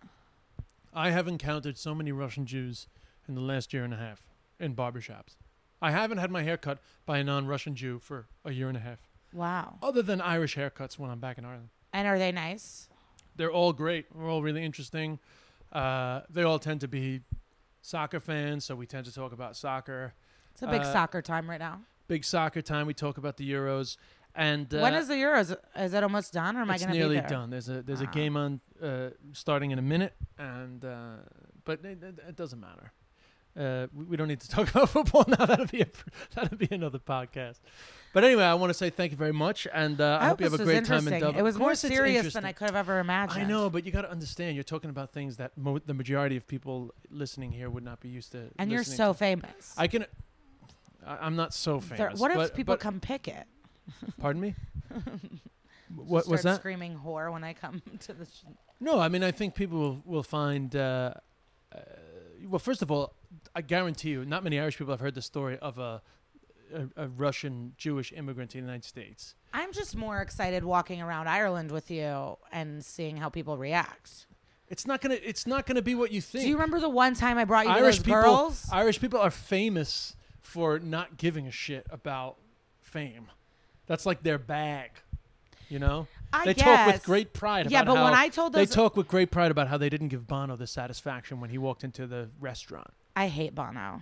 I 0.94 1.10
have 1.10 1.26
encountered 1.28 1.76
so 1.78 1.94
many 1.94 2.12
Russian 2.12 2.46
Jews 2.46 2.86
in 3.28 3.34
the 3.34 3.40
last 3.40 3.72
year 3.72 3.84
and 3.84 3.92
a 3.92 3.96
half 3.96 4.22
in 4.58 4.74
barbershops. 4.74 5.36
I 5.82 5.90
haven't 5.90 6.18
had 6.18 6.30
my 6.30 6.42
hair 6.42 6.56
cut 6.56 6.78
by 7.04 7.18
a 7.18 7.24
non-Russian 7.24 7.74
Jew 7.74 7.98
for 7.98 8.26
a 8.44 8.52
year 8.52 8.68
and 8.68 8.76
a 8.76 8.80
half, 8.80 9.00
Wow. 9.32 9.78
other 9.82 10.00
than 10.02 10.20
Irish 10.20 10.56
haircuts 10.56 10.98
when 10.98 11.10
I'm 11.10 11.18
back 11.18 11.36
in 11.38 11.44
Ireland. 11.44 11.70
And 11.92 12.06
are 12.08 12.18
they 12.18 12.30
nice? 12.32 12.88
They're 13.36 13.50
all 13.50 13.72
great. 13.72 14.06
They're 14.14 14.28
all 14.28 14.42
really 14.42 14.64
interesting. 14.64 15.18
Uh, 15.72 16.20
they 16.30 16.42
all 16.44 16.58
tend 16.58 16.80
to 16.82 16.88
be 16.88 17.22
soccer 17.80 18.20
fans, 18.20 18.64
so 18.64 18.76
we 18.76 18.86
tend 18.86 19.06
to 19.06 19.12
talk 19.12 19.32
about 19.32 19.56
soccer. 19.56 20.14
It's 20.52 20.62
a 20.62 20.66
big 20.68 20.82
Uh, 20.82 20.92
soccer 20.92 21.20
time 21.20 21.50
right 21.50 21.58
now. 21.58 21.80
Big 22.08 22.24
soccer 22.24 22.62
time. 22.62 22.86
We 22.86 22.94
talk 22.94 23.16
about 23.18 23.36
the 23.38 23.50
Euros, 23.50 23.96
and 24.34 24.72
uh, 24.74 24.80
when 24.80 24.94
is 24.94 25.08
the 25.08 25.14
Euros? 25.14 25.56
Is 25.76 25.94
it 25.94 26.02
almost 26.02 26.32
done, 26.32 26.56
or 26.56 26.60
am 26.60 26.70
I 26.70 26.76
going 26.78 26.88
to 26.90 26.94
nearly 26.94 27.16
be 27.16 27.20
there? 27.20 27.24
It's 27.24 27.30
nearly 27.30 27.42
done. 27.42 27.50
There's 27.50 27.68
a 27.70 27.82
there's 27.82 28.00
a 28.02 28.06
Ah. 28.06 28.10
game 28.12 28.36
on 28.36 28.60
uh, 28.82 29.10
starting 29.32 29.70
in 29.70 29.78
a 29.78 29.82
minute, 29.82 30.14
and 30.38 30.84
uh, 30.84 31.16
but 31.64 31.84
it, 31.84 32.02
it, 32.02 32.18
it 32.28 32.36
doesn't 32.36 32.60
matter. 32.60 32.92
Uh, 33.58 33.86
we, 33.94 34.04
we 34.04 34.16
don't 34.16 34.28
need 34.28 34.40
to 34.40 34.48
talk 34.48 34.70
about 34.74 34.88
football 34.88 35.24
now. 35.28 35.44
That'll 35.46 35.66
be 35.66 35.82
a, 35.82 35.86
that'll 36.34 36.56
be 36.56 36.68
another 36.70 36.98
podcast. 36.98 37.58
But 38.14 38.24
anyway, 38.24 38.44
I 38.44 38.54
want 38.54 38.70
to 38.70 38.74
say 38.74 38.90
thank 38.90 39.10
you 39.10 39.16
very 39.16 39.32
much, 39.32 39.66
and 39.72 40.00
uh, 40.00 40.18
I, 40.20 40.24
I 40.24 40.28
hope 40.28 40.40
you 40.40 40.44
have 40.50 40.58
a 40.60 40.64
great 40.64 40.84
time 40.84 41.06
in. 41.08 41.20
Dublin. 41.20 41.38
It 41.38 41.42
was 41.42 41.54
Of 41.54 41.60
more 41.60 41.68
course 41.70 41.84
it's 41.84 41.94
serious 41.94 42.32
than 42.34 42.44
I 42.44 42.52
could 42.52 42.66
have 42.66 42.76
ever 42.76 42.98
imagined. 42.98 43.44
I 43.44 43.48
know, 43.48 43.70
but 43.70 43.84
you 43.86 43.92
got 43.92 44.02
to 44.02 44.10
understand. 44.10 44.54
You're 44.54 44.64
talking 44.64 44.90
about 44.90 45.12
things 45.12 45.36
that 45.38 45.56
mo- 45.56 45.78
the 45.84 45.94
majority 45.94 46.36
of 46.36 46.46
people 46.46 46.94
listening 47.10 47.52
here 47.52 47.68
would 47.70 47.84
not 47.84 48.00
be 48.00 48.08
used 48.08 48.32
to. 48.32 48.48
And 48.58 48.70
you're 48.70 48.80
listening 48.80 48.96
so 48.98 49.12
to. 49.12 49.18
famous. 49.18 49.74
I 49.78 49.86
can. 49.86 50.04
I, 51.06 51.16
I'm 51.22 51.36
not 51.36 51.52
so 51.54 51.78
There- 51.80 51.96
famous. 51.98 52.20
what 52.20 52.30
if 52.30 52.36
but- 52.36 52.54
people 52.54 52.72
but- 52.74 52.80
come 52.80 53.00
pick 53.00 53.28
it? 53.28 53.46
Pardon 54.20 54.40
me. 54.42 54.54
what 55.94 56.26
was 56.28 56.42
that? 56.42 56.56
Screaming 56.56 56.98
whore 57.04 57.32
when 57.32 57.44
I 57.44 57.52
come 57.52 57.82
to 58.00 58.12
the. 58.12 58.24
Sh- 58.26 58.44
No, 58.80 58.98
I 58.98 59.08
mean 59.08 59.22
I 59.22 59.30
think 59.30 59.54
people 59.54 59.78
will 59.78 60.02
will 60.04 60.22
find. 60.22 60.74
Uh, 60.74 61.14
uh, 61.74 61.78
well, 62.46 62.58
first 62.58 62.82
of 62.82 62.90
all, 62.90 63.14
I 63.54 63.62
guarantee 63.62 64.10
you, 64.10 64.24
not 64.24 64.44
many 64.44 64.58
Irish 64.58 64.78
people 64.78 64.92
have 64.92 65.00
heard 65.00 65.14
the 65.14 65.22
story 65.22 65.58
of 65.58 65.78
a, 65.78 66.02
a, 66.74 67.04
a 67.04 67.08
Russian 67.08 67.72
Jewish 67.76 68.12
immigrant 68.12 68.50
to 68.50 68.58
the 68.58 68.62
United 68.62 68.84
States. 68.84 69.34
I'm 69.52 69.72
just 69.72 69.96
more 69.96 70.20
excited 70.20 70.64
walking 70.64 71.02
around 71.02 71.28
Ireland 71.28 71.70
with 71.70 71.90
you 71.90 72.38
and 72.50 72.84
seeing 72.84 73.18
how 73.18 73.28
people 73.28 73.58
react. 73.58 74.26
It's 74.68 74.86
not 74.86 75.02
gonna. 75.02 75.18
It's 75.22 75.46
not 75.46 75.66
gonna 75.66 75.82
be 75.82 75.94
what 75.94 76.12
you 76.12 76.22
think. 76.22 76.44
Do 76.44 76.48
you 76.48 76.54
remember 76.54 76.80
the 76.80 76.88
one 76.88 77.14
time 77.14 77.36
I 77.36 77.44
brought 77.44 77.66
you 77.66 77.72
to 77.74 77.78
Irish 77.78 77.96
those 77.98 78.04
people? 78.04 78.22
girls? 78.22 78.66
Irish 78.72 79.00
people 79.00 79.20
are 79.20 79.30
famous 79.30 80.16
for 80.40 80.78
not 80.78 81.18
giving 81.18 81.46
a 81.46 81.50
shit 81.50 81.86
about 81.90 82.36
fame. 82.80 83.26
That's 83.86 84.06
like 84.06 84.22
their 84.22 84.38
bag. 84.38 84.92
You 85.68 85.78
know. 85.78 86.06
I 86.32 86.46
they 86.46 86.54
talk 86.54 86.86
with 86.86 87.04
great 87.04 87.34
pride 87.34 87.70
Yeah, 87.70 87.82
about 87.82 87.92
but 87.92 87.96
how 87.98 88.04
when 88.04 88.14
I 88.14 88.28
told 88.28 88.54
those, 88.54 88.68
they 88.68 88.74
talk 88.74 88.96
with 88.96 89.08
great 89.08 89.30
pride 89.30 89.50
about 89.50 89.68
how 89.68 89.76
they 89.76 89.90
didn't 89.90 90.08
give 90.08 90.26
Bono 90.26 90.56
the 90.56 90.66
satisfaction 90.66 91.40
when 91.40 91.50
he 91.50 91.58
walked 91.58 91.84
into 91.84 92.06
the 92.06 92.30
restaurant. 92.40 92.90
I 93.14 93.28
hate 93.28 93.54
Bono. 93.54 94.00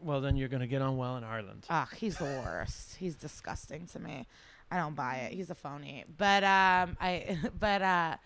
Well, 0.00 0.20
then 0.20 0.36
you're 0.36 0.48
gonna 0.48 0.66
get 0.66 0.82
on 0.82 0.96
well 0.96 1.16
in 1.16 1.24
Ireland. 1.24 1.64
Ugh, 1.70 1.88
he's 1.96 2.18
the 2.18 2.24
worst. 2.24 2.96
He's 2.96 3.14
disgusting 3.14 3.86
to 3.88 3.98
me. 3.98 4.26
I 4.70 4.76
don't 4.78 4.94
buy 4.94 5.16
it. 5.16 5.32
He's 5.32 5.50
a 5.50 5.54
phony. 5.54 6.04
But 6.18 6.44
um, 6.44 6.96
I 7.00 7.38
but 7.58 7.82
uh, 7.82 8.16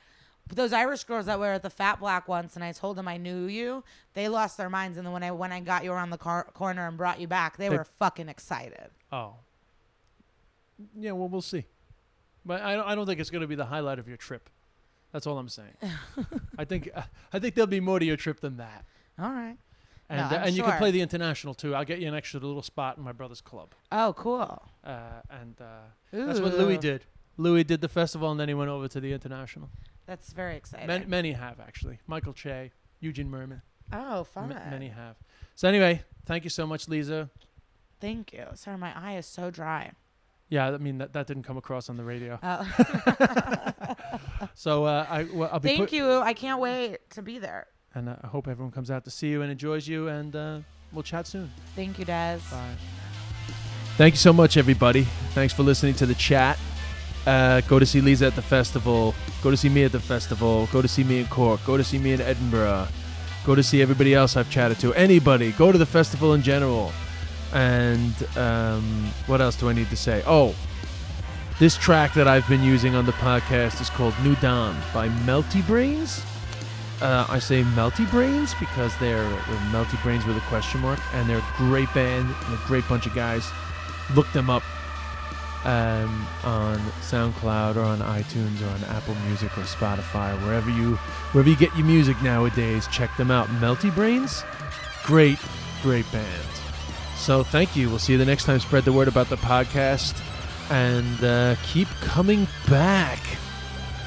those 0.55 0.72
Irish 0.72 1.05
girls 1.05 1.26
that 1.26 1.39
were 1.39 1.53
at 1.53 1.62
the 1.62 1.70
Fat 1.70 2.01
Black 2.01 2.26
once, 2.26 2.57
and 2.57 2.64
I 2.64 2.72
told 2.72 2.97
them 2.97 3.07
I 3.07 3.16
knew 3.16 3.47
you. 3.47 3.85
They 4.14 4.29
lost 4.29 4.57
their 4.57 4.70
minds, 4.70 4.97
and 4.99 5.07
then 5.07 5.12
when 5.12 5.22
I 5.22 5.31
when 5.31 5.53
I 5.53 5.61
got 5.61 5.85
you 5.85 5.93
around 5.93 6.11
the 6.11 6.18
car- 6.18 6.49
corner 6.55 6.87
and 6.89 6.97
brought 6.97 7.20
you 7.20 7.26
back, 7.29 7.57
they, 7.57 7.68
They- 7.68 7.76
were 7.76 7.85
fucking 7.85 8.29
excited. 8.29 8.91
Oh. 9.12 9.35
Yeah, 10.99 11.12
well, 11.12 11.29
we'll 11.29 11.43
see. 11.43 11.64
But 12.47 12.62
I 12.62 12.76
don't, 12.76 12.87
I 12.87 12.95
don't 12.95 13.05
think 13.07 13.20
it's 13.20 13.31
going 13.31 13.41
to 13.43 13.49
be 13.49 13.57
the 13.57 13.66
highlight 13.66 13.99
of 13.99 14.07
your 14.09 14.16
trip. 14.16 14.49
That's 15.12 15.26
all 15.26 15.39
I'm 15.39 15.49
saying. 15.49 15.74
I 16.59 16.64
think 16.64 16.89
uh, 16.95 17.03
I 17.33 17.39
think 17.39 17.55
there'll 17.55 17.66
be 17.66 17.81
more 17.81 17.99
to 17.99 18.05
your 18.07 18.16
trip 18.16 18.41
than 18.41 18.59
that. 18.59 18.85
All 19.18 19.31
right. 19.33 19.57
And 20.11 20.30
No, 20.30 20.36
uh, 20.36 20.40
and 20.44 20.56
you 20.56 20.62
can 20.62 20.78
play 20.78 20.90
the 20.90 21.00
international 21.02 21.52
too. 21.54 21.74
I'll 21.74 21.84
get 21.84 21.98
you 21.98 22.09
an 22.09 22.14
extra 22.14 22.40
little 22.40 22.62
spot 22.62 22.96
in 22.96 23.02
my 23.04 23.12
brother's 23.12 23.40
club. 23.42 23.74
Oh, 23.92 24.14
cool. 24.16 24.62
Uh, 24.82 25.00
and 25.30 25.54
uh, 25.61 25.64
that's 26.12 26.40
what 26.40 26.54
Louis 26.54 26.78
did. 26.78 27.04
Louis 27.36 27.62
did 27.64 27.80
the 27.82 27.88
festival 27.88 28.30
and 28.30 28.40
then 28.40 28.48
he 28.48 28.54
went 28.54 28.70
over 28.70 28.88
to 28.88 29.00
the 29.00 29.12
international. 29.12 29.68
That's 30.06 30.32
very 30.32 30.56
exciting. 30.56 30.86
Many, 30.86 31.04
many 31.04 31.32
have 31.32 31.61
actually. 31.61 31.98
Michael 32.06 32.32
Che, 32.32 32.70
Eugene 33.00 33.30
Mirman. 33.30 33.61
oh, 33.92 34.24
fun. 34.24 34.50
M- 34.52 34.70
many 34.70 34.88
have. 34.88 35.16
So 35.54 35.68
anyway, 35.68 36.02
thank 36.24 36.44
you 36.44 36.50
so 36.50 36.66
much, 36.66 36.88
Lisa. 36.88 37.28
Thank 38.00 38.32
you. 38.32 38.46
Sorry, 38.54 38.78
my 38.78 38.92
eye 38.98 39.16
is 39.18 39.26
so 39.26 39.50
dry. 39.50 39.92
Yeah, 40.48 40.68
I 40.68 40.78
mean 40.78 40.96
that, 40.98 41.12
that 41.12 41.26
didn't 41.26 41.42
come 41.42 41.59
across 41.59 41.90
on 41.90 41.98
the 41.98 42.04
radio. 42.04 42.38
Oh. 42.42 43.94
So 44.54 44.84
uh, 44.84 45.06
I 45.09 45.24
well, 45.24 45.48
I'll 45.52 45.61
be 45.61 45.68
Thank 45.68 45.80
put- 45.80 45.92
you. 45.92 46.11
I 46.18 46.32
can't 46.32 46.61
wait 46.61 46.98
to 47.11 47.22
be 47.22 47.38
there. 47.38 47.66
And 47.95 48.09
uh, 48.09 48.16
I 48.22 48.26
hope 48.26 48.49
everyone 48.49 48.72
comes 48.72 48.91
out 48.91 49.05
to 49.05 49.11
see 49.11 49.28
you 49.28 49.43
and 49.43 49.51
enjoys 49.51 49.89
you. 49.89 50.09
And 50.09 50.34
uh, 50.36 50.59
we'll 50.93 51.03
chat 51.03 51.26
soon. 51.26 51.51
Thank 51.74 51.99
you, 51.99 52.05
Des. 52.05 52.39
Bye. 52.51 52.74
Thank 53.97 54.14
you 54.14 54.18
so 54.18 54.32
much, 54.32 54.57
everybody. 54.57 55.03
Thanks 55.34 55.53
for 55.53 55.62
listening 55.62 55.95
to 55.95 56.07
the 56.07 56.14
chat. 56.14 56.59
Uh, 57.26 57.61
go 57.62 57.78
to 57.78 57.84
see 57.84 58.01
Lisa 58.01 58.26
at 58.26 58.36
the 58.36 58.43
festival. 58.43 59.14
Go 59.43 59.51
to 59.51 59.57
see 59.57 59.68
me 59.68 59.84
at 59.84 59.93
the 59.93 60.01
festival. 60.01 60.68
Go 60.72 60.80
to 60.80 60.89
see 60.89 61.05
me 61.05 61.20
in 61.20 61.26
Cork. 61.26 61.61
Go 61.66 61.76
to 61.76 61.84
see 61.84 61.99
me 61.99 62.12
in 62.12 62.20
Edinburgh. 62.20 62.89
Go 63.45 63.55
to 63.55 63.62
see 63.62 63.82
everybody 63.82 64.14
else 64.14 64.36
I've 64.36 64.51
chatted 64.51 64.78
to. 64.80 64.95
Anybody. 64.95 65.53
Go 65.53 65.72
to 65.72 65.78
the 65.78 65.86
festival 65.86 66.34
in 66.34 66.43
general. 66.43 66.93
And 67.53 68.14
um, 68.36 69.11
what 69.26 69.41
else 69.41 69.57
do 69.57 69.68
I 69.68 69.72
need 69.72 69.91
to 69.91 69.97
say? 69.97 70.22
Oh, 70.26 70.55
this 71.59 71.76
track 71.76 72.14
that 72.14 72.28
I've 72.28 72.49
been 72.49 72.62
using 72.62 72.95
on 72.95 73.05
the 73.05 73.12
podcast 73.12 73.80
is 73.80 73.91
called 73.91 74.14
New 74.22 74.36
Dawn 74.36 74.76
by 74.95 75.09
Melty 75.09 75.66
Brains. 75.66 76.22
Uh, 77.01 77.26
I 77.28 77.38
say 77.38 77.62
Melty 77.62 78.11
Brains 78.11 78.55
because 78.55 78.96
they're, 78.99 79.22
they're 79.22 79.70
Melty 79.70 80.03
Brains 80.03 80.24
with 80.26 80.36
a 80.36 80.40
question 80.42 80.80
mark, 80.80 80.99
and 81.14 81.28
they're 81.28 81.38
a 81.38 81.55
great 81.57 81.92
band 81.94 82.34
and 82.46 82.55
a 82.55 82.61
great 82.66 82.86
bunch 82.88 83.07
of 83.07 83.14
guys. 83.14 83.49
Look 84.14 84.30
them 84.32 84.51
up 84.51 84.64
um, 85.64 86.26
on 86.44 86.78
SoundCloud 87.03 87.76
or 87.76 87.82
on 87.82 87.99
iTunes 88.01 88.62
or 88.62 88.68
on 88.70 88.96
Apple 88.96 89.14
Music 89.26 89.57
or 89.59 89.62
Spotify, 89.62 90.40
wherever 90.44 90.70
you 90.70 90.96
wherever 91.32 91.49
you 91.49 91.57
get 91.57 91.74
your 91.76 91.86
music 91.86 92.20
nowadays. 92.22 92.86
Check 92.88 93.16
them 93.16 93.30
out. 93.30 93.46
Melty 93.49 93.94
Brains, 93.94 94.42
great, 95.05 95.38
great 95.82 96.11
band. 96.11 96.49
So 97.16 97.42
thank 97.42 97.76
you. 97.76 97.88
We'll 97.88 97.99
see 97.99 98.12
you 98.12 98.18
the 98.18 98.24
next 98.24 98.44
time. 98.44 98.61
Spread 98.61 98.84
the 98.84 98.92
word 98.92 99.09
about 99.09 99.28
the 99.28 99.36
podcast 99.36 100.20
and 100.70 101.22
uh, 101.22 101.57
keep 101.62 101.88
coming 102.01 102.46
back 102.68 103.20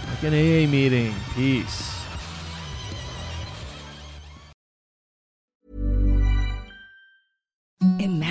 like 0.08 0.24
an 0.24 0.34
AA 0.34 0.70
meeting. 0.70 1.14
Peace. 1.36 2.01
Imagine 7.82 8.31